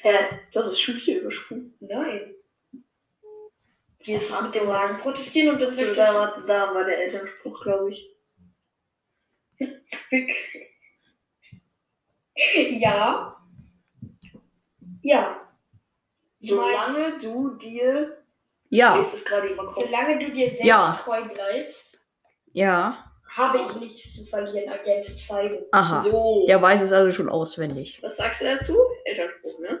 Hä? 0.00 0.14
Das 0.52 0.72
ist 0.72 0.80
schon 0.80 0.96
hier 0.96 1.20
übersprungen. 1.20 1.74
Nein. 1.80 2.34
Hier 4.00 4.20
ist 4.20 4.30
Mit 4.42 4.54
dem 4.54 4.66
Magen 4.66 4.96
protestieren 4.98 5.54
und 5.54 5.60
dann 5.60 5.68
So, 5.70 5.84
sagt 5.84 5.98
da, 5.98 6.14
war, 6.14 6.44
da 6.46 6.74
war 6.74 6.84
der 6.84 6.98
Elternspruch, 6.98 7.62
glaube 7.62 7.90
ich. 7.92 8.16
ja. 12.80 13.37
Ja. 15.02 15.40
Meinst, 16.40 16.48
Solange 16.48 17.18
du 17.20 17.56
dir. 17.56 18.16
Ja, 18.70 19.00
Ist 19.00 19.14
es 19.14 19.24
gerade 19.24 19.48
solange 19.74 20.18
du 20.18 20.30
dir 20.32 20.48
selbst 20.48 20.64
Ja. 20.64 21.00
treu 21.02 21.22
bleibst, 21.24 21.98
ja. 22.52 23.04
habe 23.30 23.60
ich 23.62 23.74
nichts 23.80 24.14
zu 24.14 24.26
verlieren, 24.26 24.68
Agent 24.68 25.06
zeigen. 25.06 25.64
Aha. 25.72 26.02
So. 26.02 26.44
Der 26.46 26.60
weiß 26.60 26.82
es 26.82 26.92
also 26.92 27.10
schon 27.10 27.30
auswendig. 27.30 27.98
Was 28.02 28.16
sagst 28.18 28.42
du 28.42 28.44
dazu? 28.44 28.76
Elternspruch, 29.04 29.60
ne? 29.60 29.80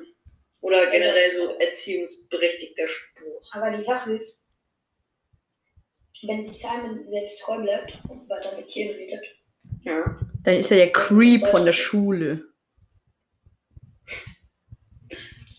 Oder 0.60 0.90
generell 0.90 1.36
so 1.36 1.54
erziehungsberechtigter 1.58 2.86
Spruch. 2.88 3.42
Aber 3.52 3.70
die 3.76 3.82
Sache 3.82 4.12
ist, 4.12 4.46
wenn 6.26 6.46
die 6.50 6.54
Simon 6.58 7.06
selbst 7.06 7.40
treu 7.42 7.58
bleibt 7.60 7.98
und 8.08 8.28
weiter 8.28 8.56
mit 8.56 8.66
Tieren 8.68 8.96
redet, 8.96 9.24
Ja. 9.82 10.16
Dann 10.44 10.56
ist 10.56 10.70
er 10.70 10.78
der 10.78 10.92
Creep 10.92 11.46
von 11.48 11.66
der 11.66 11.72
Schule. 11.72 12.44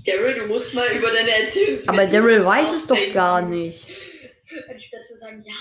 Daryl, 0.05 0.35
du 0.39 0.47
musst 0.47 0.73
mal 0.73 0.87
über 0.91 1.11
deine 1.11 1.31
Erziehungs. 1.31 1.87
Aber 1.87 2.05
Daryl 2.05 2.43
weiß 2.45 2.73
es 2.73 2.87
doch 2.87 2.97
gar 3.13 3.41
nicht. 3.41 3.87
anstatt 4.67 5.03
zu 5.03 5.17
sagen, 5.17 5.41
ja, 5.45 5.53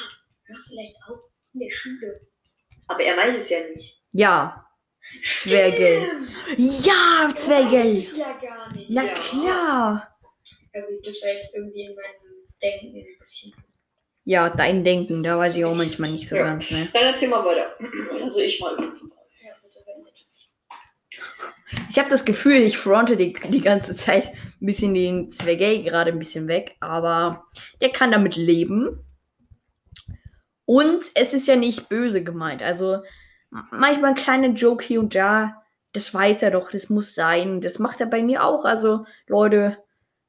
hör 0.44 0.56
vielleicht 0.66 0.96
auch 1.08 1.18
in 1.54 1.60
der 1.60 1.70
Schule. 1.70 2.20
Aber 2.86 3.00
er 3.02 3.16
weiß 3.16 3.36
es 3.36 3.50
ja 3.50 3.58
nicht. 3.74 4.00
Ja. 4.12 4.64
Zwerge. 5.42 6.06
Ja, 6.56 7.28
Zwerge. 7.34 7.78
Das 7.78 7.86
ist 8.12 8.16
ja 8.16 8.38
gar 8.40 8.72
nicht. 8.74 8.90
Na 8.90 9.04
Ja. 9.04 9.12
klar. 9.14 10.18
Ja 10.74 10.80
gut, 10.82 11.06
das 11.06 11.22
war 11.22 11.30
jetzt 11.32 11.54
irgendwie 11.54 11.82
in 11.82 11.94
meinem 11.94 12.46
Denken 12.62 12.96
ein 12.98 13.18
bisschen. 13.18 13.54
Ja, 14.24 14.50
dein 14.50 14.84
Denken, 14.84 15.22
da 15.22 15.38
weiß 15.38 15.56
ich 15.56 15.64
auch 15.64 15.74
manchmal 15.74 16.10
nicht 16.12 16.28
so 16.28 16.36
Ja. 16.36 16.44
ganz, 16.44 16.70
ne? 16.70 16.88
Dann 16.92 17.04
erzähl 17.04 17.28
mal 17.28 17.44
weiter. 17.44 17.74
Also 18.22 18.40
ich 18.40 18.60
mal. 18.60 18.76
Ja, 18.78 19.54
bitte, 19.62 19.82
wenn 19.86 20.02
nicht. 20.04 20.50
Ich 21.90 21.98
habe 21.98 22.10
das 22.10 22.24
Gefühl, 22.24 22.56
ich 22.56 22.78
fronte 22.78 23.16
die, 23.16 23.34
die 23.48 23.60
ganze 23.60 23.94
Zeit 23.94 24.32
ein 24.60 24.66
bisschen 24.66 24.94
den 24.94 25.30
Zwergay 25.30 25.82
gerade 25.82 26.12
ein 26.12 26.18
bisschen 26.18 26.48
weg, 26.48 26.76
aber 26.80 27.44
der 27.80 27.90
kann 27.90 28.10
damit 28.10 28.36
leben. 28.36 29.04
Und 30.64 31.04
es 31.14 31.32
ist 31.32 31.48
ja 31.48 31.56
nicht 31.56 31.88
böse 31.88 32.22
gemeint. 32.22 32.62
Also 32.62 33.02
manchmal 33.50 34.10
ein 34.10 34.16
kleiner 34.16 34.48
Joke 34.48 34.84
hier 34.84 35.00
und 35.00 35.14
da, 35.14 35.62
das 35.92 36.12
weiß 36.12 36.42
er 36.42 36.50
doch, 36.50 36.70
das 36.70 36.90
muss 36.90 37.14
sein. 37.14 37.60
Das 37.60 37.78
macht 37.78 38.00
er 38.00 38.06
bei 38.06 38.22
mir 38.22 38.44
auch. 38.44 38.64
Also 38.64 39.04
Leute, 39.26 39.78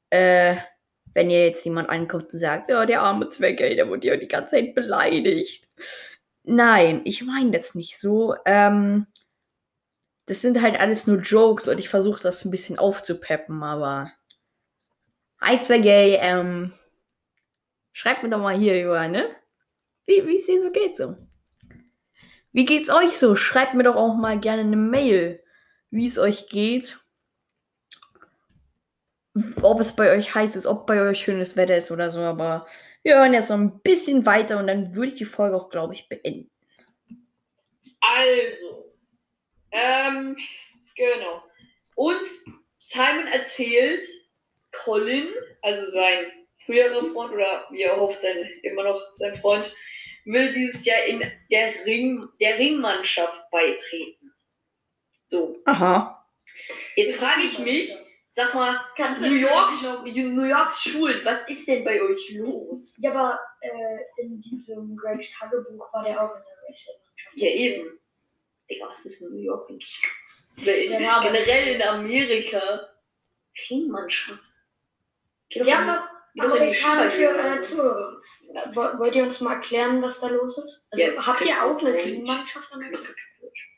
äh, 0.10 0.56
wenn 1.14 1.30
ihr 1.30 1.46
jetzt 1.46 1.66
jemand 1.66 1.90
ankommt 1.90 2.32
und 2.32 2.40
sagt, 2.40 2.70
ja, 2.70 2.86
der 2.86 3.02
arme 3.02 3.30
Zwergay, 3.30 3.76
der 3.76 3.90
wurde 3.90 4.08
ja 4.08 4.16
die 4.16 4.28
ganze 4.28 4.56
Zeit 4.56 4.76
beleidigt. 4.76 5.68
Nein, 6.44 7.02
ich 7.04 7.24
meine 7.24 7.52
das 7.52 7.76
nicht 7.76 8.00
so. 8.00 8.36
Ähm, 8.46 9.08
das 10.30 10.42
sind 10.42 10.62
halt 10.62 10.80
alles 10.80 11.08
nur 11.08 11.18
Jokes 11.18 11.68
und 11.68 11.80
ich 11.80 11.90
versuche 11.90 12.22
das 12.22 12.46
ein 12.46 12.52
bisschen 12.52 12.78
aufzupeppen, 12.78 13.64
aber. 13.64 14.12
Hi 15.42 15.60
Zwergay, 15.60 16.20
ähm. 16.22 16.72
Schreibt 17.94 18.22
mir 18.22 18.30
doch 18.30 18.38
mal 18.38 18.56
hier 18.56 18.80
über, 18.86 19.08
ne? 19.08 19.28
Wie, 20.06 20.20
es 20.36 20.46
dir 20.46 20.62
so 20.62 20.72
geht 20.72 20.96
so. 20.98 21.16
Wie 22.52 22.66
geht's 22.66 22.92
euch 22.92 23.18
so? 23.18 23.36
Schreibt 23.36 23.74
mir 23.74 23.82
doch 23.82 23.96
auch 23.96 24.14
mal 24.14 24.40
gerne 24.40 24.62
eine 24.62 24.76
Mail, 24.76 25.44
wie 25.90 26.06
es 26.06 26.20
euch 26.20 26.48
geht. 26.48 27.00
Ob 29.64 29.80
es 29.80 29.96
bei 29.96 30.16
euch 30.16 30.36
heiß 30.36 30.56
ist, 30.56 30.68
ob 30.68 30.86
bei 30.86 31.02
euch 31.02 31.20
schönes 31.20 31.56
Wetter 31.56 31.78
ist 31.78 31.90
oder 31.90 32.12
so, 32.12 32.20
aber 32.20 32.68
wir 33.02 33.16
hören 33.16 33.34
jetzt 33.34 33.50
noch 33.50 33.58
ein 33.58 33.80
bisschen 33.82 34.28
weiter 34.28 34.60
und 34.60 34.68
dann 34.68 34.94
würde 34.94 35.08
ich 35.08 35.18
die 35.18 35.26
Folge 35.26 35.56
auch, 35.56 35.70
glaube 35.70 35.96
ich, 35.96 36.08
beenden. 36.08 36.52
Also, 38.02 38.89
ähm, 39.72 40.38
genau. 40.96 41.44
Und 41.96 42.28
Simon 42.78 43.28
erzählt, 43.28 44.06
Colin, 44.72 45.28
also 45.62 45.90
sein 45.92 46.32
früherer 46.66 47.04
Freund 47.04 47.34
oder 47.34 47.66
wie 47.72 47.82
er 47.82 47.98
hofft, 47.98 48.22
sein, 48.22 48.50
immer 48.64 48.84
noch 48.84 49.02
sein 49.16 49.36
Freund, 49.36 49.74
will 50.26 50.54
dieses 50.54 50.86
Jahr 50.86 51.04
in 51.06 51.20
der, 51.50 51.74
Ring, 51.86 52.28
der 52.40 52.58
Ringmannschaft 52.60 53.50
beitreten. 53.52 54.34
So. 55.26 55.60
Aha. 55.66 56.28
Jetzt 56.96 57.16
frage 57.16 57.42
ich 57.44 57.60
mich, 57.60 57.96
sag 58.32 58.54
mal, 58.54 58.80
Kannst 58.96 59.22
du 59.22 59.28
New 59.28 59.36
Yorks, 59.36 59.84
New 60.04 60.46
Yorks 60.46 60.84
Schulen, 60.84 61.24
was 61.24 61.50
ist 61.50 61.68
denn 61.68 61.84
bei 61.84 62.02
euch 62.02 62.32
los? 62.32 62.96
Ja, 63.00 63.12
aber 63.12 63.40
äh, 63.62 64.22
in 64.22 64.42
diesem 64.42 64.96
Gregs 64.96 65.32
Tagebuch 65.38 65.92
war 65.94 66.04
der 66.04 66.24
auch 66.24 66.36
in 66.36 66.42
der 66.44 66.68
Wrestling-Mannschaft. 66.68 67.36
Ja, 67.36 67.50
eben. 67.50 68.00
Digga, 68.70 68.88
was 68.88 69.04
ist 69.06 69.22
in 69.22 69.30
New 69.32 69.42
York 69.42 69.70
eigentlich 69.70 70.00
los? 70.56 70.68
In, 70.68 71.06
aber- 71.06 71.26
generell 71.32 71.68
in 71.76 71.82
Amerika. 71.82 72.90
In- 73.70 73.90
doch 76.36 76.56
in 76.56 76.72
die 76.72 76.82
amerikanische 76.82 77.24
äh, 77.24 77.64
Zuhörer. 77.64 78.22
Äh, 78.54 78.70
wo- 78.76 79.00
Wollt 79.00 79.16
ihr 79.16 79.24
uns 79.24 79.40
mal 79.42 79.54
erklären, 79.56 80.02
was 80.02 80.20
da 80.20 80.28
los 80.28 80.58
ist? 80.58 80.88
Also, 80.92 81.06
Ja, 81.06 81.26
habt 81.26 81.46
ihr 81.46 81.64
auch 81.64 81.80
eine 81.80 81.92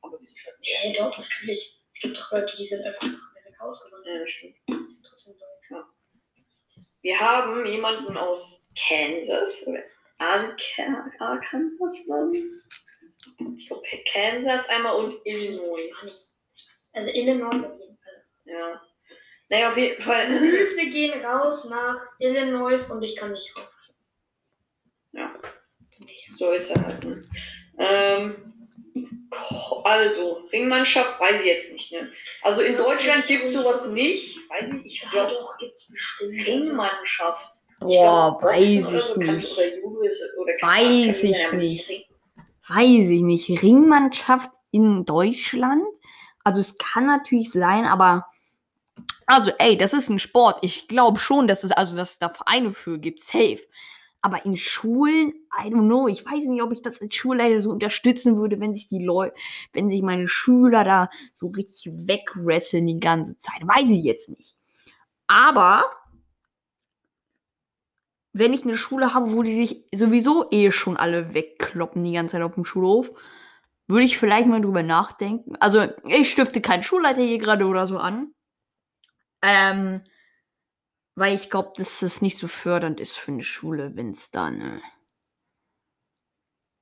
Aber 0.02 0.18
das 0.18 0.30
ist 0.30 0.46
halt 0.46 0.58
Nee, 0.60 0.98
doch, 0.98 1.18
natürlich. 1.18 1.80
Es 1.94 2.02
gibt 2.02 2.18
doch 2.18 2.32
Leute, 2.32 2.56
die 2.58 2.68
sind 2.68 2.84
einfach 2.86 3.08
nach 3.08 3.30
Amerika 3.32 3.64
ausgewandert. 3.64 4.14
Ja, 4.14 4.20
das 4.20 4.30
stimmt. 4.30 4.56
Wir 7.04 7.20
haben 7.20 7.66
jemanden 7.66 8.16
aus 8.16 8.70
Kansas 8.88 9.66
Arka 10.20 11.12
Arkansas, 11.20 11.96
glaube 12.06 12.38
ich. 12.38 12.44
Ich 13.57 13.67
glaube 13.67 13.84
Kansas 14.11 14.67
einmal 14.69 14.95
und 14.95 15.19
Illinois. 15.26 15.91
Also 16.93 17.09
Illinois 17.13 17.47
auf 17.47 17.80
jeden 17.80 17.97
Fall. 17.97 18.26
Ja. 18.45 18.82
Naja, 19.49 19.69
auf 19.69 19.78
jeden 19.78 20.01
Fall. 20.01 20.28
Grüße 20.28 20.86
gehen 20.88 21.24
raus 21.26 21.65
nach 21.65 21.97
Illinois 22.19 22.89
und 22.89 23.03
ich 23.03 23.15
kann 23.15 23.32
nicht 23.32 23.55
rauf. 23.57 23.69
So 26.34 26.51
ist 26.51 26.72
er 26.72 26.84
halt. 26.86 27.03
Ne? 27.03 27.22
Ähm, 27.78 28.67
also, 29.84 30.43
Ringmannschaft 30.51 31.19
weiß 31.19 31.39
ich 31.41 31.45
jetzt 31.45 31.74
nicht. 31.74 31.91
Ne? 31.91 32.11
Also 32.41 32.61
in 32.61 32.74
Ja, 32.74 32.84
Deutschland 32.84 33.28
gibt 33.28 33.45
es 33.45 33.53
sowas 33.53 33.88
nicht. 33.89 34.38
Weiß 34.49 34.74
ich, 34.74 34.86
ich 34.86 35.01
Ja, 35.03 35.09
glaube 35.11 35.34
doch, 35.34 35.57
gibt's 35.57 35.88
bestimmt. 35.88 36.47
Ringmannschaft. 36.47 37.51
Boah, 37.80 38.39
glaub, 38.39 38.43
weiß 38.43 38.91
ich 38.93 39.01
so 39.01 39.19
nicht. 39.22 39.57
Oder 39.57 40.11
oder 40.38 40.53
Weiß 40.61 41.24
ich 41.24 41.38
ja 41.38 41.51
nicht. 41.53 42.11
Weiß 42.68 43.09
ich 43.09 43.22
nicht. 43.22 43.64
Ringmannschaft 43.64 44.51
in 44.72 45.05
Deutschland? 45.05 45.84
Also 46.43 46.62
es 46.62 46.78
kann 46.78 47.05
natürlich 47.05 47.51
sein, 47.51 47.86
aber 47.86 48.26
also 49.28 49.51
ey, 49.59 49.78
das 49.78 49.93
ist 49.93 50.09
ein 50.09 50.20
Sport. 50.20 50.59
Ich 50.62 50.88
glaube 50.88 51.20
schon, 51.20 51.47
dass 51.47 51.64
es 51.64 51.72
also 51.72 51.95
dass 51.95 52.12
es 52.12 52.20
da 52.20 52.30
Vereine 52.30 52.74
für 52.74 52.99
gibt, 52.99 53.22
safe. 53.22 53.62
Aber 54.24 54.45
in 54.45 54.55
Schulen, 54.55 55.34
I 55.59 55.70
don't 55.70 55.88
know, 55.88 56.07
ich 56.07 56.24
weiß 56.24 56.45
nicht, 56.45 56.62
ob 56.62 56.72
ich 56.72 56.84
das 56.84 57.01
als 57.01 57.16
Schulleiter 57.16 57.59
so 57.59 57.72
unterstützen 57.72 58.38
würde, 58.38 58.59
wenn 58.59 58.74
sich 58.74 58.88
die 58.88 59.03
Leute, 59.03 59.34
wenn 59.74 59.89
sich 59.89 60.03
meine 60.03 60.28
Schüler 60.28 60.84
da 60.84 61.09
so 61.36 61.47
richtig 61.47 61.91
wegwresteln 62.07 62.86
die 62.86 62.99
ganze 62.99 63.38
Zeit. 63.39 63.62
Weiß 63.64 63.89
ich 63.89 64.03
jetzt 64.03 64.30
nicht. 64.30 64.55
Aber 65.28 65.86
wenn 68.34 68.54
ich 68.54 68.64
eine 68.64 68.78
Schule 68.78 69.14
habe, 69.14 69.34
wo 69.34 69.44
die 69.44 69.54
sich 69.54 69.86
sowieso 69.94 70.50
eh 70.52 70.72
schon 70.72 70.98
alle 70.98 71.34
wegkloppen 71.34 72.04
die 72.04 72.14
ganze 72.14 72.34
Zeit 72.34 72.44
auf 72.44 72.56
dem 72.56 72.66
Schulhof, 72.66 73.12
würde 73.88 74.06
ich 74.06 74.18
vielleicht 74.18 74.48
mal 74.48 74.62
drüber 74.62 74.84
nachdenken. 74.84 75.56
Also, 75.58 75.88
ich 76.06 76.32
stifte 76.32 76.62
keinen 76.62 76.84
Schulleiter 76.84 77.22
hier 77.22 77.40
gerade 77.40 77.66
oder 77.66 77.88
so 77.88 77.98
an. 77.98 78.34
Ähm, 79.44 80.02
weil 81.16 81.36
ich 81.36 81.50
glaube, 81.50 81.74
dass 81.76 82.00
das 82.00 82.22
nicht 82.22 82.38
so 82.38 82.48
fördernd 82.48 83.00
ist 83.00 83.18
für 83.18 83.32
eine 83.32 83.44
Schule, 83.44 83.96
wenn 83.96 84.12
es 84.12 84.32
dann. 84.32 84.62
Äh 84.62 84.82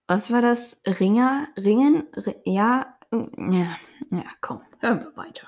was 0.08 0.32
war 0.32 0.42
das? 0.42 0.82
Ringer? 0.86 1.48
Ringen? 1.58 2.08
Ri 2.14 2.36
ja? 2.46 2.98
mm, 3.12 3.52
ja? 3.54 3.78
Ja, 4.12 4.26
komm, 4.42 4.62
hören 4.80 5.02
wir 5.02 5.16
weiter. 5.16 5.48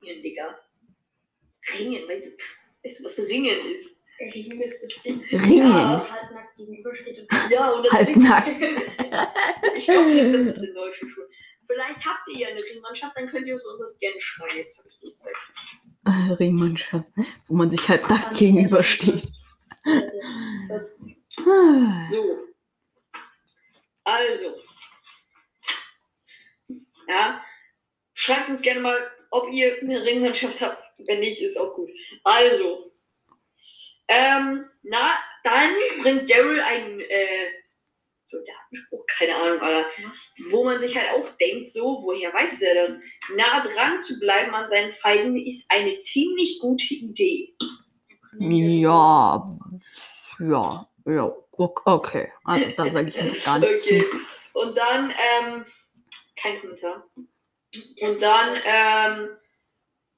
Hier, 0.00 0.22
Digga. 0.22 0.58
Ringen, 1.76 2.08
weißt 2.08 2.28
du, 2.28 2.36
du, 2.84 3.04
was 3.04 3.18
Ringen 3.18 3.56
ist? 3.74 3.96
Ringen 4.34 4.60
ist 4.62 4.76
das 4.82 5.02
Ding. 5.02 5.24
Ringen? 5.32 5.68
Ja, 5.68 5.96
das 5.96 6.10
halbnackt 6.12 6.56
gegenübersteht. 6.56 7.18
und- 7.18 7.50
Ja, 7.50 7.70
und 7.72 7.84
das 7.84 7.92
Halbnackt. 7.92 8.48
Ich 9.76 9.86
glaube 9.86 10.10
nicht, 10.10 10.34
dass 10.34 10.56
es 10.56 10.62
in 10.62 10.74
deutschen 10.74 11.08
Schulen. 11.10 11.28
Vielleicht 11.66 12.04
habt 12.04 12.28
ihr 12.32 12.38
ja 12.40 12.48
eine 12.48 12.60
Ringmannschaft, 12.62 13.16
dann 13.16 13.26
könnt 13.26 13.46
ihr 13.46 13.54
uns 13.54 13.62
das 13.80 13.98
gerne 13.98 14.20
schreiben. 14.20 14.56
Jetzt 14.56 14.78
habe 14.78 14.88
ich 14.88 14.98
die 15.00 15.14
Zeit. 15.14 15.34
Äh, 16.06 16.32
Ringmannschaft, 16.34 17.08
wo 17.48 17.54
man 17.56 17.70
sich 17.70 17.88
halt 17.88 18.08
nackt 18.08 18.36
gegenübersteht. 18.36 19.26
So. 22.10 22.38
Also. 24.04 24.54
Ja. 27.08 27.42
Schreibt 28.14 28.48
uns 28.48 28.62
gerne 28.62 28.80
mal, 28.80 28.96
ob 29.34 29.52
ihr 29.52 29.76
eine 29.80 30.04
Ringmannschaft 30.04 30.60
habt. 30.60 30.82
Wenn 30.98 31.20
nicht, 31.20 31.40
ist 31.42 31.58
auch 31.58 31.74
gut. 31.74 31.90
Also. 32.22 32.92
Ähm, 34.08 34.66
na, 34.82 35.12
dann 35.44 35.70
bringt 36.02 36.30
Daryl 36.30 36.60
einen 36.60 37.00
äh, 37.00 37.48
Soldatenspruch, 38.28 39.04
keine 39.06 39.34
Ahnung, 39.36 39.60
Alter. 39.60 39.88
Wo 40.50 40.64
man 40.64 40.78
sich 40.78 40.96
halt 40.96 41.10
auch 41.12 41.28
denkt, 41.38 41.70
so, 41.72 42.00
woher 42.02 42.32
weiß 42.32 42.60
er 42.62 42.74
das? 42.74 42.98
Nah 43.34 43.62
dran 43.62 44.02
zu 44.02 44.18
bleiben 44.20 44.54
an 44.54 44.68
seinen 44.68 44.92
Feinden 44.94 45.38
ist 45.38 45.64
eine 45.70 46.00
ziemlich 46.00 46.58
gute 46.60 46.92
Idee. 46.94 47.54
Ja, 48.38 49.42
ja, 50.40 50.88
ja, 51.06 51.36
ok- 51.52 51.82
okay. 51.86 52.32
Also 52.44 52.66
da 52.76 52.88
sage 52.90 53.08
ich 53.08 53.44
gar 53.44 53.58
nichts 53.58 53.86
Okay. 53.86 54.04
zu. 54.10 54.58
Und 54.58 54.76
dann, 54.76 55.10
ähm, 55.10 55.64
kein 56.36 56.60
Kommentar. 56.60 57.08
Und 58.00 58.22
dann, 58.22 58.56
ähm, 58.64 59.28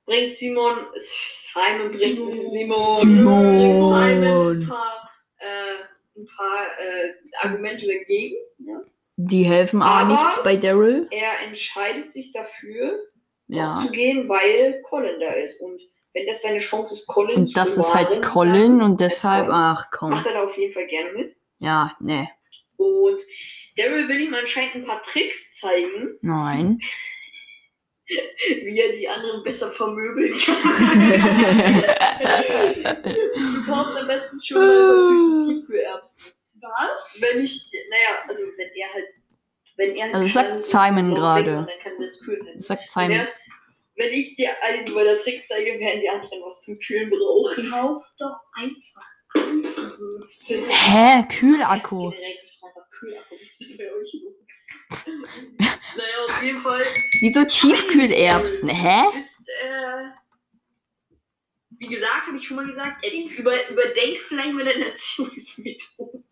bringt 0.04 0.36
Simon, 0.36 0.86
Simon 0.94 1.88
bringt 1.88 2.00
Simon. 2.00 2.32
Simon, 2.50 2.96
Simon. 2.96 3.56
bringt 3.56 3.84
Simon 3.84 4.62
ein 4.62 4.68
paar, 4.68 5.10
äh, 5.38 6.18
ein 6.20 6.26
paar 6.36 6.66
äh, 6.78 7.14
Argumente 7.46 7.86
dagegen. 7.86 8.36
Ja. 8.58 8.80
Die 9.16 9.44
helfen 9.44 9.82
aber 9.82 10.00
Aber- 10.12 10.12
nichts 10.24 10.42
bei 10.42 10.56
Daryl. 10.56 11.08
Er 11.10 11.40
entscheidet 11.46 12.12
sich 12.12 12.32
dafür, 12.32 12.98
Ja. 13.48 13.78
zu 13.84 13.90
gehen, 13.90 14.28
weil 14.28 14.80
Colin 14.82 15.18
da 15.20 15.30
ist. 15.32 15.60
Und 15.60 15.80
wenn 16.12 16.26
das 16.26 16.42
seine 16.42 16.58
Chance 16.58 16.94
ist, 16.94 17.06
Colin 17.06 17.36
Und 17.36 17.48
zu 17.48 17.54
das 17.54 17.76
ist 17.76 17.94
halt 17.94 18.08
bewahren, 18.08 18.22
Colin 18.22 18.82
und 18.82 19.00
deshalb, 19.00 19.48
ach 19.50 19.86
komm. 19.90 20.10
macht 20.10 20.26
er 20.26 20.34
da 20.34 20.42
auf 20.44 20.56
jeden 20.58 20.72
Fall 20.72 20.86
gerne 20.86 21.12
mit. 21.12 21.34
Ja, 21.58 21.96
nee, 22.00 22.28
Und 22.76 23.20
Daryl 23.78 24.06
will 24.08 24.20
ihm 24.20 24.34
anscheinend 24.34 24.74
ein 24.76 24.84
paar 24.84 25.02
Tricks 25.02 25.54
zeigen, 25.58 26.18
nein. 26.20 26.78
wie 28.64 28.80
er 28.80 28.92
die 28.92 29.08
anderen 29.08 29.42
besser 29.42 29.72
vermöbeln 29.72 30.38
kann. 30.38 30.62
du 33.34 33.64
kaufst 33.66 33.96
am 33.96 34.06
besten 34.06 34.40
schon 34.40 34.58
mal 34.58 35.46
Tiefkühlerbsen. 35.46 36.32
Was? 36.60 37.20
Wenn 37.20 37.42
ich, 37.42 37.68
naja, 37.90 38.22
also 38.28 38.44
wenn 38.44 38.70
er 38.76 38.92
halt, 38.92 39.10
wenn 39.76 39.96
er 39.96 40.04
halt 40.06 40.14
Also 40.14 40.28
sagt 40.28 40.48
kann, 40.50 40.58
Simon 40.58 41.14
gerade. 41.14 41.50
Dann 41.50 41.68
kann 41.82 42.00
das 42.00 42.20
kühl 42.20 42.40
hält. 42.44 42.62
Sagt 42.62 42.90
Simon. 42.90 43.10
Wenn, 43.10 43.28
wenn 43.96 44.12
ich 44.12 44.36
dir 44.36 44.50
einen 44.62 44.92
meiner 44.94 45.18
Tricks 45.18 45.48
zeige, 45.48 45.78
werden 45.80 46.00
die 46.00 46.08
anderen 46.08 46.42
was 46.42 46.62
zum 46.62 46.78
Kühlen 46.78 47.10
brauchen. 47.10 47.70
Kauf 47.70 48.04
doch 48.18 48.40
einfach. 48.54 49.04
Hä? 50.68 51.24
Kühlakku. 51.28 52.10
Generell 52.10 52.36
Kühlakku, 52.90 53.34
wisst 53.38 53.60
ihr 53.62 53.76
bei 53.76 53.92
euch. 53.92 54.12
naja, 55.58 56.24
auf 56.28 56.42
jeden 56.42 56.60
Fall 56.62 56.82
Wieso 57.20 57.44
Tiefkühlerbsen? 57.44 58.68
Hä? 58.68 59.18
ist, 59.18 59.48
äh, 59.48 60.10
wie 61.78 61.88
gesagt, 61.88 62.26
habe 62.26 62.36
ich 62.36 62.46
schon 62.46 62.56
mal 62.56 62.66
gesagt, 62.66 63.04
Eddie, 63.04 63.28
über, 63.36 63.68
überdenk 63.68 64.18
vielleicht 64.20 64.52
mal 64.54 64.64
deine 64.64 64.92
Erziehungsmethode. 64.92 66.22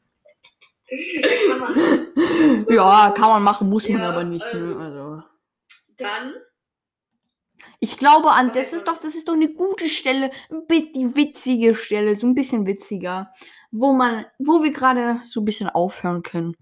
Ja, 2.71 3.11
kann 3.17 3.29
man 3.31 3.43
machen, 3.43 3.69
muss 3.69 3.89
man 3.89 4.01
Ja, 4.01 4.11
aber 4.11 4.25
nicht. 4.25 4.45
also- 4.45 4.75
Ne? 4.75 4.85
Also. 4.85 5.23
dann 5.97 6.35
Ich 7.81 7.99
glaube 7.99 8.31
an, 8.31 8.53
das 8.53 8.73
ist 8.73 8.87
doch, 8.87 9.01
das 9.01 9.15
ist 9.15 9.29
doch 9.29 9.33
eine 9.35 9.53
gute 9.53 9.89
Stelle, 9.89 10.31
die 10.71 11.17
witzige 11.17 11.75
Stelle, 11.75 12.17
so 12.17 12.27
ein 12.27 12.35
bisschen 12.35 12.67
witziger, 12.67 13.33
wo 13.71 13.93
man, 13.93 14.27
wo 14.39 14.63
wir 14.63 14.73
gerade 14.73 15.21
so 15.25 15.41
ein 15.41 15.45
bisschen 15.45 15.69
aufhören 15.69 16.23
können. 16.23 16.55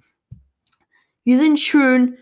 Wir 1.24 1.38
sind 1.38 1.58
schön 1.58 2.18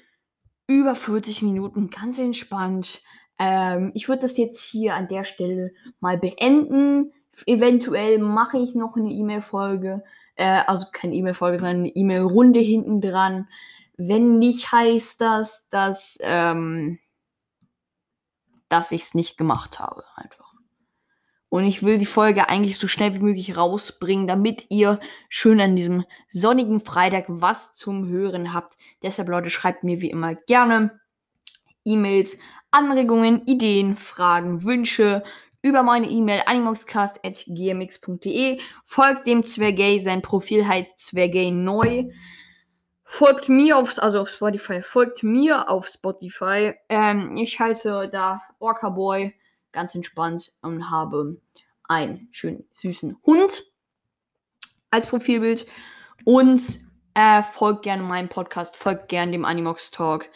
über 0.66 0.94
40 0.94 1.42
Minuten, 1.42 1.90
ganz 1.90 2.18
entspannt. 2.18 3.02
Ähm, 3.38 3.92
ich 3.94 4.08
würde 4.08 4.22
das 4.22 4.36
jetzt 4.36 4.62
hier 4.62 4.94
an 4.94 5.08
der 5.08 5.24
Stelle 5.24 5.72
mal 6.00 6.18
beenden. 6.18 7.12
Eventuell 7.46 8.18
mache 8.18 8.58
ich 8.58 8.74
noch 8.74 8.96
eine 8.96 9.10
E-Mail-Folge, 9.10 10.02
äh, 10.36 10.62
also 10.66 10.86
keine 10.92 11.14
E-Mail-Folge, 11.14 11.58
sondern 11.58 11.78
eine 11.78 11.88
E-Mail-Runde 11.88 12.60
hinten 12.60 13.00
dran. 13.00 13.48
Wenn 13.96 14.38
nicht, 14.38 14.70
heißt 14.72 15.20
das, 15.20 15.68
dass 15.68 16.18
ähm, 16.20 16.98
dass 18.70 18.92
ich 18.92 19.02
es 19.02 19.14
nicht 19.14 19.36
gemacht 19.36 19.78
habe, 19.78 20.04
einfach. 20.14 20.39
Und 21.50 21.64
ich 21.64 21.82
will 21.82 21.98
die 21.98 22.06
Folge 22.06 22.48
eigentlich 22.48 22.78
so 22.78 22.88
schnell 22.88 23.14
wie 23.14 23.18
möglich 23.18 23.56
rausbringen, 23.56 24.28
damit 24.28 24.66
ihr 24.70 25.00
schön 25.28 25.60
an 25.60 25.76
diesem 25.76 26.04
sonnigen 26.28 26.80
Freitag 26.80 27.26
was 27.28 27.72
zum 27.72 28.08
Hören 28.08 28.54
habt. 28.54 28.78
Deshalb, 29.02 29.28
Leute, 29.28 29.50
schreibt 29.50 29.84
mir 29.84 30.00
wie 30.00 30.10
immer 30.10 30.34
gerne 30.34 30.98
E-Mails, 31.84 32.38
Anregungen, 32.70 33.42
Ideen, 33.46 33.96
Fragen, 33.96 34.62
Wünsche 34.62 35.24
über 35.60 35.82
meine 35.82 36.08
E-Mail 36.08 36.42
animoxcast.gmx.de. 36.46 38.60
Folgt 38.84 39.26
dem 39.26 39.44
Zwergay, 39.44 39.98
sein 39.98 40.22
Profil 40.22 40.64
heißt 40.66 40.98
Zwergay 41.00 41.50
neu. 41.50 42.04
Folgt 43.02 43.48
mir 43.48 43.76
auf, 43.76 43.98
also 43.98 44.20
auf 44.20 44.30
Spotify, 44.30 44.82
folgt 44.82 45.24
mir 45.24 45.68
auf 45.68 45.88
Spotify. 45.88 46.74
Ähm, 46.88 47.36
ich 47.36 47.58
heiße 47.58 48.08
da 48.10 48.40
Orca 48.60 48.88
Boy, 48.88 49.34
ganz 49.72 49.94
entspannt 49.94 50.52
und 50.62 50.90
habe 50.90 51.40
einen 51.88 52.28
schönen 52.30 52.64
süßen 52.74 53.16
Hund 53.24 53.64
als 54.90 55.06
Profilbild. 55.06 55.66
Und 56.24 56.62
äh, 57.14 57.42
folgt 57.42 57.82
gerne 57.82 58.02
meinem 58.02 58.28
Podcast, 58.28 58.76
folgt 58.76 59.08
gerne 59.08 59.32
dem 59.32 59.44
Animox 59.44 59.90
Talk. 59.90 60.28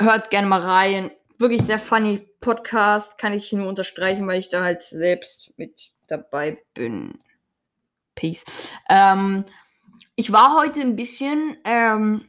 Hört 0.00 0.30
gerne 0.30 0.46
mal 0.46 0.60
rein. 0.60 1.10
Wirklich 1.38 1.62
sehr 1.62 1.78
funny 1.78 2.28
Podcast, 2.40 3.18
kann 3.18 3.32
ich 3.32 3.52
nur 3.52 3.68
unterstreichen, 3.68 4.26
weil 4.26 4.40
ich 4.40 4.48
da 4.48 4.64
halt 4.64 4.82
selbst 4.82 5.52
mit 5.56 5.92
dabei 6.08 6.62
bin. 6.74 7.18
Peace. 8.14 8.44
Ähm, 8.88 9.44
ich 10.16 10.32
war 10.32 10.56
heute 10.56 10.80
ein 10.80 10.96
bisschen 10.96 11.56
ähm, 11.64 12.28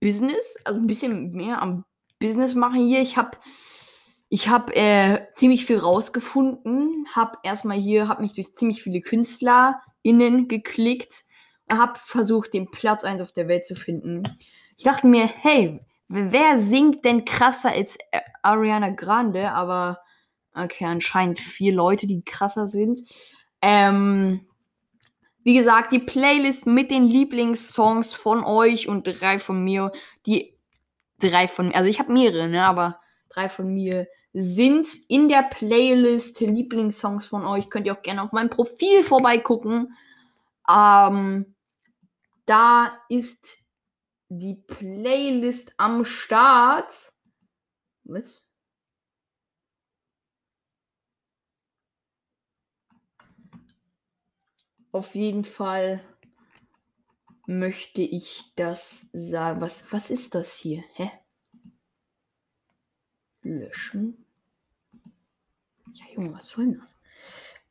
Business, 0.00 0.58
also 0.64 0.80
ein 0.80 0.86
bisschen 0.86 1.32
mehr 1.32 1.62
am 1.62 1.84
Business 2.18 2.54
machen 2.54 2.86
hier. 2.86 3.00
Ich 3.00 3.16
habe 3.16 3.38
ich 4.28 4.48
hab, 4.48 4.76
äh, 4.76 5.26
ziemlich 5.34 5.64
viel 5.64 5.78
rausgefunden, 5.78 7.06
habe 7.14 7.38
erstmal 7.42 7.78
hier, 7.78 8.08
habe 8.08 8.22
mich 8.22 8.34
durch 8.34 8.54
ziemlich 8.54 8.82
viele 8.82 9.00
KünstlerInnen 9.00 10.48
geklickt 10.48 11.22
und 11.70 11.78
habe 11.78 11.98
versucht, 11.98 12.52
den 12.52 12.70
Platz 12.70 13.04
1 13.04 13.22
auf 13.22 13.32
der 13.32 13.48
Welt 13.48 13.64
zu 13.64 13.74
finden. 13.74 14.22
Ich 14.76 14.84
dachte 14.84 15.06
mir, 15.06 15.26
hey, 15.26 15.80
wer 16.08 16.58
singt 16.58 17.04
denn 17.04 17.24
krasser 17.24 17.70
als 17.70 17.96
äh, 18.10 18.20
Ariana 18.42 18.90
Grande? 18.90 19.52
Aber 19.52 20.00
okay, 20.54 20.84
anscheinend 20.84 21.38
vier 21.38 21.72
Leute, 21.72 22.06
die 22.06 22.22
krasser 22.22 22.66
sind. 22.66 23.00
Ähm, 23.62 24.46
wie 25.42 25.54
gesagt, 25.54 25.92
die 25.92 26.00
Playlist 26.00 26.66
mit 26.66 26.90
den 26.90 27.04
Lieblingssongs 27.04 28.12
von 28.12 28.44
euch 28.44 28.88
und 28.88 29.04
drei 29.04 29.38
von 29.38 29.64
mir, 29.64 29.92
die 30.26 30.54
drei 31.18 31.48
von 31.48 31.68
mir, 31.68 31.76
also 31.76 31.88
ich 31.88 31.98
habe 31.98 32.12
mehrere, 32.12 32.48
ne, 32.48 32.64
aber 32.66 33.00
drei 33.30 33.48
von 33.48 33.72
mir 33.72 34.06
sind 34.32 34.88
in 35.08 35.28
der 35.28 35.42
Playlist 35.42 36.40
Lieblingssongs 36.40 37.26
von 37.26 37.44
euch. 37.44 37.70
Könnt 37.70 37.86
ihr 37.86 37.96
auch 37.96 38.02
gerne 38.02 38.22
auf 38.22 38.32
meinem 38.32 38.50
Profil 38.50 39.02
vorbeigucken. 39.04 39.96
Ähm, 40.68 41.54
da 42.46 42.98
ist 43.08 43.66
die 44.28 44.54
Playlist 44.54 45.72
am 45.76 46.04
Start. 46.04 47.12
Was? 48.04 48.44
Auf 54.92 55.14
jeden 55.14 55.44
Fall 55.44 56.02
möchte 57.46 58.02
ich 58.02 58.52
das 58.56 59.08
sagen. 59.12 59.60
Was, 59.60 59.84
was 59.90 60.10
ist 60.10 60.34
das 60.34 60.54
hier? 60.54 60.82
Hä? 60.94 61.10
Löschen. 63.54 64.24
Ja, 65.94 66.04
Junge, 66.14 66.34
was 66.34 66.48
soll 66.48 66.66
denn 66.66 66.80
das? 66.80 66.96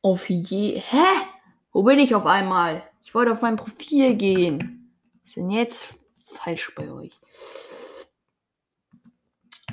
Auf 0.02 0.30
je. 0.30 0.80
Hä? 0.80 1.06
Wo 1.72 1.84
bin 1.84 2.00
ich 2.00 2.16
auf 2.16 2.26
einmal? 2.26 2.84
Ich 3.04 3.14
wollte 3.14 3.32
auf 3.32 3.42
mein 3.42 3.56
Profil 3.56 4.16
gehen. 4.16 4.92
Was 5.22 5.30
ist 5.30 5.36
denn 5.38 5.50
jetzt 5.50 5.88
falsch 6.14 6.74
bei 6.76 6.92
euch? 6.92 7.20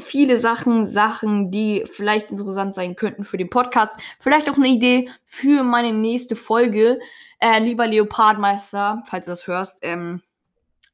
Viele 0.00 0.36
Sachen, 0.36 0.84
Sachen, 0.84 1.50
die 1.50 1.84
vielleicht 1.90 2.30
interessant 2.30 2.74
sein 2.74 2.94
könnten 2.94 3.24
für 3.24 3.38
den 3.38 3.48
Podcast. 3.48 3.98
Vielleicht 4.18 4.50
auch 4.50 4.56
eine 4.56 4.68
Idee 4.68 5.08
für 5.24 5.62
meine 5.62 5.94
nächste 5.94 6.36
Folge. 6.36 6.98
Äh, 7.38 7.60
lieber 7.60 7.86
Leopardmeister, 7.86 9.02
falls 9.06 9.24
du 9.24 9.30
das 9.30 9.46
hörst, 9.46 9.78
ähm, 9.80 10.20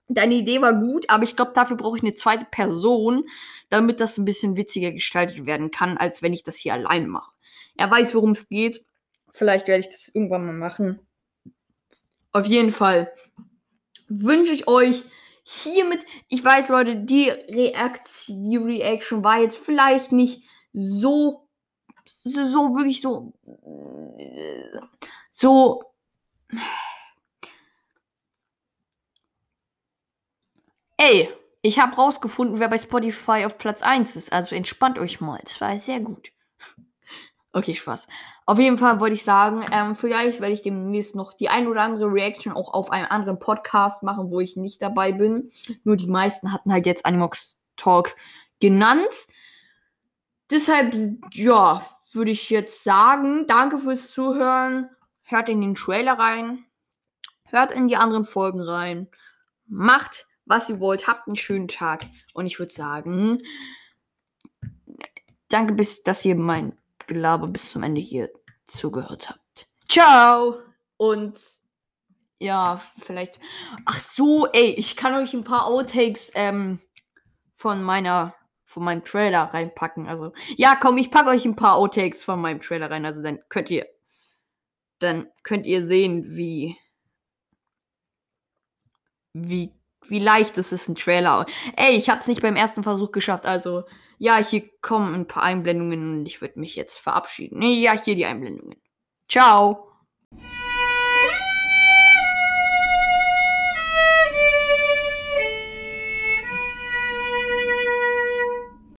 deine 0.09 0.35
Idee 0.35 0.61
war 0.61 0.75
gut, 0.75 1.09
aber 1.11 1.25
ich 1.25 1.37
glaube, 1.37 1.53
dafür 1.55 1.77
brauche 1.77 1.97
ich 1.97 2.03
eine 2.03 2.15
zweite 2.15 2.47
Person, 2.51 3.25
damit 3.69 4.01
das 4.01 4.19
ein 4.19 4.25
bisschen 4.25 4.57
witziger 4.57 4.93
gestaltet 4.93 5.47
werden 5.47 5.71
kann, 5.71 5.97
als 5.97 6.23
wenn 6.23 6.33
ich 6.33 6.43
das 6.43 6.57
hier 6.57 6.75
alleine 6.75 7.07
mache. 7.07 7.31
Er 7.77 7.91
weiß, 7.91 8.15
worum 8.15 8.31
es 8.31 8.49
geht. 8.49 8.85
Vielleicht 9.33 9.69
werde 9.69 9.81
ich 9.81 9.89
das 9.89 10.09
irgendwann 10.09 10.47
mal 10.47 10.53
machen. 10.53 11.01
Auf 12.33 12.47
jeden 12.47 12.73
Fall 12.73 13.13
wünsche 14.09 14.53
ich 14.53 14.69
euch 14.69 15.03
hiermit, 15.43 16.05
ich 16.29 16.45
weiß, 16.45 16.69
Leute, 16.69 16.97
die 16.97 17.29
Reaktion, 17.29 18.51
die 18.51 18.57
Reaction 18.57 19.23
war 19.23 19.41
jetzt 19.41 19.59
vielleicht 19.59 20.13
nicht 20.13 20.43
so, 20.73 21.49
so, 22.05 22.45
so 22.45 22.77
wirklich 22.77 23.01
so, 23.01 23.33
so, 25.31 25.85
ey, 30.97 31.29
Ich 31.63 31.81
habe 31.81 31.97
rausgefunden, 31.97 32.61
wer 32.61 32.69
bei 32.69 32.79
Spotify 32.79 33.45
auf 33.45 33.59
Platz 33.59 33.83
1 33.83 34.15
ist. 34.15 34.33
Also 34.33 34.55
entspannt 34.55 35.01
euch 35.01 35.21
mal. 35.21 35.41
Es 35.45 35.61
war 35.61 35.77
sehr 35.81 35.99
gut. 35.99 36.31
Okay, 37.53 37.75
Spaß. 37.75 38.07
Auf 38.45 38.59
jeden 38.59 38.79
Fall 38.79 39.01
wollte 39.01 39.15
ich 39.15 39.25
sagen, 39.25 39.65
ähm, 39.73 39.97
vielleicht 39.97 40.41
werde 40.41 40.55
ich 40.55 40.63
demnächst 40.63 41.17
noch 41.17 41.33
die 41.33 41.49
ein 41.49 41.67
oder 41.67 41.83
andere 41.83 42.07
Reaction 42.07 42.53
auch 42.53 42.73
auf 42.73 42.93
einen 42.93 43.07
anderen 43.07 43.41
Podcast 43.41 44.05
machen, 44.05 44.31
wo 44.31 44.39
ich 44.39 44.57
nicht 44.57 44.81
dabei 44.81 45.11
bin. 45.11 45.51
Nur 45.83 45.97
die 45.97 46.07
meisten 46.07 46.53
hatten 46.53 46.73
halt 46.73 46.87
jetzt 46.87 47.05
Animox 47.05 47.61
Talk 47.77 48.15
genannt. 48.61 49.09
Deshalb, 50.51 50.95
ja, 51.33 51.85
würde 52.13 52.31
ich 52.31 52.51
jetzt 52.51 52.85
sagen, 52.85 53.47
danke 53.49 53.79
fürs 53.79 54.13
Zuhören. 54.13 54.91
Hört 55.23 55.49
in 55.49 55.61
den 55.61 55.75
Trailer 55.75 56.19
rein. 56.19 56.65
Hört 57.47 57.73
in 57.73 57.89
die 57.89 57.97
anderen 57.97 58.25
Folgen 58.25 58.61
rein. 58.61 59.09
Macht, 59.67 60.27
was 60.47 60.69
ihr 60.69 60.81
wollt. 60.81 61.07
Habt 61.07 61.27
einen 61.27 61.37
schönen 61.37 61.69
Tag. 61.69 62.07
Und 62.33 62.47
ich 62.47 62.59
würde 62.59 62.73
sagen, 62.73 63.43
danke, 65.49 65.75
bis, 65.75 66.03
dass 66.03 66.25
ihr 66.25 66.37
mein 66.37 66.77
Gelaber 67.07 67.49
bis 67.49 67.71
zum 67.71 67.83
Ende 67.83 68.01
hier 68.01 68.31
zugehört 68.67 69.29
habt. 69.29 69.69
Ciao! 69.89 70.59
Und 70.97 71.39
ja, 72.39 72.81
vielleicht. 72.99 73.39
Ach 73.85 74.01
so, 74.01 74.47
ey, 74.47 74.71
ich 74.71 74.97
kann 74.97 75.15
euch 75.15 75.35
ein 75.35 75.45
paar 75.45 75.67
Outtakes 75.67 76.31
ähm, 76.35 76.81
von 77.55 77.83
meiner 77.83 78.35
von 78.65 78.85
meinem 78.85 79.05
Trailer 79.05 79.45
reinpacken. 79.55 80.07
Also, 80.07 80.33
ja, 80.57 80.77
komm, 80.77 80.99
ich 80.99 81.11
packe 81.11 81.31
euch 81.31 81.47
ein 81.47 81.57
paar 81.57 81.77
Outtakes 81.77 82.23
von 82.23 82.41
meinem 82.41 82.61
Trailer 82.61 82.91
rein. 82.91 83.07
Also 83.07 83.23
dann 83.23 83.39
könnt 83.49 83.71
ihr 83.71 83.87
dann 84.99 85.29
könnt 85.43 85.67
ihr 85.67 85.87
sehen, 85.87 86.37
wie 86.37 86.77
wie 89.33 89.76
wie 90.09 90.19
leicht 90.19 90.59
es 90.59 90.73
ist, 90.73 90.89
ein 90.89 90.95
Trailer. 90.95 91.47
Ey, 91.77 91.97
ich 91.97 92.09
hab's 92.09 92.27
nicht 92.27 92.43
beim 92.43 92.57
ersten 92.57 92.83
Versuch 92.83 93.13
geschafft. 93.13 93.47
Also, 93.47 93.85
ja, 94.19 94.39
hier 94.39 94.63
kommen 94.81 95.15
ein 95.15 95.27
paar 95.27 95.43
Einblendungen 95.43 96.19
und 96.19 96.27
ich 96.27 96.41
würde 96.41 96.59
mich 96.61 96.77
jetzt 96.77 96.99
verabschieden. 96.99 97.61
Ja, 97.63 97.93
hier 97.93 98.15
die 98.15 98.27
Einblendungen. 98.27 98.77
Ciao. 99.29 99.86